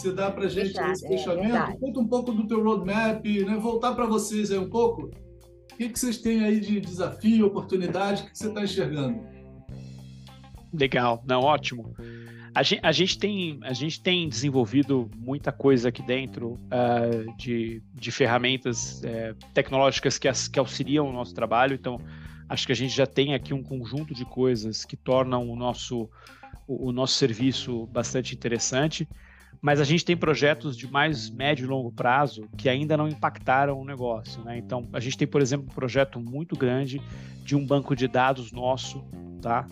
você 0.00 0.12
dar 0.12 0.30
para 0.32 0.44
a 0.44 0.48
gente 0.48 0.68
Fechado, 0.68 0.92
esse 0.92 1.06
é 1.06 1.08
fechamento, 1.08 1.56
é 1.56 1.76
conta 1.76 2.00
um 2.00 2.06
pouco 2.06 2.32
do 2.32 2.46
teu 2.46 2.62
roadmap, 2.62 3.24
né? 3.24 3.56
voltar 3.56 3.94
para 3.94 4.06
vocês 4.06 4.50
aí 4.50 4.58
um 4.58 4.70
pouco. 4.70 5.10
O 5.72 5.76
que, 5.76 5.88
que 5.88 5.98
vocês 5.98 6.18
têm 6.18 6.44
aí 6.44 6.60
de 6.60 6.80
desafio, 6.80 7.46
oportunidade? 7.46 8.22
O 8.22 8.24
que, 8.26 8.30
que 8.32 8.38
você 8.38 8.48
está 8.48 8.62
enxergando? 8.62 9.20
Legal, 10.72 11.22
não, 11.26 11.40
ótimo. 11.40 11.94
A 12.54 12.62
gente, 12.62 12.80
a 12.84 12.92
gente, 12.92 13.18
tem, 13.18 13.58
a 13.62 13.72
gente 13.72 14.00
tem 14.00 14.28
desenvolvido 14.28 15.10
muita 15.16 15.50
coisa 15.50 15.88
aqui 15.88 16.02
dentro 16.02 16.52
uh, 16.52 17.36
de, 17.36 17.82
de 17.92 18.12
ferramentas 18.12 19.00
uh, 19.00 19.34
tecnológicas 19.52 20.18
que, 20.18 20.28
as, 20.28 20.46
que 20.46 20.58
auxiliam 20.58 21.04
o 21.04 21.12
nosso 21.12 21.34
trabalho, 21.34 21.74
então 21.74 22.00
acho 22.48 22.66
que 22.66 22.70
a 22.70 22.76
gente 22.76 22.94
já 22.94 23.06
tem 23.06 23.34
aqui 23.34 23.52
um 23.52 23.62
conjunto 23.62 24.14
de 24.14 24.24
coisas 24.24 24.84
que 24.84 24.96
tornam 24.96 25.50
o 25.50 25.56
nosso, 25.56 26.08
o, 26.64 26.90
o 26.90 26.92
nosso 26.92 27.14
serviço 27.14 27.86
bastante 27.86 28.36
interessante, 28.36 29.08
mas 29.64 29.80
a 29.80 29.84
gente 29.84 30.04
tem 30.04 30.14
projetos 30.14 30.76
de 30.76 30.86
mais 30.86 31.30
médio 31.30 31.64
e 31.64 31.66
longo 31.66 31.90
prazo 31.90 32.46
que 32.54 32.68
ainda 32.68 32.98
não 32.98 33.08
impactaram 33.08 33.80
o 33.80 33.82
negócio. 33.82 34.44
Né? 34.44 34.58
Então, 34.58 34.86
a 34.92 35.00
gente 35.00 35.16
tem, 35.16 35.26
por 35.26 35.40
exemplo, 35.40 35.64
um 35.70 35.74
projeto 35.74 36.20
muito 36.20 36.54
grande 36.54 37.00
de 37.42 37.56
um 37.56 37.66
banco 37.66 37.96
de 37.96 38.06
dados 38.06 38.52
nosso, 38.52 39.02
tá? 39.40 39.66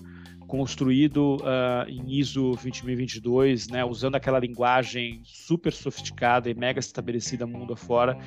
construído 0.46 1.37
uh, 1.42 1.87
em 1.87 2.18
ISO 2.18 2.52
20022, 2.57 3.68
né, 3.68 3.85
usando 3.85 4.14
aquela 4.16 4.38
linguagem 4.38 5.20
super 5.24 5.72
sofisticada 5.72 6.48
e 6.48 6.55
mega 6.55 6.81
estabelecida 6.81 7.46
mundo 7.46 7.74
afora, 7.74 8.18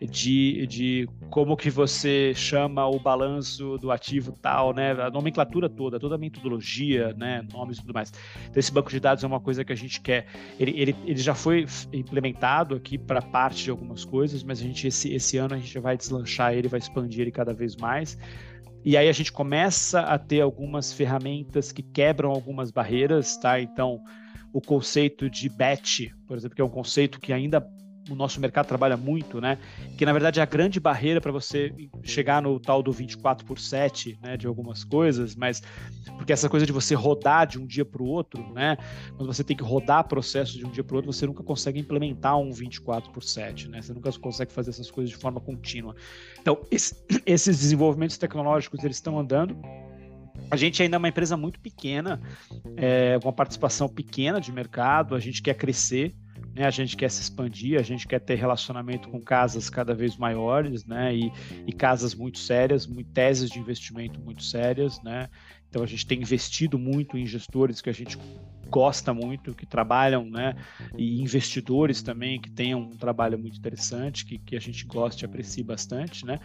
de, 0.00 0.66
de 0.66 1.08
como 1.30 1.56
que 1.56 1.70
você 1.70 2.32
chama 2.34 2.86
o 2.86 2.98
balanço 2.98 3.78
do 3.78 3.90
ativo 3.90 4.32
tal, 4.32 4.74
né? 4.74 4.92
A 4.92 5.10
nomenclatura 5.10 5.68
toda, 5.68 5.98
toda 5.98 6.16
a 6.16 6.18
metodologia, 6.18 7.14
né? 7.14 7.46
Nomes 7.52 7.78
e 7.78 7.80
tudo 7.80 7.94
mais. 7.94 8.12
Então, 8.48 8.58
esse 8.58 8.72
banco 8.72 8.90
de 8.90 9.00
dados 9.00 9.24
é 9.24 9.26
uma 9.26 9.40
coisa 9.40 9.64
que 9.64 9.72
a 9.72 9.76
gente 9.76 10.00
quer. 10.00 10.26
Ele, 10.58 10.72
ele, 10.78 10.96
ele 11.04 11.20
já 11.20 11.34
foi 11.34 11.66
implementado 11.92 12.74
aqui 12.74 12.98
para 12.98 13.22
parte 13.22 13.64
de 13.64 13.70
algumas 13.70 14.04
coisas, 14.04 14.42
mas 14.42 14.60
a 14.60 14.62
gente, 14.62 14.86
esse, 14.86 15.12
esse 15.12 15.38
ano, 15.38 15.54
a 15.54 15.58
gente 15.58 15.78
vai 15.78 15.96
deslanchar 15.96 16.52
ele, 16.52 16.68
vai 16.68 16.78
expandir 16.78 17.20
ele 17.20 17.30
cada 17.30 17.54
vez 17.54 17.76
mais. 17.76 18.18
E 18.84 18.96
aí 18.96 19.08
a 19.08 19.12
gente 19.12 19.32
começa 19.32 20.00
a 20.00 20.18
ter 20.18 20.40
algumas 20.40 20.92
ferramentas 20.92 21.72
que 21.72 21.82
quebram 21.82 22.30
algumas 22.30 22.70
barreiras, 22.70 23.36
tá? 23.36 23.60
Então, 23.60 24.00
o 24.52 24.60
conceito 24.60 25.28
de 25.28 25.48
batch, 25.48 26.08
por 26.26 26.36
exemplo, 26.36 26.54
que 26.54 26.62
é 26.62 26.64
um 26.64 26.70
conceito 26.70 27.18
que 27.18 27.32
ainda 27.32 27.66
o 28.08 28.14
nosso 28.14 28.40
mercado 28.40 28.66
trabalha 28.66 28.96
muito, 28.96 29.40
né? 29.40 29.58
Que 29.96 30.04
na 30.04 30.12
verdade 30.12 30.40
é 30.40 30.42
a 30.42 30.46
grande 30.46 30.78
barreira 30.78 31.20
para 31.20 31.32
você 31.32 31.72
chegar 32.02 32.40
no 32.40 32.58
tal 32.60 32.82
do 32.82 32.92
24 32.92 33.44
por 33.44 33.58
7, 33.58 34.18
né? 34.22 34.36
De 34.36 34.46
algumas 34.46 34.84
coisas, 34.84 35.34
mas 35.34 35.62
porque 36.16 36.32
essa 36.32 36.48
coisa 36.48 36.64
de 36.64 36.72
você 36.72 36.94
rodar 36.94 37.46
de 37.46 37.58
um 37.58 37.66
dia 37.66 37.84
para 37.84 38.02
o 38.02 38.06
outro, 38.06 38.42
né? 38.52 38.76
Quando 39.16 39.32
você 39.32 39.42
tem 39.42 39.56
que 39.56 39.62
rodar 39.62 40.06
processo 40.06 40.56
de 40.56 40.64
um 40.64 40.70
dia 40.70 40.84
para 40.84 40.94
o 40.94 40.96
outro, 40.96 41.12
você 41.12 41.26
nunca 41.26 41.42
consegue 41.42 41.80
implementar 41.80 42.38
um 42.38 42.52
24 42.52 43.10
por 43.10 43.22
7, 43.22 43.68
né? 43.68 43.82
Você 43.82 43.92
nunca 43.92 44.12
consegue 44.18 44.52
fazer 44.52 44.70
essas 44.70 44.90
coisas 44.90 45.10
de 45.10 45.16
forma 45.16 45.40
contínua. 45.40 45.94
Então, 46.40 46.60
esse, 46.70 46.94
esses 47.26 47.58
desenvolvimentos 47.58 48.16
tecnológicos 48.18 48.82
eles 48.84 48.96
estão 48.96 49.18
andando. 49.18 49.56
A 50.50 50.56
gente 50.56 50.80
ainda 50.80 50.96
é 50.96 50.98
uma 50.98 51.08
empresa 51.08 51.36
muito 51.36 51.58
pequena, 51.58 52.20
é, 52.76 53.18
uma 53.22 53.32
participação 53.32 53.88
pequena 53.88 54.40
de 54.40 54.52
mercado, 54.52 55.14
a 55.14 55.18
gente 55.18 55.42
quer 55.42 55.54
crescer, 55.54 56.14
né? 56.54 56.64
A 56.66 56.70
gente 56.70 56.96
quer 56.96 57.10
se 57.10 57.20
expandir, 57.20 57.78
a 57.78 57.82
gente 57.82 58.06
quer 58.06 58.20
ter 58.20 58.34
relacionamento 58.34 59.08
com 59.08 59.20
casas 59.20 59.68
cada 59.68 59.94
vez 59.94 60.16
maiores, 60.16 60.84
né? 60.84 61.14
E, 61.14 61.32
e 61.66 61.72
casas 61.72 62.14
muito 62.14 62.38
sérias, 62.38 62.86
muito, 62.86 63.10
teses 63.10 63.50
de 63.50 63.58
investimento 63.58 64.20
muito 64.20 64.42
sérias, 64.42 65.02
né? 65.02 65.28
Então 65.68 65.82
a 65.82 65.86
gente 65.86 66.06
tem 66.06 66.20
investido 66.20 66.78
muito 66.78 67.18
em 67.18 67.26
gestores 67.26 67.80
que 67.80 67.90
a 67.90 67.92
gente 67.92 68.16
gosta 68.68 69.12
muito, 69.12 69.54
que 69.54 69.66
trabalham, 69.66 70.24
né? 70.24 70.54
E 70.96 71.20
investidores 71.20 72.02
também 72.02 72.40
que 72.40 72.50
tenham 72.50 72.80
um 72.80 72.96
trabalho 72.96 73.38
muito 73.38 73.58
interessante, 73.58 74.24
que, 74.24 74.38
que 74.38 74.56
a 74.56 74.60
gente 74.60 74.84
gosta 74.86 75.22
e 75.22 75.26
aprecia 75.26 75.64
bastante, 75.64 76.24
né? 76.24 76.38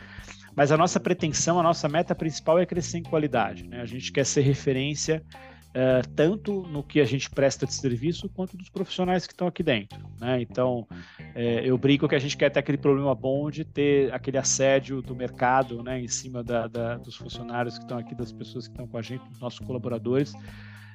Mas 0.55 0.71
a 0.71 0.77
nossa 0.77 0.99
pretensão, 0.99 1.59
a 1.59 1.63
nossa 1.63 1.87
meta 1.87 2.13
principal 2.13 2.59
é 2.59 2.65
crescer 2.65 2.97
em 2.97 3.03
qualidade, 3.03 3.67
né? 3.67 3.81
A 3.81 3.85
gente 3.85 4.11
quer 4.11 4.25
ser 4.25 4.41
referência 4.41 5.23
Uh, 5.71 6.05
tanto 6.15 6.63
no 6.63 6.83
que 6.83 6.99
a 6.99 7.05
gente 7.05 7.29
presta 7.29 7.65
de 7.65 7.73
serviço 7.73 8.27
quanto 8.27 8.57
dos 8.57 8.69
profissionais 8.69 9.25
que 9.25 9.31
estão 9.31 9.47
aqui 9.47 9.63
dentro. 9.63 9.97
Né? 10.19 10.41
Então, 10.41 10.85
é, 11.33 11.61
eu 11.63 11.77
brinco 11.77 12.09
que 12.09 12.15
a 12.15 12.19
gente 12.19 12.35
quer 12.35 12.49
ter 12.49 12.59
aquele 12.59 12.77
problema 12.77 13.15
bom 13.15 13.49
de 13.49 13.63
ter 13.63 14.13
aquele 14.13 14.37
assédio 14.37 15.01
do 15.01 15.15
mercado 15.15 15.81
né, 15.81 16.01
em 16.01 16.09
cima 16.09 16.43
da, 16.43 16.67
da, 16.67 16.97
dos 16.97 17.15
funcionários 17.15 17.77
que 17.77 17.85
estão 17.85 17.97
aqui, 17.97 18.13
das 18.13 18.33
pessoas 18.33 18.67
que 18.67 18.73
estão 18.73 18.85
com 18.85 18.97
a 18.97 19.01
gente, 19.01 19.23
dos 19.29 19.39
nossos 19.39 19.59
colaboradores, 19.59 20.33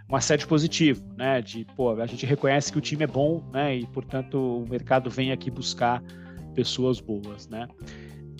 um 0.08 0.14
assédio 0.14 0.46
positivo, 0.46 1.02
né? 1.16 1.40
De, 1.42 1.64
pô, 1.76 1.90
a 1.90 2.06
gente 2.06 2.24
reconhece 2.26 2.70
que 2.70 2.78
o 2.78 2.80
time 2.80 3.04
é 3.04 3.06
bom, 3.06 3.42
né? 3.52 3.76
E, 3.76 3.86
portanto, 3.86 4.62
o 4.62 4.68
mercado 4.68 5.10
vem 5.10 5.32
aqui 5.32 5.50
buscar 5.50 6.02
pessoas 6.54 7.00
boas, 7.00 7.48
né? 7.48 7.66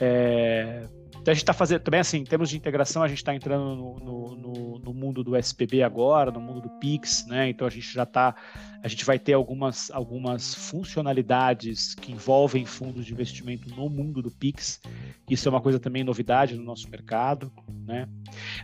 É, 0.00 0.86
então 1.26 1.32
a 1.32 1.34
gente 1.34 1.42
está 1.42 1.52
fazendo 1.52 1.80
também 1.80 1.98
assim, 1.98 2.18
em 2.18 2.24
termos 2.24 2.48
de 2.48 2.56
integração, 2.56 3.02
a 3.02 3.08
gente 3.08 3.18
está 3.18 3.34
entrando 3.34 3.74
no, 3.74 3.98
no, 3.98 4.36
no, 4.36 4.78
no, 4.78 4.94
mundo 4.94 5.24
do 5.24 5.36
SPB 5.36 5.82
agora, 5.82 6.30
no 6.30 6.40
mundo 6.40 6.60
do 6.60 6.70
Pix, 6.78 7.26
né? 7.26 7.48
Então 7.50 7.66
a 7.66 7.70
gente 7.70 7.92
já 7.92 8.04
está, 8.04 8.32
a 8.86 8.88
gente 8.88 9.04
vai 9.04 9.18
ter 9.18 9.32
algumas, 9.32 9.90
algumas 9.90 10.54
funcionalidades 10.54 11.96
que 11.96 12.12
envolvem 12.12 12.64
fundos 12.64 13.04
de 13.04 13.12
investimento 13.12 13.68
no 13.74 13.90
mundo 13.90 14.22
do 14.22 14.30
Pix. 14.30 14.80
Isso 15.28 15.48
é 15.48 15.50
uma 15.50 15.60
coisa 15.60 15.80
também 15.80 16.04
novidade 16.04 16.54
no 16.54 16.62
nosso 16.62 16.88
mercado, 16.88 17.50
né? 17.84 18.08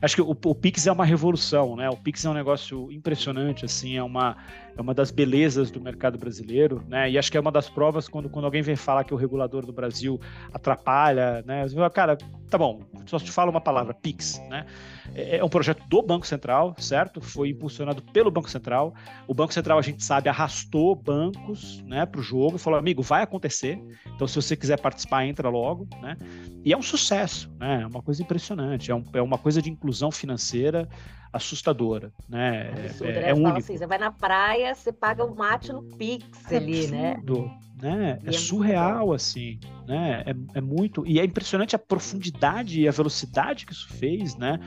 Acho 0.00 0.14
que 0.14 0.22
o, 0.22 0.30
o 0.30 0.54
Pix 0.54 0.86
é 0.86 0.92
uma 0.92 1.04
revolução, 1.04 1.74
né? 1.74 1.90
O 1.90 1.96
Pix 1.96 2.24
é 2.24 2.30
um 2.30 2.34
negócio 2.34 2.92
impressionante, 2.92 3.64
assim, 3.64 3.96
é 3.96 4.02
uma 4.02 4.36
é 4.76 4.80
uma 4.80 4.94
das 4.94 5.10
belezas 5.10 5.70
do 5.70 5.80
mercado 5.80 6.16
brasileiro, 6.16 6.84
né? 6.88 7.10
E 7.10 7.18
acho 7.18 7.30
que 7.30 7.36
é 7.36 7.40
uma 7.40 7.52
das 7.52 7.68
provas 7.68 8.08
quando, 8.08 8.30
quando 8.30 8.44
alguém 8.44 8.62
vem 8.62 8.76
falar 8.76 9.02
que 9.02 9.12
o 9.12 9.16
regulador 9.16 9.66
do 9.66 9.72
Brasil 9.72 10.20
atrapalha, 10.52 11.42
né? 11.44 11.66
Você 11.66 11.90
cara, 11.90 12.16
tá 12.48 12.56
bom, 12.56 12.80
só 13.06 13.18
te 13.18 13.32
falo 13.32 13.50
uma 13.50 13.60
palavra, 13.60 13.92
PIX, 13.92 14.40
né? 14.48 14.66
É, 15.14 15.38
é 15.38 15.44
um 15.44 15.48
projeto 15.48 15.82
do 15.88 16.02
Banco 16.02 16.26
Central, 16.26 16.74
certo? 16.78 17.20
Foi 17.20 17.50
impulsionado 17.50 18.02
pelo 18.02 18.30
Banco 18.30 18.50
Central. 18.50 18.94
O 19.26 19.34
Banco 19.34 19.52
Central, 19.52 19.78
a 19.78 19.82
gente 19.82 20.02
sabe, 20.04 20.28
arrastou 20.28 20.94
bancos, 20.94 21.82
né, 21.82 22.06
para 22.06 22.20
o 22.20 22.22
jogo 22.22 22.56
e 22.56 22.58
falou, 22.58 22.78
amigo, 22.78 23.02
vai 23.02 23.22
acontecer. 23.22 23.80
Então, 24.14 24.26
se 24.26 24.36
você 24.36 24.56
quiser 24.56 24.80
participar, 24.80 25.26
entra 25.26 25.48
logo, 25.48 25.88
né? 26.00 26.16
E 26.64 26.72
é 26.72 26.76
um 26.76 26.82
sucesso, 26.82 27.50
né? 27.58 27.82
É 27.82 27.86
uma 27.86 28.02
coisa 28.02 28.22
impressionante. 28.22 28.90
É, 28.90 28.94
um, 28.94 29.04
é 29.12 29.22
uma 29.22 29.38
coisa 29.38 29.60
de 29.60 29.70
inclusão 29.70 30.10
financeira 30.10 30.88
assustadora, 31.32 32.12
né? 32.28 32.70
Absurdo, 32.70 33.10
é, 33.10 33.20
né? 33.20 33.30
é 33.30 33.34
único. 33.34 33.58
Assim, 33.58 33.76
você 33.76 33.86
vai 33.86 33.98
na 33.98 34.10
praia, 34.10 34.74
você 34.74 34.92
paga 34.92 35.24
o 35.24 35.34
mate 35.34 35.72
no 35.72 35.82
Pix 35.82 36.50
é 36.50 36.56
ali, 36.56 36.86
né? 36.88 37.12
absurdo, 37.12 37.50
né? 37.80 37.96
né? 37.96 38.18
É, 38.24 38.28
é 38.28 38.32
surreal, 38.32 39.12
assim, 39.12 39.58
né? 39.86 40.22
É, 40.26 40.58
é 40.58 40.60
muito... 40.60 41.06
E 41.06 41.18
é 41.18 41.24
impressionante 41.24 41.74
a 41.74 41.78
profundidade 41.78 42.80
e 42.80 42.88
a 42.88 42.92
velocidade 42.92 43.64
que 43.64 43.72
isso 43.72 43.88
fez, 43.88 44.36
né? 44.36 44.58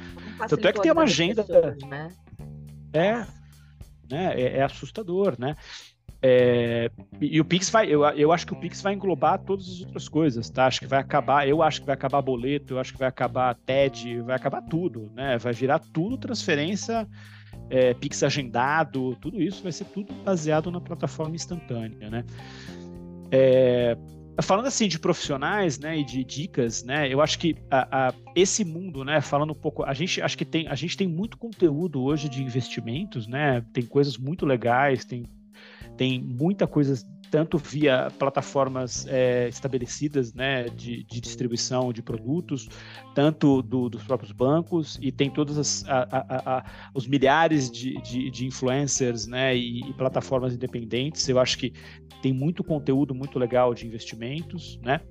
Tanto 0.48 0.68
é 0.68 0.74
que 0.74 0.82
tem 0.82 0.92
uma 0.92 1.04
agenda... 1.04 1.44
Pessoas, 1.44 1.78
né? 1.84 2.10
É, 2.92 3.26
né? 4.10 4.34
É, 4.42 4.58
é 4.58 4.64
assustador, 4.64 5.36
né? 5.38 5.56
É, 6.28 6.90
e 7.22 7.40
o 7.40 7.46
Pix 7.46 7.70
vai, 7.70 7.88
eu, 7.88 8.04
eu 8.04 8.32
acho 8.32 8.48
que 8.48 8.54
o 8.54 8.56
Pix 8.56 8.82
vai 8.82 8.96
englobar 8.96 9.38
todas 9.38 9.70
as 9.70 9.82
outras 9.82 10.10
coisas, 10.10 10.50
tá? 10.50 10.66
Acho 10.66 10.80
que 10.80 10.88
vai 10.88 11.00
acabar, 11.00 11.48
eu 11.48 11.62
acho 11.62 11.82
que 11.82 11.86
vai 11.86 11.94
acabar 11.94 12.20
boleto, 12.20 12.74
eu 12.74 12.80
acho 12.80 12.94
que 12.94 12.98
vai 12.98 13.08
acabar 13.08 13.54
TED, 13.54 14.22
vai 14.22 14.36
acabar 14.36 14.64
tudo, 14.64 15.12
né? 15.14 15.38
Vai 15.38 15.54
virar 15.54 15.78
tudo 15.78 16.18
transferência, 16.18 17.08
é, 17.70 17.94
Pix 17.94 18.24
agendado, 18.24 19.16
tudo 19.18 19.40
isso 19.40 19.62
vai 19.62 19.72
ser 19.72 19.86
tudo 19.86 20.12
baseado 20.24 20.72
na 20.72 20.82
plataforma 20.82 21.36
instantânea, 21.36 22.10
né? 22.10 22.26
É, 23.30 23.96
falando 24.42 24.66
assim 24.66 24.88
de 24.88 24.98
profissionais, 24.98 25.78
né, 25.78 26.00
e 26.00 26.04
de 26.04 26.24
dicas, 26.24 26.84
né, 26.84 27.08
eu 27.08 27.22
acho 27.22 27.38
que 27.38 27.56
a, 27.70 28.08
a, 28.08 28.14
esse 28.36 28.66
mundo, 28.66 29.04
né, 29.04 29.22
falando 29.22 29.52
um 29.52 29.56
pouco, 29.56 29.84
a 29.84 29.94
gente 29.94 30.22
acho 30.24 30.38
que 30.38 30.46
tem, 30.46 30.68
a 30.68 30.76
gente 30.76 30.98
tem 30.98 31.08
muito 31.08 31.38
conteúdo 31.38 32.02
hoje 32.02 32.28
de 32.30 32.42
investimentos, 32.42 33.28
né, 33.28 33.64
tem 33.74 33.86
coisas 33.86 34.18
muito 34.18 34.46
legais, 34.46 35.06
tem 35.06 35.24
tem 35.98 36.22
muita 36.22 36.68
coisa 36.68 36.96
tanto 37.36 37.58
via 37.58 38.10
plataformas 38.18 39.06
é, 39.08 39.50
estabelecidas 39.50 40.34
né, 40.34 40.70
de, 40.70 41.04
de, 41.04 41.20
distribuição 41.20 41.92
de 41.92 42.02
produtos, 42.02 42.70
tanto 43.14 43.62
do, 43.62 43.90
dos 43.90 44.04
próprios 44.04 44.32
bancos, 44.32 44.98
e 45.02 45.12
tem 45.12 45.30
todos 45.30 45.84
os 46.94 47.08
milhares 47.08 47.70
de, 47.70 48.00
de, 48.02 48.32
de 48.32 48.46
influencers 48.46 49.28
né, 49.28 49.56
e, 49.56 49.82
e, 49.82 49.94
plataformas 49.94 50.54
independentes. 50.54 51.28
Eu 51.28 51.40
acho 51.40 51.58
que 51.58 51.74
tem 52.22 52.32
muito 52.32 52.64
conteúdo 52.64 53.14
muito 53.14 53.38
legal 53.38 53.74
de 53.74 53.86
investimentos. 53.86 54.80
Né? 54.82 55.02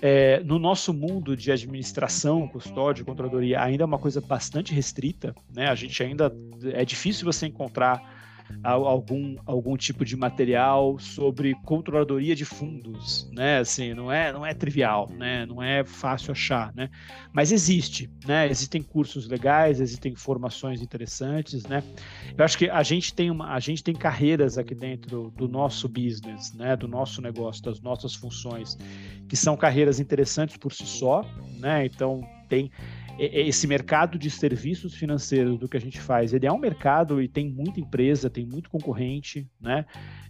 É, 0.00 0.40
no 0.40 0.58
nosso 0.58 0.94
mundo 0.94 1.36
de 1.36 1.52
administração, 1.52 2.48
custódia, 2.48 3.04
controladoria, 3.04 3.60
ainda 3.60 3.84
é 3.84 3.86
uma 3.86 3.98
coisa 3.98 4.20
bastante 4.20 4.72
restrita. 4.72 5.34
Né? 5.54 5.68
A 5.68 5.74
gente 5.74 6.02
ainda 6.02 6.34
é 6.72 6.84
difícil 6.84 7.24
você 7.24 7.46
encontrar 7.46 8.15
algum, 8.62 9.36
algum 9.44 9.76
tipo 9.76 10.04
de 10.04 10.16
material 10.16 10.98
sobre 10.98 11.54
controladoria 11.64 12.34
de 12.34 12.44
fundos, 12.44 13.28
né? 13.32 13.58
Assim, 13.58 13.94
não 13.94 14.10
é, 14.10 14.32
não 14.32 14.44
é 14.44 14.54
trivial, 14.54 15.08
né? 15.10 15.46
Não 15.46 15.62
é 15.62 15.84
fácil 15.84 16.32
achar, 16.32 16.74
né? 16.74 16.90
Mas 17.32 17.52
existe, 17.52 18.10
né? 18.26 18.48
Existem 18.48 18.82
cursos 18.82 19.28
legais, 19.28 19.80
existem 19.80 20.14
formações 20.14 20.82
interessantes, 20.82 21.64
né? 21.64 21.82
Eu 22.36 22.44
acho 22.44 22.58
que 22.58 22.68
a 22.68 22.82
gente 22.82 23.14
tem 23.14 23.30
uma, 23.30 23.52
a 23.52 23.60
gente 23.60 23.82
tem 23.82 23.94
carreiras 23.94 24.58
aqui 24.58 24.74
dentro 24.74 25.30
do 25.36 25.48
nosso 25.48 25.88
business, 25.88 26.52
né? 26.52 26.76
Do 26.76 26.88
nosso 26.88 27.20
negócio, 27.22 27.62
das 27.62 27.80
nossas 27.80 28.14
funções, 28.14 28.76
que 29.28 29.36
são 29.36 29.56
carreiras 29.56 30.00
interessantes 30.00 30.56
por 30.56 30.72
si 30.72 30.86
só, 30.86 31.24
né? 31.58 31.86
Então 31.86 32.22
tem 32.48 32.70
esse 33.18 33.66
mercado 33.66 34.18
de 34.18 34.30
serviços 34.30 34.94
financeiros 34.94 35.58
do 35.58 35.68
que 35.68 35.76
a 35.76 35.80
gente 35.80 36.00
faz, 36.00 36.34
ele 36.34 36.46
é 36.46 36.52
um 36.52 36.58
mercado 36.58 37.22
e 37.22 37.28
tem 37.28 37.48
muita 37.48 37.80
empresa, 37.80 38.28
tem 38.28 38.44
muito 38.44 38.68
concorrente, 38.68 39.48
né? 39.60 39.86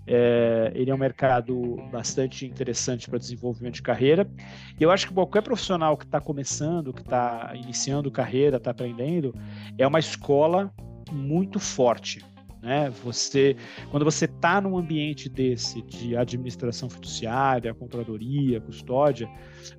É, 0.07 0.71
ele 0.73 0.89
é 0.89 0.95
um 0.95 0.99
mercado 0.99 1.77
bastante 1.91 2.47
interessante 2.47 3.11
para 3.11 3.19
desenvolvimento 3.19 3.75
de 3.75 3.83
carreira. 3.83 4.31
E 4.79 4.83
eu 4.85 4.93
acho 4.93 5.09
que 5.09 5.15
qualquer 5.15 5.43
profissional 5.43 5.97
que 5.97 6.05
está 6.05 6.21
começando, 6.21 6.93
que 6.93 7.01
está 7.01 7.53
iniciando 7.57 8.09
carreira, 8.09 8.59
está 8.59 8.71
aprendendo, 8.71 9.35
é 9.77 9.85
uma 9.85 9.99
escola 9.99 10.73
muito 11.11 11.59
forte. 11.59 12.25
Né? 12.63 12.89
Você, 13.03 13.57
quando 13.91 14.05
você 14.05 14.27
está 14.27 14.61
num 14.61 14.79
ambiente 14.79 15.29
desse 15.29 15.83
de 15.83 16.17
administração 16.17 16.89
fiduciária, 16.89 17.75
controladoria, 17.75 18.61
custódia, 18.61 19.29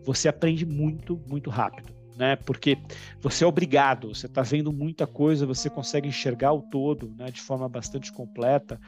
você 0.03 0.27
aprende 0.27 0.65
muito, 0.65 1.21
muito 1.25 1.49
rápido 1.49 1.96
né? 2.17 2.35
Porque 2.35 2.77
você 3.21 3.43
é 3.43 3.47
obrigado, 3.47 4.13
você 4.13 4.25
está 4.25 4.41
vendo 4.41 4.73
muita 4.73 5.05
coisa, 5.05 5.45
você 5.45 5.69
consegue 5.69 6.07
enxergar 6.07 6.53
o 6.53 6.61
todo, 6.61 7.13
né? 7.17 7.31
De 7.31 7.41
forma 7.41 7.69
bastante 7.69 8.11
completa. 8.11 8.79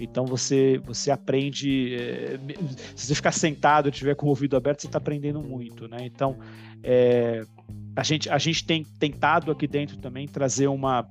Então 0.00 0.24
você 0.24 0.80
você 0.84 1.10
aprende, 1.10 1.94
é, 1.94 2.38
se 2.94 3.06
você 3.06 3.14
ficar 3.14 3.32
sentado 3.32 3.88
e 3.88 3.92
tiver 3.92 4.14
com 4.14 4.26
o 4.26 4.28
ouvido 4.30 4.56
aberto, 4.56 4.80
você 4.80 4.86
está 4.86 4.98
aprendendo 4.98 5.42
muito, 5.42 5.88
né? 5.88 5.98
Então 6.02 6.38
é, 6.82 7.44
a 7.96 8.02
gente 8.02 8.30
a 8.30 8.38
gente 8.38 8.64
tem 8.64 8.84
tentado 8.84 9.50
aqui 9.50 9.66
dentro 9.66 9.96
também 9.98 10.26
trazer 10.26 10.68
uma 10.68 11.08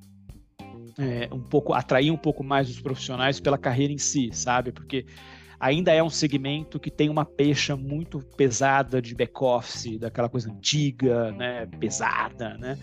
é, 0.97 1.29
um 1.31 1.41
pouco 1.41 1.73
atrair 1.73 2.11
um 2.11 2.17
pouco 2.17 2.43
mais 2.43 2.69
os 2.69 2.79
profissionais 2.79 3.39
pela 3.39 3.57
carreira 3.57 3.93
em 3.93 3.97
si, 3.97 4.29
sabe? 4.31 4.71
Porque 4.71 5.05
ainda 5.59 5.91
é 5.91 6.01
um 6.03 6.09
segmento 6.09 6.79
que 6.79 6.91
tem 6.91 7.09
uma 7.09 7.25
pecha 7.25 7.75
muito 7.75 8.19
pesada 8.35 9.01
de 9.01 9.15
back-office, 9.15 9.97
daquela 9.99 10.29
coisa 10.29 10.51
antiga, 10.51 11.31
né, 11.31 11.65
pesada, 11.79 12.57
né? 12.57 12.77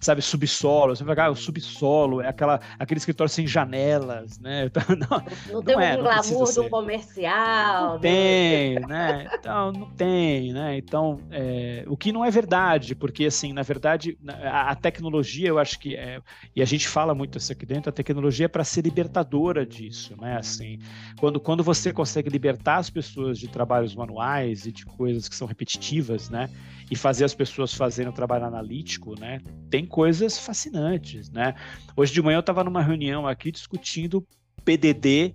Sabe, 0.00 0.22
subsolo. 0.22 0.94
Você 0.94 1.04
vai 1.04 1.16
ah, 1.18 1.30
o 1.30 1.36
subsolo 1.36 2.20
é 2.20 2.28
aquela, 2.28 2.60
aquele 2.78 2.98
escritório 2.98 3.32
sem 3.32 3.46
janelas, 3.46 4.38
né? 4.38 4.70
Então, 4.76 4.96
não, 4.96 5.54
não, 5.54 5.62
tem 5.62 5.74
é, 5.74 5.96
um 5.96 6.02
glamour 6.02 6.52
do 6.52 6.68
comercial. 6.68 7.86
Não 7.86 7.94
né? 7.94 8.00
tem, 8.00 8.80
né? 8.80 9.28
Então, 9.32 9.72
não 9.72 9.90
tem, 9.90 10.52
né? 10.52 10.76
Então, 10.76 11.20
é, 11.30 11.84
o 11.86 11.96
que 11.96 12.12
não 12.12 12.24
é 12.24 12.30
verdade, 12.30 12.94
porque, 12.94 13.24
assim, 13.24 13.52
na 13.52 13.62
verdade, 13.62 14.18
a, 14.28 14.72
a 14.72 14.74
tecnologia, 14.74 15.48
eu 15.48 15.58
acho 15.58 15.78
que 15.78 15.96
é, 15.96 16.20
e 16.54 16.60
a 16.60 16.64
gente 16.64 16.88
fala 16.88 17.14
muito 17.14 17.38
isso 17.38 17.52
aqui 17.52 17.64
dentro, 17.64 17.90
a 17.90 17.92
tecnologia 17.92 18.46
é 18.46 18.48
para 18.48 18.64
ser 18.64 18.82
libertadora 18.82 19.64
disso, 19.64 20.14
né? 20.20 20.36
Assim, 20.36 20.78
quando, 21.18 21.40
quando 21.40 21.62
você 21.62 21.92
consegue 21.92 22.28
libertar 22.28 22.76
as 22.76 22.90
pessoas 22.90 23.38
de 23.38 23.48
trabalhos 23.48 23.94
manuais 23.94 24.66
e 24.66 24.72
de 24.72 24.84
coisas 24.84 25.28
que 25.28 25.36
são 25.36 25.46
repetitivas, 25.46 26.28
né? 26.28 26.50
E 26.90 26.96
fazer 26.96 27.24
as 27.24 27.34
pessoas 27.34 27.74
fazerem 27.74 28.10
o 28.10 28.14
trabalho 28.14 28.44
analítico, 28.44 29.18
né? 29.18 29.40
Tem 29.70 29.84
coisas 29.84 30.38
fascinantes, 30.38 31.30
né? 31.30 31.54
Hoje 31.96 32.12
de 32.12 32.22
manhã 32.22 32.36
eu 32.36 32.40
estava 32.40 32.62
numa 32.62 32.82
reunião 32.82 33.26
aqui 33.26 33.50
discutindo 33.50 34.26
PDD, 34.64 35.34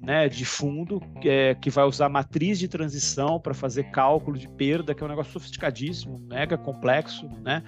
né, 0.00 0.26
de 0.26 0.46
fundo, 0.46 1.00
que, 1.20 1.28
é, 1.28 1.54
que 1.54 1.68
vai 1.68 1.84
usar 1.84 2.08
matriz 2.08 2.58
de 2.58 2.66
transição 2.66 3.38
para 3.38 3.52
fazer 3.52 3.90
cálculo 3.90 4.38
de 4.38 4.48
perda, 4.48 4.94
que 4.94 5.02
é 5.02 5.06
um 5.06 5.10
negócio 5.10 5.32
sofisticadíssimo, 5.32 6.18
mega 6.18 6.56
complexo, 6.56 7.28
né? 7.42 7.62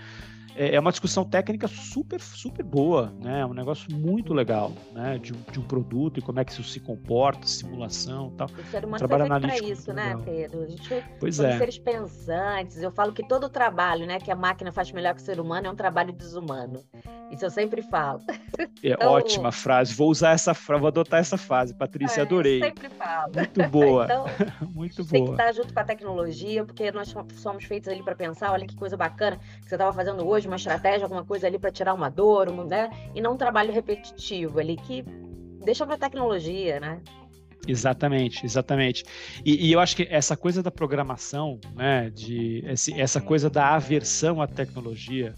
É, 0.56 0.74
é 0.74 0.80
uma 0.80 0.90
discussão 0.90 1.24
técnica 1.24 1.66
super, 1.68 2.20
super 2.20 2.64
boa, 2.64 3.12
né? 3.20 3.40
É 3.40 3.46
um 3.46 3.54
negócio 3.54 3.92
muito 3.94 4.34
legal, 4.34 4.72
né? 4.92 5.18
De 5.18 5.32
um, 5.32 5.36
de 5.50 5.58
um 5.58 5.62
produto 5.62 6.18
e 6.18 6.22
como 6.22 6.40
é 6.40 6.44
que 6.44 6.52
isso 6.52 6.62
se 6.64 6.80
comporta, 6.80 7.46
simulação 7.46 8.30
e 8.32 8.36
tal. 8.36 8.48
O 8.48 8.70
ser 8.70 8.84
humano 8.84 8.98
trabalho 8.98 9.26
foi 9.28 9.40
para 9.40 9.58
isso, 9.58 9.92
né, 9.92 10.16
Pedro? 10.24 10.62
A 10.62 10.66
gente 10.66 11.04
pois 11.18 11.40
é. 11.40 11.58
seres 11.58 11.78
pensantes. 11.78 12.82
Eu 12.82 12.90
falo 12.90 13.12
que 13.12 13.26
todo 13.26 13.48
trabalho, 13.48 14.06
né, 14.06 14.18
que 14.18 14.30
a 14.30 14.36
máquina 14.36 14.72
faz 14.72 14.90
melhor 14.92 15.14
que 15.14 15.22
o 15.22 15.24
ser 15.24 15.40
humano 15.40 15.66
é 15.66 15.70
um 15.70 15.76
trabalho 15.76 16.12
desumano. 16.12 16.82
Isso 17.30 17.46
eu 17.46 17.50
sempre 17.50 17.80
falo. 17.80 18.20
É 18.82 18.90
então, 18.90 19.12
ótima 19.12 19.50
frase. 19.50 19.94
Vou 19.94 20.10
usar 20.10 20.32
essa 20.32 20.52
frase, 20.52 20.80
vou 20.80 20.88
adotar 20.88 21.20
essa 21.20 21.38
frase, 21.38 21.72
Patrícia, 21.72 22.20
é, 22.20 22.22
adorei. 22.22 22.60
Eu 22.60 22.66
sempre 22.66 22.88
falo. 22.90 23.32
Muito 23.34 23.62
boa. 23.70 24.04
então, 24.04 24.24
muito 24.74 25.04
boa. 25.04 25.10
Tem 25.10 25.24
que 25.24 25.30
estar 25.30 25.52
junto 25.52 25.72
com 25.72 25.80
a 25.80 25.84
tecnologia, 25.84 26.64
porque 26.64 26.92
nós 26.92 27.14
somos 27.36 27.64
feitos 27.64 27.88
ali 27.88 28.02
para 28.02 28.14
pensar, 28.14 28.52
olha 28.52 28.66
que 28.66 28.76
coisa 28.76 28.96
bacana 28.96 29.38
que 29.62 29.68
você 29.68 29.74
estava 29.74 29.92
fazendo 29.92 30.26
hoje, 30.26 30.41
uma 30.46 30.56
estratégia, 30.56 31.04
alguma 31.04 31.24
coisa 31.24 31.46
ali 31.46 31.58
para 31.58 31.70
tirar 31.70 31.94
uma 31.94 32.08
dor, 32.08 32.48
uma, 32.48 32.64
né? 32.64 32.90
E 33.14 33.20
não 33.20 33.34
um 33.34 33.36
trabalho 33.36 33.72
repetitivo 33.72 34.58
ali 34.58 34.76
que 34.76 35.02
deixa 35.64 35.84
para 35.86 35.94
a 35.94 35.98
tecnologia, 35.98 36.80
né? 36.80 37.00
Exatamente, 37.66 38.44
exatamente. 38.44 39.04
E, 39.44 39.68
e, 39.68 39.72
eu 39.72 39.78
acho 39.78 39.94
que 39.94 40.06
essa 40.10 40.36
coisa 40.36 40.62
da 40.62 40.70
programação, 40.70 41.60
né, 41.76 42.10
de 42.10 42.64
esse, 42.66 43.00
essa 43.00 43.20
coisa 43.20 43.48
da 43.48 43.74
aversão 43.74 44.42
à 44.42 44.48
tecnologia, 44.48 45.32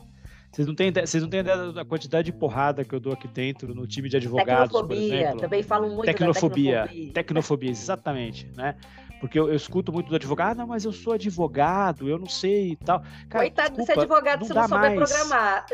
vocês 0.51 0.67
não 0.67 0.75
têm 0.75 0.89
ideia, 0.89 1.07
vocês 1.07 1.23
não 1.23 1.29
têm 1.29 1.41
ideia 1.41 1.73
da 1.73 1.85
quantidade 1.85 2.31
de 2.31 2.39
porrada 2.39 2.85
que 2.85 2.95
eu 2.95 3.01
dou 3.01 3.13
aqui 3.13 3.29
dentro 3.29 3.75
no 3.75 3.87
time 3.87 4.09
de 4.09 4.17
advogados, 4.17 4.73
por 4.73 4.93
exemplo. 4.93 5.41
Também 5.41 5.63
falam 5.63 5.91
muito 5.91 6.07
tecnofobia, 6.07 6.83
tecnofobia. 6.83 7.13
Tecnofobia, 7.13 7.71
exatamente, 7.71 8.51
né? 8.57 8.77
Porque 9.25 9.41
eu, 9.41 9.49
eu, 9.49 9.55
escuto 9.55 9.91
muito 9.91 10.11
do 10.11 10.17
advogado, 10.17 10.51
ah, 10.51 10.55
não, 10.55 10.67
mas 10.67 10.85
eu 10.85 10.93
sou 10.93 11.15
advogado, 11.15 12.07
eu 12.07 12.19
não 12.19 12.29
sei 12.29 12.73
e 12.73 12.77
tal. 12.77 13.01
Cara, 13.31 13.45
Coitado 13.45 13.69
desculpa, 13.69 13.93
de 13.93 13.95
ser 13.95 14.01
advogado 14.01 14.41
não 14.41 14.47
se 14.47 14.53
não 14.53 14.69
souber 14.69 14.97
mais. 14.97 15.11
programar. 15.11 15.67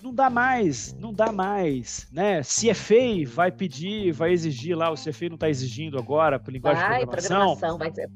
Não 0.00 0.14
dá 0.14 0.30
mais, 0.30 0.94
não 0.94 1.12
dá 1.12 1.32
mais, 1.32 2.08
né? 2.12 2.44
Se 2.44 2.70
é 2.70 2.74
vai 3.26 3.50
pedir, 3.50 4.12
vai 4.12 4.30
exigir 4.30 4.76
lá, 4.76 4.88
o 4.88 4.94
CFEI 4.94 5.30
não 5.30 5.34
está 5.34 5.50
exigindo 5.50 5.98
agora 5.98 6.38
por 6.38 6.52
linguagem 6.52 6.80
vai, 6.80 7.00
de 7.00 7.06
programação. 7.06 7.56
programação 7.56 7.76
vai 7.78 7.90
dizer 7.90 8.08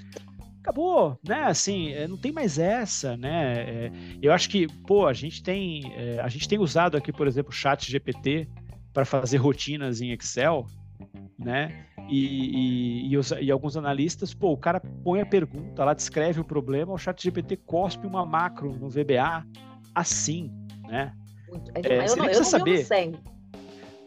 acabou, 0.61 1.19
né? 1.23 1.43
Assim, 1.43 1.93
é, 1.93 2.07
não 2.07 2.17
tem 2.17 2.31
mais 2.31 2.57
essa, 2.57 3.17
né? 3.17 3.55
É, 3.59 3.93
eu 4.23 4.33
acho 4.33 4.49
que, 4.49 4.69
pô, 4.87 5.07
a 5.07 5.13
gente 5.13 5.43
tem, 5.43 5.93
é, 5.97 6.21
a 6.21 6.29
gente 6.29 6.49
tem 6.49 6.61
usado 6.61 6.97
aqui, 6.97 7.13
por 7.13 7.27
exemplo, 7.27 7.51
o 7.51 7.55
Chat 7.55 7.91
GPT 7.91 8.49
para 8.93 9.05
fazer 9.05 9.37
rotinas 9.37 10.01
em 10.01 10.13
Excel, 10.13 10.65
né? 11.39 11.87
E, 12.09 12.27
e, 12.27 13.09
e, 13.09 13.17
os, 13.17 13.31
e, 13.33 13.51
alguns 13.51 13.77
analistas, 13.77 14.35
pô, 14.35 14.53
o 14.53 14.57
cara 14.57 14.81
põe 15.03 15.21
a 15.21 15.27
pergunta 15.27 15.85
lá, 15.85 15.95
descreve 15.95 16.41
o 16.41 16.45
problema, 16.45 16.93
o 16.93 16.99
Chat 16.99 17.23
GPT 17.23 17.57
cospe 17.59 18.07
uma 18.07 18.25
macro 18.27 18.73
no 18.73 18.89
VBA 18.89 19.45
assim, 19.95 20.51
né? 20.83 21.13
É, 21.75 22.09
eu, 22.09 22.17
não, 22.17 22.27
eu 22.27 22.39
não 22.39 22.45
saber 22.45 22.85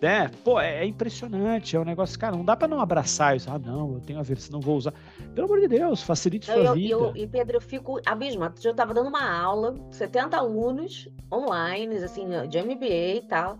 né? 0.01 0.29
Pô, 0.43 0.59
é, 0.59 0.83
é, 0.83 0.85
impressionante, 0.85 1.75
é 1.75 1.79
um 1.79 1.83
negócio, 1.83 2.17
cara, 2.19 2.35
não 2.35 2.45
dá 2.45 2.55
para 2.55 2.67
não 2.67 2.79
abraçar 2.79 3.35
isso. 3.35 3.49
Ah, 3.49 3.57
não, 3.57 3.95
eu 3.95 3.99
tenho 4.01 4.19
a 4.19 4.23
versão, 4.23 4.51
não 4.51 4.59
vou 4.59 4.77
usar. 4.77 4.93
Pelo 5.33 5.47
amor 5.47 5.59
de 5.59 5.67
Deus, 5.67 6.03
facilite 6.03 6.45
sua 6.45 6.55
eu, 6.55 6.73
vida. 6.73 6.93
Eu, 6.93 7.13
e 7.15 7.27
Pedro, 7.27 7.57
eu 7.57 7.61
fico 7.61 7.99
abismado. 8.05 8.59
Eu 8.63 8.71
estava 8.71 8.93
dando 8.93 9.09
uma 9.09 9.27
aula, 9.27 9.75
70 9.91 10.37
alunos 10.37 11.09
online, 11.33 11.97
assim, 11.97 12.25
de 12.47 12.61
MBA 12.61 13.15
e 13.15 13.21
tal. 13.27 13.57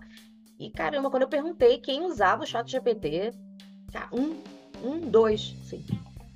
E 0.58 0.70
caramba, 0.70 1.10
quando 1.10 1.22
eu 1.22 1.28
perguntei 1.28 1.78
quem 1.78 2.04
usava 2.04 2.42
o 2.42 2.46
chat 2.46 2.70
GPT, 2.70 3.32
um, 4.12 4.36
um, 4.82 5.10
dois, 5.10 5.54
sim. 5.64 5.84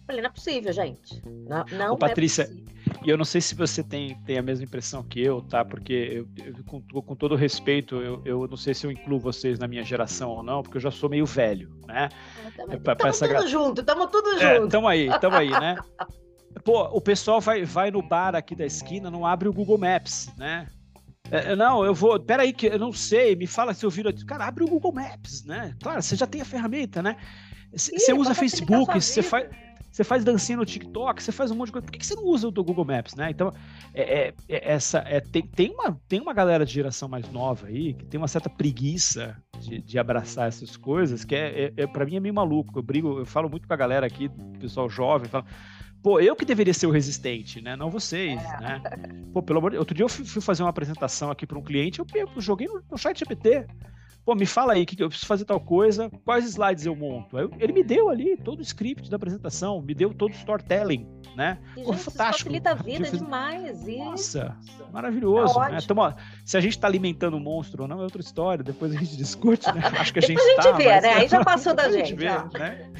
Falei, 0.06 0.22
não 0.22 0.28
é 0.28 0.32
possível, 0.32 0.72
gente. 0.72 1.22
Não, 1.48 1.64
não 1.72 1.94
Ô, 1.94 1.96
Patrícia, 1.96 2.42
é 2.42 2.46
possível. 2.46 2.72
E 3.04 3.10
eu 3.10 3.18
não 3.18 3.24
sei 3.24 3.40
se 3.40 3.54
você 3.54 3.82
tem, 3.82 4.14
tem 4.24 4.38
a 4.38 4.42
mesma 4.42 4.64
impressão 4.64 5.02
que 5.02 5.20
eu, 5.20 5.42
tá? 5.42 5.64
Porque 5.64 5.92
eu, 5.92 6.28
eu 6.44 6.64
com, 6.64 6.80
com, 6.80 7.16
todo 7.16 7.34
respeito, 7.34 7.96
eu, 7.96 8.22
eu 8.24 8.46
não 8.46 8.56
sei 8.56 8.74
se 8.74 8.86
eu 8.86 8.92
incluo 8.92 9.18
vocês 9.18 9.58
na 9.58 9.66
minha 9.66 9.82
geração 9.82 10.30
ou 10.30 10.42
não, 10.42 10.62
porque 10.62 10.76
eu 10.76 10.80
já 10.80 10.90
sou 10.90 11.08
meio 11.08 11.26
velho, 11.26 11.70
né? 11.86 12.08
Estamos 12.46 12.74
é, 12.74 13.12
tudo 13.12 13.28
gra... 13.28 13.46
junto, 13.46 13.80
estamos 13.80 14.06
tudo 14.06 14.28
é, 14.30 14.38
junto. 14.38 14.66
Estamos 14.66 14.90
aí, 14.90 15.08
estamos 15.08 15.38
aí, 15.38 15.50
né? 15.50 15.76
Pô, 16.64 16.84
o 16.92 17.00
pessoal 17.00 17.40
vai, 17.40 17.64
vai 17.64 17.90
no 17.90 18.02
bar 18.02 18.36
aqui 18.36 18.54
da 18.54 18.66
esquina, 18.66 19.10
não 19.10 19.26
abre 19.26 19.48
o 19.48 19.52
Google 19.52 19.78
Maps, 19.78 20.30
né? 20.36 20.68
É, 21.32 21.56
não, 21.56 21.82
eu 21.82 21.94
vou. 21.94 22.20
Peraí, 22.20 22.52
que 22.52 22.66
eu 22.66 22.78
não 22.78 22.92
sei, 22.92 23.34
me 23.34 23.46
fala 23.46 23.72
se 23.72 23.86
eu 23.86 23.90
viro. 23.90 24.12
Cara, 24.26 24.46
abre 24.46 24.64
o 24.64 24.68
Google 24.68 24.92
Maps, 24.92 25.44
né? 25.44 25.74
Claro, 25.82 26.02
você 26.02 26.14
já 26.14 26.26
tem 26.26 26.42
a 26.42 26.44
ferramenta, 26.44 27.02
né? 27.02 27.16
Você 27.72 28.12
usa 28.12 28.34
Facebook, 28.34 29.00
você 29.00 29.22
faz 29.22 29.48
você 29.92 30.04
faz 30.04 30.24
dancinha 30.24 30.56
no 30.56 30.64
TikTok, 30.64 31.22
você 31.22 31.30
faz 31.30 31.50
um 31.50 31.54
monte 31.54 31.66
de 31.66 31.72
coisa. 31.72 31.84
Por 31.84 31.92
que, 31.92 31.98
que 31.98 32.06
você 32.06 32.14
não 32.14 32.24
usa 32.24 32.48
o 32.48 32.50
do 32.50 32.64
Google 32.64 32.84
Maps, 32.84 33.14
né? 33.14 33.30
Então, 33.30 33.52
é, 33.92 34.28
é, 34.28 34.34
é 34.48 34.72
essa, 34.72 35.00
é, 35.06 35.20
tem, 35.20 35.42
tem, 35.46 35.70
uma, 35.70 36.00
tem 36.08 36.18
uma 36.18 36.32
galera 36.32 36.64
de 36.64 36.72
geração 36.72 37.10
mais 37.10 37.30
nova 37.30 37.66
aí 37.66 37.92
que 37.92 38.06
tem 38.06 38.16
uma 38.16 38.26
certa 38.26 38.48
preguiça 38.48 39.36
de, 39.60 39.82
de 39.82 39.98
abraçar 39.98 40.48
essas 40.48 40.78
coisas, 40.78 41.26
que 41.26 41.34
é, 41.34 41.64
é, 41.64 41.82
é 41.82 41.86
para 41.86 42.06
mim 42.06 42.16
é 42.16 42.20
meio 42.20 42.34
maluco. 42.34 42.78
Eu 42.78 42.82
brigo, 42.82 43.18
eu 43.18 43.26
falo 43.26 43.50
muito 43.50 43.68
com 43.68 43.74
a 43.74 43.76
galera 43.76 44.06
aqui, 44.06 44.30
pessoal 44.58 44.88
jovem, 44.88 45.28
falo, 45.28 45.44
pô, 46.02 46.20
eu 46.20 46.34
que 46.34 46.44
deveria 46.44 46.74
ser 46.74 46.86
o 46.86 46.90
resistente, 46.90 47.60
né? 47.60 47.76
Não 47.76 47.90
vocês, 47.90 48.42
é. 48.42 48.60
né? 48.60 48.82
Pô, 49.32 49.42
pelo 49.42 49.58
amor 49.58 49.70
de 49.70 49.78
Outro 49.78 49.94
dia 49.94 50.04
eu 50.04 50.08
fui 50.08 50.42
fazer 50.42 50.62
uma 50.62 50.70
apresentação 50.70 51.30
aqui 51.30 51.46
para 51.46 51.58
um 51.58 51.62
cliente, 51.62 52.00
eu, 52.00 52.06
eu 52.14 52.28
joguei 52.40 52.66
no, 52.66 52.82
no 52.90 52.98
chat 52.98 53.18
GPT 53.18 53.66
pô, 54.24 54.34
me 54.34 54.46
fala 54.46 54.74
aí, 54.74 54.86
que, 54.86 54.96
que 54.96 55.02
eu 55.02 55.08
preciso 55.08 55.26
fazer 55.26 55.44
tal 55.44 55.60
coisa, 55.60 56.10
quais 56.24 56.44
slides 56.44 56.86
eu 56.86 56.94
monto? 56.94 57.36
Ele 57.58 57.72
me 57.72 57.82
deu 57.82 58.08
ali 58.08 58.36
todo 58.36 58.60
o 58.60 58.62
script 58.62 59.10
da 59.10 59.16
apresentação, 59.16 59.80
me 59.82 59.94
deu 59.94 60.14
todo 60.14 60.30
o 60.30 60.34
storytelling, 60.34 61.06
né? 61.36 61.58
E, 61.76 61.82
pô, 61.82 61.92
gente, 61.92 62.04
fantástico. 62.04 62.50
facilita 62.50 62.70
a 62.70 62.74
vida 62.74 63.10
demais. 63.10 63.86
E... 63.86 63.98
Nossa, 63.98 64.56
maravilhoso. 64.92 65.54
Tá 65.54 65.70
né? 65.70 65.78
Então, 65.82 66.14
se 66.44 66.56
a 66.56 66.60
gente 66.60 66.72
está 66.72 66.86
alimentando 66.86 67.34
o 67.34 67.36
um 67.38 67.42
monstro 67.42 67.82
ou 67.82 67.88
não, 67.88 68.00
é 68.00 68.02
outra 68.04 68.20
história, 68.20 68.62
depois 68.62 68.94
a 68.94 68.98
gente 68.98 69.16
discute, 69.16 69.66
né? 69.72 69.82
Acho 69.98 70.12
que 70.12 70.18
a 70.20 70.22
gente 70.22 70.40
a 70.40 70.44
gente 70.44 70.62
tá, 70.62 70.72
vê, 70.72 70.88
mas... 70.88 71.02
né? 71.02 71.14
Aí 71.14 71.28
já 71.28 71.44
passou 71.44 71.74
da 71.74 71.90
gente. 71.90 72.08
gente 72.08 72.14
vê, 72.14 72.28
né? 72.58 72.92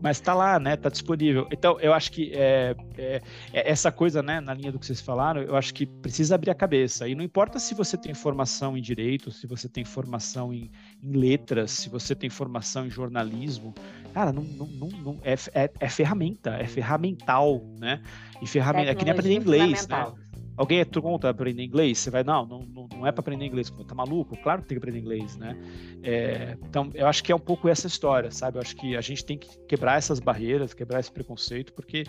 mas 0.00 0.20
tá 0.20 0.34
lá, 0.34 0.58
né? 0.58 0.76
Tá 0.76 0.88
disponível. 0.88 1.48
Então, 1.50 1.78
eu 1.80 1.92
acho 1.92 2.12
que 2.12 2.32
é, 2.34 2.74
é, 2.96 3.22
é, 3.52 3.70
essa 3.70 3.90
coisa, 3.90 4.22
né, 4.22 4.40
na 4.40 4.54
linha 4.54 4.70
do 4.70 4.78
que 4.78 4.86
vocês 4.86 5.00
falaram, 5.00 5.42
eu 5.42 5.56
acho 5.56 5.74
que 5.74 5.86
precisa 5.86 6.34
abrir 6.34 6.50
a 6.50 6.54
cabeça. 6.54 7.08
E 7.08 7.14
não 7.14 7.24
importa 7.24 7.58
se 7.58 7.74
você 7.74 7.96
tem 7.96 8.14
formação 8.14 8.76
em 8.76 8.82
direito, 8.82 9.30
se 9.30 9.46
você 9.46 9.68
tem 9.68 9.84
formação 9.84 10.35
em, 10.52 10.70
em 11.02 11.12
letras, 11.12 11.70
se 11.70 11.88
você 11.88 12.14
tem 12.14 12.30
formação 12.30 12.86
em 12.86 12.90
jornalismo, 12.90 13.74
cara, 14.12 14.32
não, 14.32 14.42
não, 14.42 14.66
não, 14.66 14.88
não 14.88 15.20
é, 15.22 15.34
é, 15.54 15.70
é, 15.80 15.88
ferramenta, 15.88 16.50
é 16.56 16.66
ferramental, 16.66 17.62
né? 17.78 18.02
E 18.40 18.46
ferramenta, 18.46 18.90
é 18.90 18.94
que 18.94 19.04
nem 19.04 19.12
aprender 19.12 19.34
inglês, 19.34 19.86
né? 19.88 20.12
Alguém 20.56 20.80
é 20.80 20.84
contra 20.84 21.28
aprender 21.28 21.62
inglês? 21.62 21.98
Você 21.98 22.10
vai, 22.10 22.24
não, 22.24 22.46
não, 22.46 22.88
não 22.96 23.06
é 23.06 23.12
para 23.12 23.20
aprender 23.20 23.44
inglês. 23.44 23.70
Tá 23.86 23.94
maluco? 23.94 24.36
Claro 24.38 24.62
que 24.62 24.68
tem 24.68 24.76
que 24.76 24.78
aprender 24.78 25.00
inglês, 25.00 25.36
né? 25.36 25.54
É, 26.02 26.56
então, 26.62 26.90
eu 26.94 27.06
acho 27.06 27.22
que 27.22 27.30
é 27.30 27.36
um 27.36 27.40
pouco 27.40 27.68
essa 27.68 27.86
história, 27.86 28.30
sabe? 28.30 28.56
Eu 28.56 28.62
acho 28.62 28.74
que 28.74 28.96
a 28.96 29.00
gente 29.02 29.24
tem 29.24 29.36
que 29.36 29.58
quebrar 29.66 29.98
essas 29.98 30.18
barreiras, 30.18 30.72
quebrar 30.72 31.00
esse 31.00 31.12
preconceito, 31.12 31.74
porque 31.74 32.04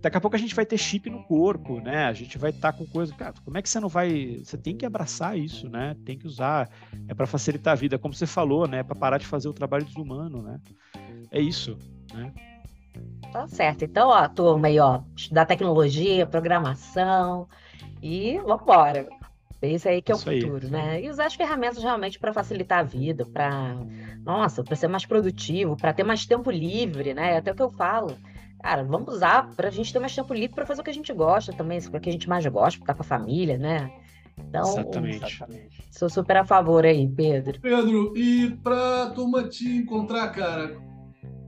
daqui 0.00 0.16
a 0.16 0.20
pouco 0.20 0.34
a 0.34 0.38
gente 0.38 0.54
vai 0.54 0.66
ter 0.66 0.76
chip 0.78 1.08
no 1.08 1.22
corpo, 1.22 1.80
né? 1.80 2.06
A 2.06 2.12
gente 2.12 2.36
vai 2.38 2.50
estar 2.50 2.72
tá 2.72 2.78
com 2.78 2.84
coisa. 2.86 3.14
Cara, 3.14 3.34
como 3.44 3.56
é 3.56 3.62
que 3.62 3.68
você 3.68 3.78
não 3.78 3.88
vai. 3.88 4.40
Você 4.44 4.58
tem 4.58 4.76
que 4.76 4.84
abraçar 4.84 5.38
isso, 5.38 5.68
né? 5.68 5.96
Tem 6.04 6.18
que 6.18 6.26
usar. 6.26 6.68
É 7.06 7.14
para 7.14 7.26
facilitar 7.26 7.72
a 7.72 7.76
vida, 7.76 7.98
como 8.00 8.12
você 8.12 8.26
falou, 8.26 8.66
né? 8.66 8.80
É 8.80 8.82
para 8.82 8.96
parar 8.96 9.18
de 9.18 9.26
fazer 9.26 9.48
o 9.48 9.52
trabalho 9.52 9.84
desumano, 9.84 10.42
né? 10.42 10.60
É 11.30 11.40
isso, 11.40 11.78
né? 12.12 12.32
Tá 13.32 13.46
certo. 13.46 13.84
Então, 13.84 14.08
ó, 14.08 14.28
turma 14.28 14.66
aí, 14.66 14.78
ó, 14.80 15.02
estudar 15.16 15.46
tecnologia, 15.46 16.26
programação 16.26 17.48
e 18.02 18.38
vambora. 18.38 19.08
Esse 19.62 19.88
aí 19.88 20.02
que 20.02 20.10
é 20.10 20.14
Isso 20.14 20.28
o 20.28 20.32
futuro, 20.32 20.66
aí. 20.66 20.72
né? 20.72 21.02
E 21.02 21.08
usar 21.08 21.26
as 21.26 21.34
ferramentas 21.36 21.80
realmente 21.80 22.18
para 22.18 22.32
facilitar 22.32 22.80
a 22.80 22.82
vida, 22.82 23.24
para, 23.24 23.76
nossa, 24.24 24.64
para 24.64 24.74
ser 24.74 24.88
mais 24.88 25.06
produtivo, 25.06 25.76
para 25.76 25.92
ter 25.92 26.02
mais 26.02 26.26
tempo 26.26 26.50
livre, 26.50 27.14
né? 27.14 27.36
Até 27.36 27.52
o 27.52 27.54
que 27.54 27.62
eu 27.62 27.70
falo. 27.70 28.16
Cara, 28.60 28.82
vamos 28.82 29.14
usar 29.14 29.48
para 29.54 29.68
a 29.68 29.70
gente 29.70 29.92
ter 29.92 30.00
mais 30.00 30.14
tempo 30.14 30.34
livre 30.34 30.54
para 30.54 30.66
fazer 30.66 30.80
o 30.80 30.84
que 30.84 30.90
a 30.90 30.94
gente 30.94 31.12
gosta 31.12 31.52
também, 31.52 31.80
para 31.80 32.00
que 32.00 32.08
a 32.08 32.12
gente 32.12 32.28
mais 32.28 32.44
gosta, 32.46 32.78
para 32.80 32.92
estar 32.92 32.94
com 32.94 33.02
a 33.02 33.18
família, 33.18 33.56
né? 33.56 33.88
Então, 34.48 34.64
Exatamente. 34.64 35.44
sou 35.90 36.08
super 36.08 36.38
a 36.38 36.44
favor 36.44 36.84
aí, 36.84 37.08
Pedro. 37.08 37.60
Pedro, 37.60 38.16
e 38.16 38.50
para 38.62 39.04
a 39.04 39.10
turma 39.10 39.44
te 39.44 39.68
encontrar, 39.68 40.28
cara, 40.30 40.76